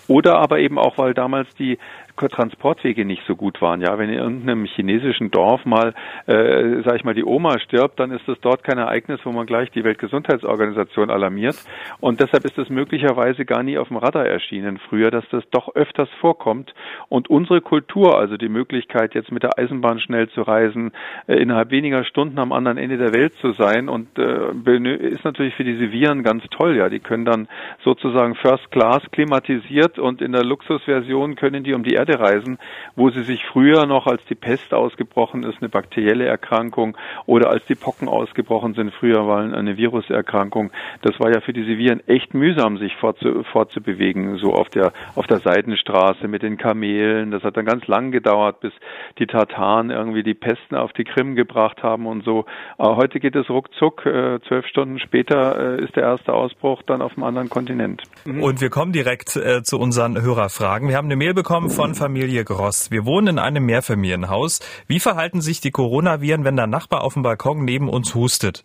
oder 0.07 0.38
aber 0.38 0.59
eben 0.59 0.79
auch, 0.79 0.98
weil 0.98 1.14
damals 1.14 1.55
die 1.57 1.79
Transportwege 2.26 3.04
nicht 3.04 3.22
so 3.28 3.37
gut 3.37 3.62
waren. 3.62 3.81
Ja, 3.81 3.98
wenn 3.98 4.11
in 4.11 4.18
irgendeinem 4.18 4.64
chinesischen 4.64 5.31
Dorf 5.31 5.64
mal, 5.64 5.94
äh, 6.26 6.83
sag 6.85 6.96
ich 6.96 7.04
mal, 7.04 7.14
die 7.14 7.24
Oma 7.24 7.61
stirbt, 7.61 8.00
dann 8.00 8.11
ist 8.11 8.26
das 8.26 8.38
dort 8.40 8.64
kein 8.64 8.78
Ereignis, 8.78 9.20
wo 9.24 9.31
man 9.31 9.46
gleich 9.46 9.70
die 9.70 9.85
Weltgesundheitsorganisation 9.85 11.11
alarmiert. 11.11 11.57
Und 12.00 12.20
deshalb 12.20 12.44
ist 12.44 12.59
es 12.59 12.68
möglicherweise 12.68 13.44
gar 13.44 13.62
nie 13.62 13.78
auf 13.78 13.88
dem 13.88 13.98
Radar 13.98 14.26
erschienen 14.26 14.78
früher, 14.88 15.11
dass 15.11 15.24
das 15.31 15.44
doch 15.50 15.74
öfters 15.74 16.09
vorkommt. 16.20 16.74
Und 17.09 17.31
unsere 17.31 17.61
Kultur, 17.61 18.18
also 18.18 18.37
die 18.37 18.48
Möglichkeit, 18.48 19.14
jetzt 19.14 19.31
mit 19.31 19.42
der 19.42 19.59
Eisenbahn 19.59 20.00
schnell 20.00 20.28
zu 20.31 20.42
reisen, 20.42 20.92
äh, 21.26 21.37
innerhalb 21.37 21.70
weniger 21.70 22.04
Stunden 22.04 22.38
am 22.38 22.52
anderen 22.52 22.78
Ende 22.78 22.96
der 22.96 23.12
Welt 23.12 23.35
zu 23.40 23.52
sein 23.52 23.88
und 23.88 24.18
äh, 24.18 25.09
ist 25.09 25.24
natürlich 25.24 25.54
für 25.54 25.64
diese 25.64 25.92
Viren 25.92 26.22
ganz 26.22 26.42
toll. 26.50 26.76
Ja, 26.76 26.88
die 26.88 27.00
können 27.00 27.24
dann 27.24 27.48
sozusagen 27.85 28.35
First 28.35 28.70
Class 28.70 29.02
klimatisiert 29.12 29.98
und 29.98 30.22
in 30.22 30.33
der 30.33 30.44
Luxusversion 30.44 31.37
können 31.37 31.64
die 31.64 31.74
um 31.74 31.83
die 31.83 31.94
Erde 31.94 32.08
Erde 32.09 32.21
reisen, 32.21 32.59
wo 32.97 33.11
sie 33.11 33.23
sich 33.23 33.44
früher 33.53 33.87
noch, 33.87 34.07
als 34.07 34.25
die 34.29 34.35
Pest 34.35 34.73
ausgebrochen 34.73 35.42
ist, 35.42 35.59
eine 35.61 35.68
bakterielle 35.68 36.27
Erkrankung 36.27 36.97
oder 37.27 37.51
als 37.51 37.64
die 37.66 37.75
Pocken 37.75 38.09
ausgebrochen 38.09 38.75
sind, 38.75 38.92
früher 38.94 39.27
war 39.27 39.40
eine 39.40 39.77
Viruserkrankung. 39.77 40.71
Das 41.03 41.18
war 41.21 41.33
ja 41.33 41.40
für 41.40 41.53
diese 41.53 41.79
Viren 41.79 42.07
echt 42.09 42.35
mühsam, 42.35 42.79
sich 42.79 42.94
fortzu, 42.97 43.44
fortzubewegen, 43.53 44.38
so 44.38 44.55
auf 44.55 44.68
der, 44.71 44.92
auf 45.14 45.27
der 45.27 45.40
Seitenstraße 45.40 46.29
mit 46.29 46.42
den 46.42 46.57
Kamelen. 46.57 47.31
Das 47.31 47.42
hat 47.42 47.57
dann 47.57 47.66
ganz 47.66 47.87
lang 47.87 48.11
gedauert, 48.11 48.61
bis 48.61 48.73
die 49.18 49.27
Tataren 49.27 49.90
irgendwie 49.90 50.23
die 50.23 50.35
Pesten 50.35 50.75
auf 50.75 50.92
die 50.92 51.05
Krim 51.05 51.35
gebracht 51.35 51.83
haben 51.83 52.07
und 52.07 52.25
so. 52.25 52.47
Aber 52.79 52.97
heute 52.97 53.21
geht 53.21 53.37
es 53.37 53.49
ruckzuck. 53.51 54.07
Äh, 54.07 54.40
zwölf 54.49 54.66
Stunden 54.66 54.99
später 54.99 55.79
äh, 55.79 55.85
ist 55.85 55.97
der 55.97 56.05
erste 56.05 56.33
Ausbruch 56.33 56.83
dann 56.87 57.03
auf 57.03 57.12
einem 57.16 57.25
anderen 57.25 57.49
Kontinent. 57.49 58.03
Und 58.25 58.61
wir 58.61 58.71
kommen 58.71 58.92
direkt 58.92 59.37
äh, 59.37 59.62
zu 59.62 59.79
unseren 59.79 60.21
Hörerfragen. 60.21 60.88
Wir 60.88 60.97
haben 60.97 61.07
eine 61.07 61.16
Mail 61.16 61.35
bekommen 61.35 61.71
von 61.71 61.94
Familie 61.98 62.44
Gross. 62.44 62.92
Wir 62.92 63.04
wohnen 63.04 63.26
in 63.26 63.38
einem 63.40 63.66
Mehrfamilienhaus. 63.66 64.61
Wie 64.87 65.00
verhalten 65.00 65.40
sich 65.40 65.61
die 65.61 65.72
Coronaviren, 65.72 66.44
wenn 66.44 66.54
der 66.54 66.68
Nachbar 66.68 67.02
auf 67.02 67.14
dem 67.14 67.24
Balkon 67.24 67.64
neben 67.64 67.88
uns 67.88 68.14
hustet? 68.14 68.62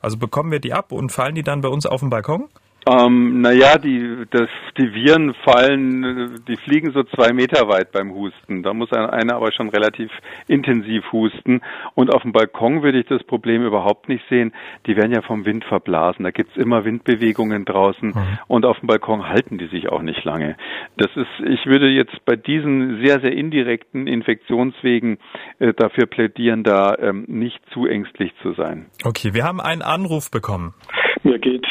Also 0.00 0.16
bekommen 0.16 0.50
wir 0.50 0.58
die 0.58 0.72
ab 0.72 0.90
und 0.90 1.12
fallen 1.12 1.36
die 1.36 1.44
dann 1.44 1.60
bei 1.60 1.68
uns 1.68 1.86
auf 1.86 2.00
den 2.00 2.10
Balkon? 2.10 2.48
Ähm, 2.86 3.40
naja, 3.40 3.78
die, 3.78 4.24
das, 4.30 4.48
die 4.76 4.92
Viren 4.92 5.34
fallen, 5.42 6.42
die 6.46 6.56
fliegen 6.56 6.92
so 6.92 7.02
zwei 7.04 7.32
Meter 7.32 7.68
weit 7.68 7.92
beim 7.92 8.12
Husten. 8.12 8.62
Da 8.62 8.74
muss 8.74 8.92
einer 8.92 9.36
aber 9.36 9.52
schon 9.52 9.70
relativ 9.70 10.10
intensiv 10.48 11.04
husten. 11.12 11.62
Und 11.94 12.14
auf 12.14 12.22
dem 12.22 12.32
Balkon 12.32 12.82
würde 12.82 13.00
ich 13.00 13.06
das 13.06 13.24
Problem 13.24 13.64
überhaupt 13.64 14.08
nicht 14.08 14.24
sehen. 14.28 14.52
Die 14.86 14.96
werden 14.96 15.12
ja 15.12 15.22
vom 15.22 15.46
Wind 15.46 15.64
verblasen. 15.64 16.24
Da 16.24 16.30
gibt's 16.30 16.56
immer 16.56 16.84
Windbewegungen 16.84 17.64
draußen. 17.64 18.08
Mhm. 18.08 18.38
Und 18.48 18.66
auf 18.66 18.78
dem 18.80 18.88
Balkon 18.88 19.28
halten 19.28 19.56
die 19.56 19.68
sich 19.68 19.88
auch 19.88 20.02
nicht 20.02 20.22
lange. 20.24 20.56
Das 20.98 21.10
ist, 21.16 21.48
ich 21.48 21.64
würde 21.64 21.88
jetzt 21.88 22.24
bei 22.26 22.36
diesen 22.36 23.02
sehr, 23.02 23.20
sehr 23.20 23.32
indirekten 23.32 24.06
Infektionswegen 24.06 25.18
äh, 25.58 25.72
dafür 25.72 26.06
plädieren, 26.06 26.64
da 26.64 26.94
ähm, 26.98 27.24
nicht 27.28 27.60
zu 27.72 27.86
ängstlich 27.86 28.32
zu 28.42 28.52
sein. 28.52 28.86
Okay, 29.04 29.32
wir 29.32 29.44
haben 29.44 29.60
einen 29.60 29.82
Anruf 29.82 30.30
bekommen. 30.30 30.74
Mir 31.22 31.38
geht 31.38 31.66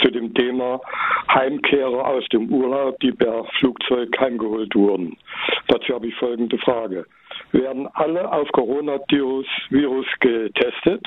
zu 0.00 0.10
dem 0.10 0.32
Thema 0.34 0.80
Heimkehrer 1.32 2.06
aus 2.06 2.24
dem 2.32 2.50
Urlaub, 2.50 2.98
die 3.00 3.12
per 3.12 3.44
Flugzeug 3.58 4.16
heimgeholt 4.18 4.74
wurden. 4.74 5.16
Dazu 5.68 5.94
habe 5.94 6.08
ich 6.08 6.14
folgende 6.16 6.58
Frage. 6.58 7.04
Werden 7.52 7.88
alle 7.94 8.30
auf 8.30 8.48
Coronavirus 8.52 9.46
Virus 9.70 10.06
getestet? 10.20 11.06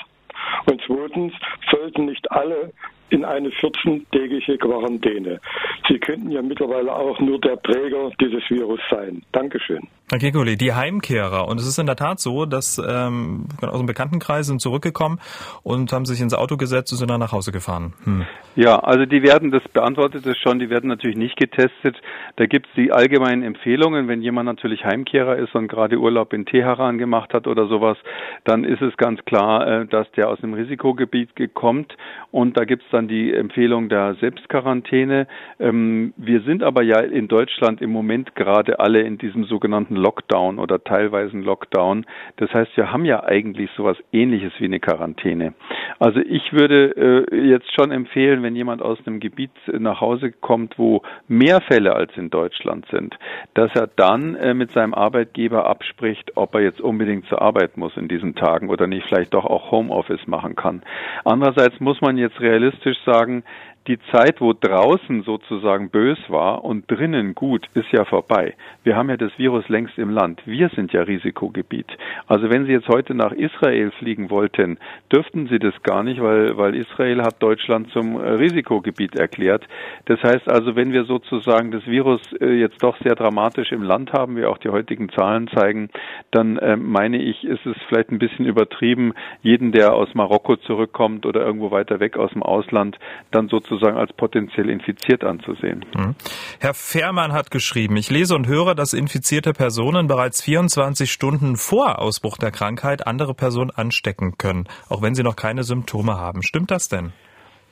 Und 0.65 0.81
zweitens, 0.85 1.33
sollten 1.69 2.05
nicht 2.05 2.29
alle 2.31 2.71
in 3.09 3.25
eine 3.25 3.49
14-tägige 3.49 4.57
Quarantäne. 4.57 5.39
Sie 5.87 5.99
könnten 5.99 6.31
ja 6.31 6.41
mittlerweile 6.41 6.95
auch 6.95 7.19
nur 7.19 7.39
der 7.39 7.61
Träger 7.61 8.09
dieses 8.19 8.49
Virus 8.49 8.79
sein. 8.89 9.21
Dankeschön. 9.33 9.87
Herr 10.11 10.19
Kekuli, 10.19 10.57
die 10.57 10.73
Heimkehrer. 10.73 11.47
Und 11.47 11.57
es 11.57 11.65
ist 11.65 11.79
in 11.79 11.85
der 11.85 11.95
Tat 11.95 12.19
so, 12.19 12.45
dass 12.45 12.77
ähm, 12.85 13.45
aus 13.61 13.77
dem 13.77 13.85
Bekanntenkreis 13.85 14.45
sind 14.45 14.59
zurückgekommen 14.59 15.21
und 15.63 15.93
haben 15.93 16.03
sich 16.03 16.19
ins 16.19 16.33
Auto 16.33 16.57
gesetzt 16.57 16.91
und 16.91 16.97
sind 16.97 17.09
dann 17.09 17.21
nach 17.21 17.31
Hause 17.31 17.53
gefahren. 17.53 17.93
Hm. 18.03 18.25
Ja, 18.57 18.79
also 18.79 19.05
die 19.05 19.23
werden, 19.23 19.51
das 19.51 19.63
beantwortet 19.69 20.25
es 20.25 20.37
schon, 20.37 20.59
die 20.59 20.69
werden 20.69 20.89
natürlich 20.89 21.15
nicht 21.15 21.37
getestet. 21.37 21.95
Da 22.35 22.45
gibt 22.45 22.67
es 22.67 22.73
die 22.75 22.91
allgemeinen 22.91 23.43
Empfehlungen, 23.43 24.09
wenn 24.09 24.21
jemand 24.21 24.47
natürlich 24.47 24.83
Heimkehrer 24.83 25.37
ist 25.37 25.55
und 25.55 25.69
gerade 25.69 25.97
Urlaub 25.97 26.33
in 26.33 26.45
Teheran 26.45 26.97
gemacht 26.97 27.33
hat 27.33 27.47
oder 27.47 27.67
sowas, 27.67 27.97
dann 28.43 28.65
ist 28.65 28.81
es 28.81 28.97
ganz 28.97 29.23
klar, 29.23 29.65
äh, 29.65 29.85
dass 29.85 30.11
der 30.17 30.27
aus 30.27 30.41
dem 30.41 30.53
Risikogebiet 30.53 31.29
kommt 31.53 31.95
und 32.31 32.57
da 32.57 32.65
gibt 32.65 32.83
es 32.83 32.89
dann 32.91 33.07
die 33.07 33.33
Empfehlung 33.33 33.87
der 33.87 34.15
Selbstquarantäne. 34.15 35.27
Ähm, 35.57 36.13
wir 36.17 36.41
sind 36.41 36.63
aber 36.63 36.83
ja 36.83 36.99
in 36.99 37.29
Deutschland 37.29 37.81
im 37.81 37.91
Moment 37.91 38.35
gerade 38.35 38.81
alle 38.81 38.99
in 38.99 39.17
diesem 39.17 39.45
sogenannten 39.45 40.00
Lockdown 40.01 40.59
oder 40.59 40.83
teilweisen 40.83 41.43
Lockdown. 41.43 42.05
Das 42.37 42.53
heißt, 42.53 42.75
wir 42.75 42.91
haben 42.91 43.05
ja 43.05 43.23
eigentlich 43.23 43.69
sowas 43.77 43.97
ähnliches 44.11 44.53
wie 44.59 44.65
eine 44.65 44.79
Quarantäne. 44.79 45.53
Also 45.99 46.19
ich 46.19 46.51
würde 46.51 47.27
äh, 47.31 47.35
jetzt 47.47 47.73
schon 47.73 47.91
empfehlen, 47.91 48.43
wenn 48.43 48.55
jemand 48.55 48.81
aus 48.81 48.97
einem 49.05 49.19
Gebiet 49.19 49.51
nach 49.67 50.01
Hause 50.01 50.31
kommt, 50.31 50.77
wo 50.77 51.03
mehr 51.27 51.61
Fälle 51.61 51.95
als 51.95 52.11
in 52.17 52.29
Deutschland 52.29 52.85
sind, 52.91 53.17
dass 53.53 53.73
er 53.75 53.87
dann 53.87 54.35
äh, 54.35 54.53
mit 54.53 54.71
seinem 54.71 54.93
Arbeitgeber 54.93 55.67
abspricht, 55.67 56.35
ob 56.35 56.55
er 56.55 56.61
jetzt 56.61 56.81
unbedingt 56.81 57.25
zur 57.27 57.41
Arbeit 57.41 57.77
muss 57.77 57.95
in 57.97 58.07
diesen 58.07 58.35
Tagen 58.35 58.69
oder 58.69 58.87
nicht 58.87 59.07
vielleicht 59.07 59.33
doch 59.33 59.45
auch 59.45 59.71
Homeoffice 59.71 60.25
machen 60.27 60.55
kann. 60.55 60.81
Andererseits 61.23 61.79
muss 61.79 62.01
man 62.01 62.17
jetzt 62.17 62.39
realistisch 62.39 62.97
sagen, 63.05 63.43
die 63.91 63.99
Zeit, 64.09 64.39
wo 64.39 64.53
draußen 64.53 65.23
sozusagen 65.23 65.89
bös 65.89 66.17
war 66.29 66.63
und 66.63 66.89
drinnen 66.89 67.35
gut, 67.35 67.67
ist 67.73 67.91
ja 67.91 68.05
vorbei. 68.05 68.53
Wir 68.85 68.95
haben 68.95 69.09
ja 69.09 69.17
das 69.17 69.37
Virus 69.37 69.67
längst 69.67 69.97
im 69.97 70.11
Land. 70.11 70.41
Wir 70.45 70.69
sind 70.69 70.93
ja 70.93 71.01
Risikogebiet. 71.01 71.87
Also 72.25 72.49
wenn 72.49 72.65
Sie 72.65 72.71
jetzt 72.71 72.87
heute 72.87 73.13
nach 73.13 73.33
Israel 73.33 73.91
fliegen 73.99 74.29
wollten, 74.29 74.77
dürften 75.11 75.47
Sie 75.47 75.59
das 75.59 75.73
gar 75.83 76.03
nicht, 76.03 76.21
weil, 76.21 76.55
weil 76.55 76.75
Israel 76.75 77.21
hat 77.21 77.43
Deutschland 77.43 77.89
zum 77.91 78.15
äh, 78.15 78.29
Risikogebiet 78.29 79.15
erklärt. 79.15 79.67
Das 80.05 80.23
heißt 80.23 80.49
also, 80.49 80.77
wenn 80.77 80.93
wir 80.93 81.03
sozusagen 81.03 81.71
das 81.71 81.85
Virus 81.85 82.21
äh, 82.39 82.53
jetzt 82.53 82.81
doch 82.81 82.95
sehr 83.03 83.15
dramatisch 83.15 83.73
im 83.73 83.83
Land 83.83 84.13
haben, 84.13 84.37
wie 84.37 84.45
auch 84.45 84.57
die 84.57 84.69
heutigen 84.69 85.09
Zahlen 85.09 85.49
zeigen, 85.49 85.89
dann 86.31 86.57
äh, 86.59 86.77
meine 86.77 87.21
ich, 87.21 87.43
ist 87.43 87.65
es 87.65 87.75
vielleicht 87.89 88.09
ein 88.09 88.19
bisschen 88.19 88.45
übertrieben, 88.45 89.13
jeden, 89.41 89.73
der 89.73 89.93
aus 89.93 90.13
Marokko 90.13 90.55
zurückkommt 90.55 91.25
oder 91.25 91.41
irgendwo 91.41 91.71
weiter 91.71 91.99
weg 91.99 92.15
aus 92.15 92.31
dem 92.31 92.41
Ausland, 92.41 92.97
dann 93.31 93.49
sozusagen 93.49 93.80
sozusagen 93.81 93.97
als 93.97 94.13
potenziell 94.13 94.69
infiziert 94.69 95.23
anzusehen. 95.23 95.85
Mhm. 95.95 96.15
Herr 96.59 96.73
Fährmann 96.73 97.33
hat 97.33 97.51
geschrieben, 97.51 97.97
ich 97.97 98.09
lese 98.09 98.35
und 98.35 98.47
höre, 98.47 98.75
dass 98.75 98.93
infizierte 98.93 99.53
Personen 99.53 100.07
bereits 100.07 100.41
24 100.43 101.11
Stunden 101.11 101.57
vor 101.57 101.99
Ausbruch 101.99 102.37
der 102.37 102.51
Krankheit 102.51 103.07
andere 103.07 103.33
Personen 103.33 103.71
anstecken 103.71 104.37
können, 104.37 104.65
auch 104.89 105.01
wenn 105.01 105.15
sie 105.15 105.23
noch 105.23 105.35
keine 105.35 105.63
Symptome 105.63 106.17
haben. 106.17 106.43
Stimmt 106.43 106.71
das 106.71 106.87
denn? 106.87 107.11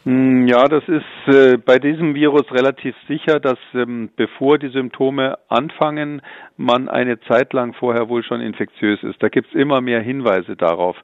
Hm, 0.09 0.47
ja, 0.47 0.67
das 0.67 0.83
ist 0.87 1.35
äh, 1.35 1.57
bei 1.57 1.77
diesem 1.77 2.15
Virus 2.15 2.51
relativ 2.51 2.95
sicher, 3.07 3.39
dass 3.39 3.59
ähm, 3.75 4.09
bevor 4.15 4.57
die 4.57 4.69
Symptome 4.69 5.37
anfangen, 5.49 6.23
man 6.57 6.89
eine 6.89 7.19
Zeit 7.19 7.53
lang 7.53 7.73
vorher 7.73 8.09
wohl 8.09 8.23
schon 8.23 8.41
infektiös 8.41 9.03
ist. 9.03 9.21
Da 9.21 9.29
gibt's 9.29 9.53
immer 9.53 9.81
mehr 9.81 10.01
Hinweise 10.01 10.55
darauf. 10.55 10.97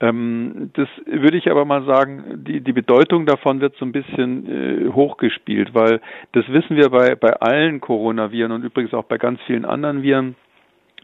Ähm, 0.00 0.72
das 0.74 0.88
würde 1.06 1.38
ich 1.38 1.50
aber 1.50 1.64
mal 1.64 1.86
sagen, 1.86 2.44
die, 2.46 2.60
die 2.60 2.74
Bedeutung 2.74 3.24
davon 3.24 3.62
wird 3.62 3.76
so 3.76 3.86
ein 3.86 3.92
bisschen 3.92 4.46
äh, 4.46 4.92
hochgespielt, 4.92 5.74
weil 5.74 6.02
das 6.32 6.46
wissen 6.52 6.76
wir 6.76 6.90
bei, 6.90 7.14
bei 7.14 7.32
allen 7.40 7.80
Coronaviren 7.80 8.52
und 8.52 8.62
übrigens 8.62 8.92
auch 8.92 9.04
bei 9.04 9.16
ganz 9.16 9.40
vielen 9.46 9.64
anderen 9.64 10.02
Viren 10.02 10.36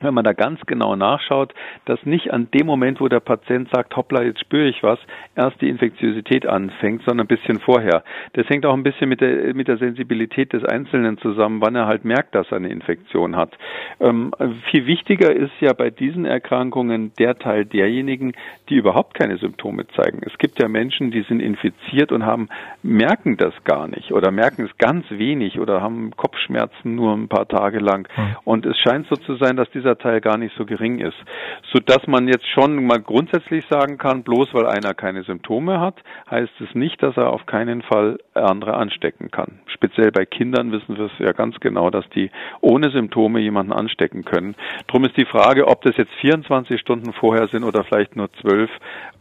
wenn 0.00 0.14
man 0.14 0.24
da 0.24 0.32
ganz 0.32 0.60
genau 0.66 0.96
nachschaut, 0.96 1.54
dass 1.86 2.04
nicht 2.04 2.32
an 2.32 2.48
dem 2.52 2.66
Moment, 2.66 3.00
wo 3.00 3.08
der 3.08 3.20
Patient 3.20 3.68
sagt, 3.72 3.96
hoppla, 3.96 4.22
jetzt 4.22 4.40
spüre 4.40 4.68
ich 4.68 4.82
was, 4.82 4.98
erst 5.34 5.60
die 5.60 5.68
Infektiosität 5.68 6.46
anfängt, 6.46 7.02
sondern 7.06 7.24
ein 7.24 7.28
bisschen 7.28 7.60
vorher. 7.60 8.04
Das 8.34 8.48
hängt 8.48 8.66
auch 8.66 8.74
ein 8.74 8.82
bisschen 8.82 9.08
mit 9.08 9.20
der, 9.20 9.54
mit 9.54 9.68
der 9.68 9.78
Sensibilität 9.78 10.52
des 10.52 10.64
Einzelnen 10.64 11.18
zusammen, 11.18 11.60
wann 11.60 11.74
er 11.74 11.86
halt 11.86 12.04
merkt, 12.04 12.34
dass 12.34 12.50
er 12.50 12.58
eine 12.58 12.68
Infektion 12.68 13.36
hat. 13.36 13.56
Ähm, 14.00 14.32
viel 14.70 14.86
wichtiger 14.86 15.34
ist 15.34 15.52
ja 15.60 15.72
bei 15.72 15.90
diesen 15.90 16.26
Erkrankungen 16.26 17.12
der 17.18 17.38
Teil 17.38 17.64
derjenigen, 17.64 18.32
die 18.68 18.76
überhaupt 18.76 19.14
keine 19.14 19.38
Symptome 19.38 19.86
zeigen. 19.88 20.20
Es 20.26 20.36
gibt 20.38 20.60
ja 20.60 20.68
Menschen, 20.68 21.10
die 21.10 21.22
sind 21.22 21.40
infiziert 21.40 22.12
und 22.12 22.26
haben, 22.26 22.48
merken 22.82 23.36
das 23.36 23.54
gar 23.64 23.88
nicht 23.88 24.12
oder 24.12 24.30
merken 24.30 24.66
es 24.66 24.76
ganz 24.78 25.06
wenig 25.10 25.58
oder 25.58 25.80
haben 25.80 26.10
Kopfschmerzen 26.16 26.94
nur 26.94 27.14
ein 27.14 27.28
paar 27.28 27.48
Tage 27.48 27.78
lang. 27.78 28.08
Hm. 28.14 28.36
Und 28.44 28.66
es 28.66 28.76
scheint 28.78 29.06
so 29.08 29.16
zu 29.16 29.36
sein, 29.36 29.56
dass 29.56 29.70
diese 29.70 29.85
dieser 29.86 29.98
Teil 29.98 30.20
gar 30.20 30.36
nicht 30.36 30.54
so 30.56 30.64
gering 30.64 30.98
ist, 30.98 31.16
so 31.72 31.78
dass 31.78 32.06
man 32.06 32.26
jetzt 32.26 32.46
schon 32.48 32.84
mal 32.86 33.00
grundsätzlich 33.00 33.64
sagen 33.70 33.98
kann, 33.98 34.24
bloß 34.24 34.52
weil 34.52 34.66
einer 34.66 34.94
keine 34.94 35.22
Symptome 35.22 35.80
hat, 35.80 35.94
heißt 36.30 36.52
es 36.60 36.74
nicht, 36.74 37.00
dass 37.02 37.16
er 37.16 37.30
auf 37.30 37.46
keinen 37.46 37.82
Fall 37.82 38.18
andere 38.34 38.74
anstecken 38.74 39.30
kann. 39.30 39.60
Speziell 39.66 40.10
bei 40.10 40.24
Kindern 40.24 40.72
wissen 40.72 40.96
wir 40.96 41.06
es 41.06 41.18
ja 41.18 41.32
ganz 41.32 41.60
genau, 41.60 41.90
dass 41.90 42.08
die 42.10 42.30
ohne 42.60 42.90
Symptome 42.90 43.40
jemanden 43.40 43.72
anstecken 43.72 44.24
können. 44.24 44.56
Drum 44.88 45.04
ist 45.04 45.16
die 45.16 45.26
Frage, 45.26 45.68
ob 45.68 45.82
das 45.82 45.96
jetzt 45.96 46.12
24 46.20 46.80
Stunden 46.80 47.12
vorher 47.12 47.46
sind 47.48 47.62
oder 47.62 47.84
vielleicht 47.84 48.16
nur 48.16 48.28
12, 48.40 48.68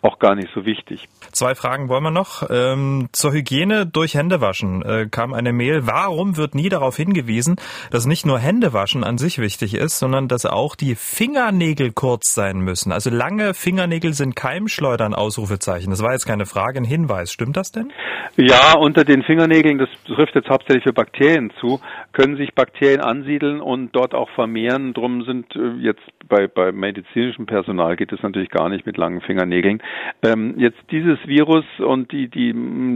auch 0.06 0.20
gar 0.20 0.36
nicht 0.36 0.50
so 0.54 0.66
wichtig. 0.66 1.08
Zwei 1.32 1.56
Fragen 1.56 1.90
wollen 1.90 2.04
wir 2.04 2.12
noch. 2.12 2.44
Ähm, 2.50 3.10
zur 3.12 3.34
Hygiene 3.34 3.86
durch 3.86 4.14
Händewaschen 4.14 4.84
äh, 4.84 5.08
kam 5.10 5.34
eine 5.34 5.52
Mail. 5.52 5.88
Warum 5.88 6.38
wird 6.38 6.56
nie 6.56 6.70
darauf 6.70 6.96
hingewiesen, 6.96 7.56
dass 7.92 8.06
nicht 8.06 8.26
nur 8.26 8.40
Händewaschen 8.40 9.04
an 9.04 9.18
sich 9.18 9.40
wichtig 9.40 9.74
ist, 9.74 10.00
sondern 10.00 10.28
dass 10.28 10.46
auch 10.56 10.76
die 10.76 10.96
Fingernägel 10.96 11.92
kurz 11.92 12.34
sein 12.34 12.60
müssen? 12.60 12.92
Also 12.92 13.10
lange 13.10 13.54
Fingernägel 13.54 14.14
sind 14.14 14.36
Keimschleudern, 14.36 15.14
Ausrufezeichen. 15.14 15.92
Das 15.92 16.02
war 16.02 16.14
jetzt 16.14 16.26
keine 16.26 16.46
Frage, 16.46 16.80
ein 16.80 16.86
Hinweis. 16.86 17.32
Stimmt 17.32 17.58
das 17.58 17.72
denn? 17.72 17.92
Ja, 18.38 18.78
unter 18.78 19.06
den 19.06 19.24
Fingernägeln, 19.24 19.78
das 19.78 19.90
trifft 20.06 20.36
jetzt 20.36 20.50
hauptsächlich 20.50 20.84
für 20.84 20.94
Bakterien 20.94 21.52
zu, 21.62 21.80
können 22.12 22.36
sich 22.36 22.54
Bakterien 22.54 23.02
ansiedeln 23.02 23.62
und 23.62 23.96
dort 23.96 24.14
auch 24.14 24.30
vermehren. 24.32 24.94
Drum 24.94 25.24
sind 25.24 25.56
äh, 25.56 25.76
jetzt 25.80 26.02
bei, 26.28 26.48
bei 26.48 26.72
medizinischem 26.72 27.46
Personal 27.46 27.96
geht 27.96 28.12
es 28.12 28.22
natürlich 28.24 28.50
gar 28.50 28.70
nicht 28.70 28.86
mit 28.86 28.98
langen 28.98 29.22
Fingernägeln. 29.22 29.82
Ähm, 30.24 30.56
jetzt 30.58 30.80
dieses 30.92 31.18
Virus 31.26 31.66
und 31.80 32.12
die, 32.12 32.28
die, 32.28 32.54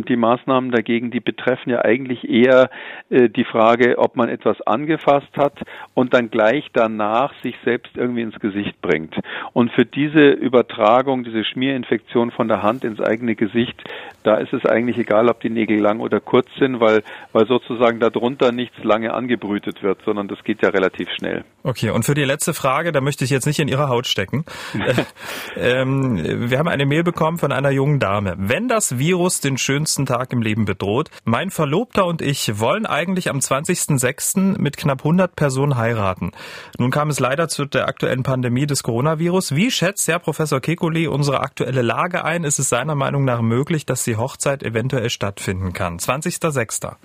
die 0.07 0.15
Maßnahmen 0.15 0.71
dagegen, 0.71 1.11
die 1.11 1.19
betreffen 1.19 1.69
ja 1.69 1.83
eigentlich 1.83 2.29
eher 2.29 2.69
äh, 3.09 3.29
die 3.29 3.45
Frage, 3.45 3.97
ob 3.97 4.15
man 4.15 4.29
etwas 4.29 4.61
angefasst 4.61 5.35
hat 5.37 5.53
und 5.93 6.13
dann 6.13 6.29
gleich 6.29 6.67
danach 6.73 7.33
sich 7.41 7.48
selbst 7.63 7.95
irgendwie 7.95 8.21
ins 8.21 8.39
Gesicht 8.39 8.81
bringt. 8.81 9.15
Und 9.53 9.71
für 9.71 9.85
diese 9.85 10.29
Übertragung, 10.31 11.23
diese 11.23 11.43
Schmierinfektion 11.43 12.31
von 12.31 12.47
der 12.47 12.63
Hand 12.63 12.83
ins 12.83 12.99
eigene 12.99 13.35
Gesicht, 13.35 13.81
da 14.23 14.35
ist 14.35 14.53
es 14.53 14.65
eigentlich 14.65 14.97
egal, 14.97 15.29
ob 15.29 15.39
die 15.39 15.49
Nägel 15.49 15.79
lang 15.79 15.99
oder 15.99 16.19
kurz 16.19 16.47
sind, 16.59 16.79
weil, 16.79 17.03
weil 17.31 17.47
sozusagen 17.47 17.99
darunter 17.99 18.51
nichts 18.51 18.83
lange 18.83 19.13
angebrütet 19.13 19.81
wird, 19.81 19.99
sondern 20.05 20.27
das 20.27 20.43
geht 20.43 20.61
ja 20.61 20.69
relativ 20.69 21.09
schnell. 21.17 21.43
Okay, 21.63 21.89
und 21.89 22.03
für 22.03 22.13
die 22.13 22.23
letzte 22.23 22.53
Frage, 22.53 22.91
da 22.91 23.01
möchte 23.01 23.23
ich 23.23 23.29
jetzt 23.29 23.45
nicht 23.45 23.59
in 23.59 23.67
Ihre 23.67 23.89
Haut 23.89 24.07
stecken. 24.07 24.45
ähm, 25.57 26.49
wir 26.49 26.57
haben 26.59 26.67
eine 26.67 26.85
Mail 26.85 27.03
bekommen 27.03 27.37
von 27.37 27.51
einer 27.51 27.71
jungen 27.71 27.99
Dame. 27.99 28.35
Wenn 28.37 28.67
das 28.67 28.97
Virus 28.97 29.39
den 29.39 29.57
schönsten 29.57 30.05
Tag 30.05 30.33
im 30.33 30.41
Leben 30.41 30.65
bedroht, 30.65 31.09
mein 31.23 31.49
Verlobter 31.49 32.05
und 32.05 32.21
ich 32.21 32.59
wollen 32.59 32.85
eigentlich 32.85 33.29
am 33.29 33.39
20.06. 33.39 34.59
mit 34.59 34.77
knapp 34.77 34.99
100 34.99 35.35
Personen 35.35 35.77
heiraten. 35.77 36.31
Nun 36.77 36.91
kam 36.91 37.09
es 37.09 37.19
leider 37.19 37.38
zu 37.47 37.65
der 37.65 37.87
aktuellen 37.87 38.23
Pandemie 38.23 38.65
des 38.65 38.83
Coronavirus. 38.83 39.55
Wie 39.55 39.71
schätzt 39.71 40.07
Herr 40.07 40.19
Professor 40.19 40.59
Kekulé 40.59 41.07
unsere 41.07 41.39
aktuelle 41.39 41.81
Lage 41.81 42.25
ein? 42.25 42.43
Ist 42.43 42.59
es 42.59 42.69
seiner 42.69 42.95
Meinung 42.95 43.25
nach 43.25 43.41
möglich, 43.41 43.85
dass 43.85 44.03
die 44.03 44.17
Hochzeit 44.17 44.63
eventuell 44.63 45.09
stattfinden 45.09 45.73
kann. 45.73 45.97
20.06. 45.97 46.95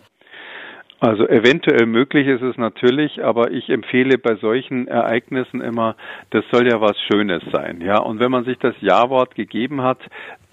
Also 1.01 1.29
eventuell 1.29 1.85
möglich 1.85 2.27
ist 2.27 2.41
es 2.41 2.57
natürlich, 2.57 3.23
aber 3.23 3.51
ich 3.51 3.69
empfehle 3.69 4.17
bei 4.17 4.37
solchen 4.37 4.89
Ereignissen 4.89 5.61
immer, 5.61 5.97
das 6.31 6.45
soll 6.51 6.67
ja 6.67 6.81
was 6.81 6.97
Schönes 7.11 7.43
sein, 7.53 7.83
ja. 7.83 7.99
Und 7.99 8.21
wenn 8.21 8.31
man 8.31 8.45
sich 8.45 8.59
das 8.59 8.75
Ja-Wort 8.81 9.35
gegeben 9.35 9.83
hat, 9.83 9.99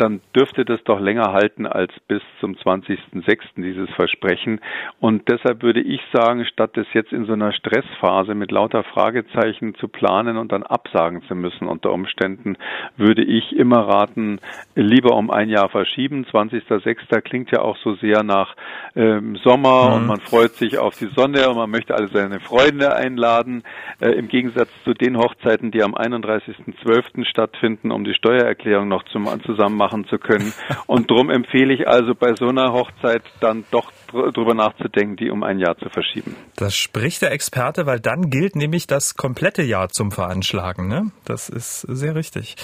dann 0.02 0.22
dürfte 0.36 0.66
das 0.66 0.84
doch 0.84 1.00
länger 1.00 1.32
halten 1.32 1.68
als 1.68 1.92
bis 2.08 2.24
zum 2.40 2.56
20.06. 2.56 3.40
dieses 3.58 3.90
Versprechen. 3.92 4.60
Und 5.00 5.30
deshalb 5.30 5.62
würde 5.62 5.82
ich 5.82 6.02
sagen, 6.12 6.44
statt 6.46 6.72
das 6.74 6.88
jetzt 6.94 7.14
in 7.14 7.26
so 7.26 7.34
einer 7.34 7.54
Stressphase 7.54 8.34
mit 8.34 8.52
lauter 8.52 8.84
Fragezeichen 8.84 9.76
zu 9.76 9.88
planen 9.88 10.38
und 10.38 10.52
dann 10.52 10.64
absagen 10.64 11.22
zu 11.28 11.36
müssen 11.36 11.68
unter 11.68 11.92
Umständen, 11.92 12.58
würde 12.98 13.24
ich 13.24 13.56
immer 13.56 13.88
raten, 13.88 14.40
lieber 14.74 15.16
um 15.16 15.30
ein 15.30 15.50
Jahr 15.50 15.70
verschieben. 15.70 16.26
20.06. 16.26 17.22
klingt 17.22 17.52
ja 17.52 17.62
auch 17.62 17.78
so 17.78 17.94
sehr 17.96 18.24
nach 18.24 18.56
ähm, 18.96 19.36
Sommer 19.44 19.90
mhm. 19.90 19.94
und 19.94 20.08
man 20.08 20.20
freut 20.20 20.54
sich 20.54 20.80
auf 20.80 20.98
die 20.98 21.10
Sonne 21.16 21.48
und 21.48 21.58
man 21.58 21.70
möchte 21.70 21.94
alle 21.94 22.08
seine 22.08 22.40
Freunde 22.40 22.96
einladen. 22.96 23.62
Äh, 24.00 24.14
Im 24.14 24.30
Gegensatz 24.30 24.70
zu 24.84 24.96
den 24.96 25.18
Hochzeiten, 25.18 25.70
die 25.70 25.84
am 25.84 25.94
31.12. 25.94 27.26
stattfinden, 27.26 27.92
um 27.92 28.04
die 28.04 28.16
Steuererklärung 28.16 28.88
noch 28.88 29.04
zum, 29.04 29.28
zusammen 29.44 29.78
machen 29.78 29.91
machen 29.92 30.06
zu 30.10 30.18
können. 30.18 30.54
Und 30.88 31.12
darum 31.12 31.30
empfehle 31.30 31.74
ich 31.74 31.88
also 31.88 32.14
bei 32.16 32.34
so 32.36 32.48
einer 32.48 32.74
Hochzeit 32.74 33.24
dann 33.40 33.66
doch 33.72 33.92
drüber 34.12 34.54
nachzudenken, 34.54 35.16
die 35.16 35.30
um 35.30 35.44
ein 35.44 35.60
Jahr 35.60 35.78
zu 35.78 35.90
verschieben. 35.90 36.36
Das 36.56 36.76
spricht 36.76 37.22
der 37.22 37.32
Experte, 37.32 37.86
weil 37.86 38.00
dann 38.00 38.30
gilt 38.30 38.56
nämlich 38.56 38.88
das 38.88 39.16
komplette 39.16 39.64
Jahr 39.64 39.90
zum 39.90 40.12
Veranschlagen. 40.12 40.88
Ne? 40.88 41.12
Das 41.26 41.50
ist 41.50 41.82
sehr 41.82 42.16
richtig. 42.16 42.56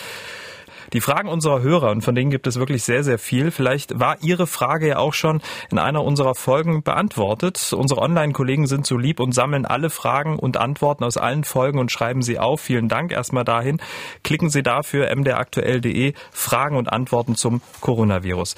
Die 0.93 1.01
Fragen 1.01 1.27
unserer 1.27 1.61
Hörer, 1.61 1.91
und 1.91 2.01
von 2.01 2.15
denen 2.15 2.31
gibt 2.31 2.47
es 2.47 2.57
wirklich 2.59 2.83
sehr, 2.83 3.03
sehr 3.03 3.19
viel. 3.19 3.51
Vielleicht 3.51 3.99
war 3.99 4.17
Ihre 4.21 4.47
Frage 4.47 4.87
ja 4.87 4.97
auch 4.97 5.13
schon 5.13 5.41
in 5.69 5.79
einer 5.79 6.03
unserer 6.03 6.33
Folgen 6.33 6.81
beantwortet. 6.83 7.73
Unsere 7.73 8.01
Online-Kollegen 8.01 8.67
sind 8.67 8.85
so 8.85 8.97
lieb 8.97 9.19
und 9.19 9.33
sammeln 9.33 9.65
alle 9.65 9.89
Fragen 9.89 10.39
und 10.39 10.57
Antworten 10.57 11.03
aus 11.03 11.17
allen 11.17 11.43
Folgen 11.43 11.79
und 11.79 11.91
schreiben 11.91 12.21
sie 12.21 12.39
auf. 12.39 12.61
Vielen 12.61 12.87
Dank 12.87 13.11
erstmal 13.11 13.43
dahin. 13.43 13.81
Klicken 14.23 14.49
Sie 14.49 14.63
dafür 14.63 15.13
mdraktuell.de 15.13 16.13
Fragen 16.31 16.77
und 16.77 16.91
Antworten 16.91 17.35
zum 17.35 17.61
Coronavirus. 17.81 18.55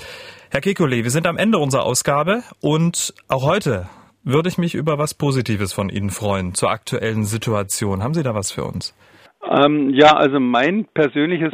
Herr 0.52 0.62
Kekulé, 0.62 1.04
wir 1.04 1.12
sind 1.12 1.28
am 1.28 1.38
Ende 1.38 1.58
unserer 1.58 1.84
Ausgabe 1.84 2.44
und 2.60 3.14
auch 3.28 3.44
heute 3.44 3.88
würde 4.24 4.50
ich 4.50 4.58
mich 4.58 4.76
über 4.76 4.98
was 4.98 5.14
Positives 5.14 5.74
von 5.74 5.90
Ihnen 5.90 6.10
freuen 6.10 6.54
zur 6.54 6.70
aktuellen 6.70 7.26
Situation. 7.26 8.04
Haben 8.04 8.14
Sie 8.14 8.24
da 8.24 8.36
was 8.36 8.52
für 8.52 8.64
uns? 8.64 8.94
Ähm, 9.48 9.92
ja, 9.94 10.18
also 10.18 10.38
mein 10.40 10.86
persönliches 10.94 11.54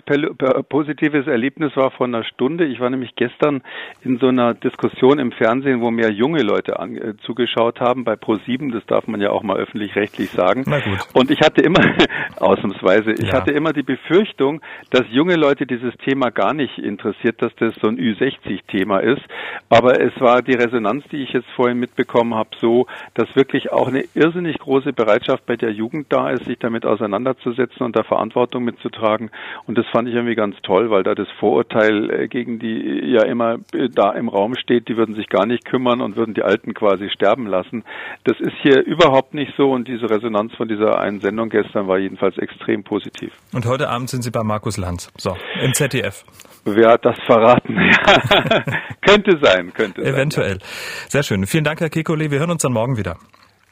positives 0.70 1.28
Erlebnis 1.28 1.76
war 1.76 1.92
vor 1.92 2.08
einer 2.08 2.24
Stunde. 2.24 2.66
Ich 2.66 2.80
war 2.80 2.90
nämlich 2.90 3.16
gestern 3.16 3.62
in 4.02 4.18
so 4.18 4.28
einer 4.28 4.56
Diskussion 4.56 5.20
im 5.20 5.32
Fernsehen, 5.32 5.82
wo 5.82 5.92
mehr 5.92 6.10
junge 6.10 6.42
Leute 6.42 6.80
an, 6.80 6.98
äh, 6.98 7.16
zugeschaut 7.18 7.80
haben 7.80 8.04
bei 8.04 8.14
Pro7. 8.14 8.74
Das 8.74 8.84
darf 8.88 9.06
man 9.06 9.22
ja 9.22 9.30
auch 9.30 9.44
mal 9.44 9.58
öffentlich-rechtlich 9.58 10.32
sagen. 10.32 10.66
Und 11.14 11.30
ich 11.30 11.42
hatte 11.42 11.62
immer, 11.62 11.80
ausnahmsweise, 12.40 13.12
ich 13.12 13.28
ja. 13.28 13.34
hatte 13.34 13.52
immer 13.52 13.72
die 13.72 13.84
Befürchtung, 13.84 14.62
dass 14.90 15.04
junge 15.12 15.36
Leute 15.36 15.68
dieses 15.68 15.96
Thema 15.98 16.32
gar 16.32 16.56
nicht 16.56 16.80
interessiert, 16.80 17.40
dass 17.44 17.56
das 17.58 17.76
so 17.84 17.88
ein 17.88 18.00
Ü60-Thema 18.00 19.00
ist. 19.00 19.22
Aber 19.70 20.02
es 20.02 20.20
war 20.20 20.42
die 20.42 20.56
Resonanz, 20.56 21.04
die 21.12 21.22
ich 21.22 21.34
jetzt 21.34 21.50
vorhin 21.56 21.78
mitbekommen 21.78 22.34
habe, 22.34 22.50
so, 22.60 22.88
dass 23.14 23.34
wirklich 23.36 23.72
auch 23.72 23.88
eine 23.88 24.06
irrsinnig 24.16 24.58
große 24.58 24.92
Bereitschaft 24.92 25.46
bei 25.46 25.56
der 25.56 25.72
Jugend 25.72 26.08
da 26.12 26.32
ist, 26.32 26.46
sich 26.46 26.58
damit 26.58 26.84
auseinanderzusetzen 26.84 27.75
umzusetzen 27.76 27.84
und 27.84 27.96
da 27.96 28.04
Verantwortung 28.04 28.64
mitzutragen. 28.64 29.32
Und 29.68 29.78
das 29.78 29.86
fand 29.92 30.08
ich 30.08 30.16
irgendwie 30.16 30.36
ganz 30.36 30.56
toll, 30.64 30.90
weil 30.90 31.04
da 31.04 31.16
das 31.16 31.28
Vorurteil 31.40 32.10
äh, 32.10 32.28
gegen 32.28 32.60
die 32.60 33.12
ja 33.12 33.24
immer 33.26 33.56
äh, 33.74 33.90
da 33.90 34.12
im 34.12 34.30
Raum 34.30 34.56
steht, 34.56 34.88
die 34.88 34.98
würden 34.98 35.16
sich 35.16 35.28
gar 35.30 35.46
nicht 35.46 35.66
kümmern 35.66 36.02
und 36.02 36.16
würden 36.16 36.34
die 36.34 36.44
Alten 36.44 36.74
quasi 36.74 37.10
sterben 37.10 37.48
lassen. 37.48 37.84
Das 38.24 38.40
ist 38.40 38.56
hier 38.62 38.84
überhaupt 38.86 39.34
nicht 39.34 39.54
so 39.58 39.72
und 39.72 39.88
diese 39.88 40.10
Resonanz 40.10 40.54
von 40.56 40.68
dieser 40.68 41.00
einen 41.00 41.20
Sendung 41.22 41.50
gestern 41.50 41.88
war 41.88 41.98
jedenfalls 41.98 42.38
extrem 42.38 42.84
positiv. 42.84 43.32
Und 43.54 43.66
heute 43.66 43.90
Abend 43.90 44.10
sind 44.10 44.24
Sie 44.24 44.32
bei 44.32 44.44
Markus 44.44 44.78
Lanz, 44.78 45.12
so, 45.18 45.36
im 45.62 45.74
ZDF. 45.74 46.24
Wer 46.66 46.94
hat 46.94 47.06
das 47.06 47.16
verraten? 47.26 47.76
könnte 49.02 49.38
sein, 49.42 49.72
könnte 49.74 50.02
Eventuell. 50.02 50.02
sein. 50.02 50.14
Eventuell. 50.16 50.58
Sehr 51.10 51.24
schön. 51.24 51.46
Vielen 51.46 51.64
Dank, 51.64 51.80
Herr 51.80 51.90
Kekulé. 51.90 52.32
Wir 52.32 52.40
hören 52.40 52.52
uns 52.52 52.64
dann 52.64 52.74
morgen 52.74 52.98
wieder. 52.98 53.18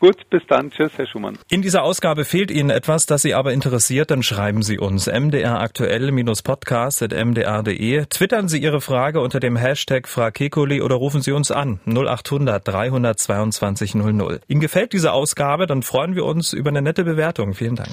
Gut, 0.03 0.29
bis 0.29 0.43
dann. 0.49 0.69
Tschüss, 0.69 0.91
Herr 0.97 1.07
Schumann. 1.07 1.37
In 1.49 1.61
dieser 1.61 1.81
Ausgabe 1.81 2.25
fehlt 2.25 2.51
Ihnen 2.51 2.69
etwas, 2.69 3.05
das 3.05 3.21
Sie 3.21 3.33
aber 3.33 3.53
interessiert, 3.53 4.11
dann 4.11 4.21
schreiben 4.21 4.61
Sie 4.61 4.77
uns 4.77 5.07
mdraktuell-podcast.mdr.de. 5.07 8.05
Twittern 8.07 8.49
Sie 8.49 8.61
Ihre 8.61 8.81
Frage 8.81 9.21
unter 9.21 9.39
dem 9.39 9.55
Hashtag 9.55 10.09
Frakekoli 10.09 10.81
oder 10.81 10.95
rufen 10.95 11.21
Sie 11.21 11.31
uns 11.31 11.51
an 11.51 11.79
0800 11.85 12.67
322 12.67 13.95
00. 13.95 14.41
Ihnen 14.49 14.59
gefällt 14.59 14.91
diese 14.91 15.13
Ausgabe, 15.13 15.67
dann 15.67 15.83
freuen 15.83 16.15
wir 16.15 16.25
uns 16.25 16.51
über 16.51 16.69
eine 16.69 16.81
nette 16.81 17.05
Bewertung. 17.05 17.53
Vielen 17.53 17.77
Dank. 17.77 17.91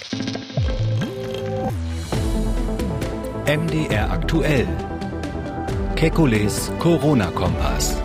MDR 3.46 4.10
aktuell. 4.10 4.66
Kekules 5.94 6.72
Corona-Kompass. 6.80 8.02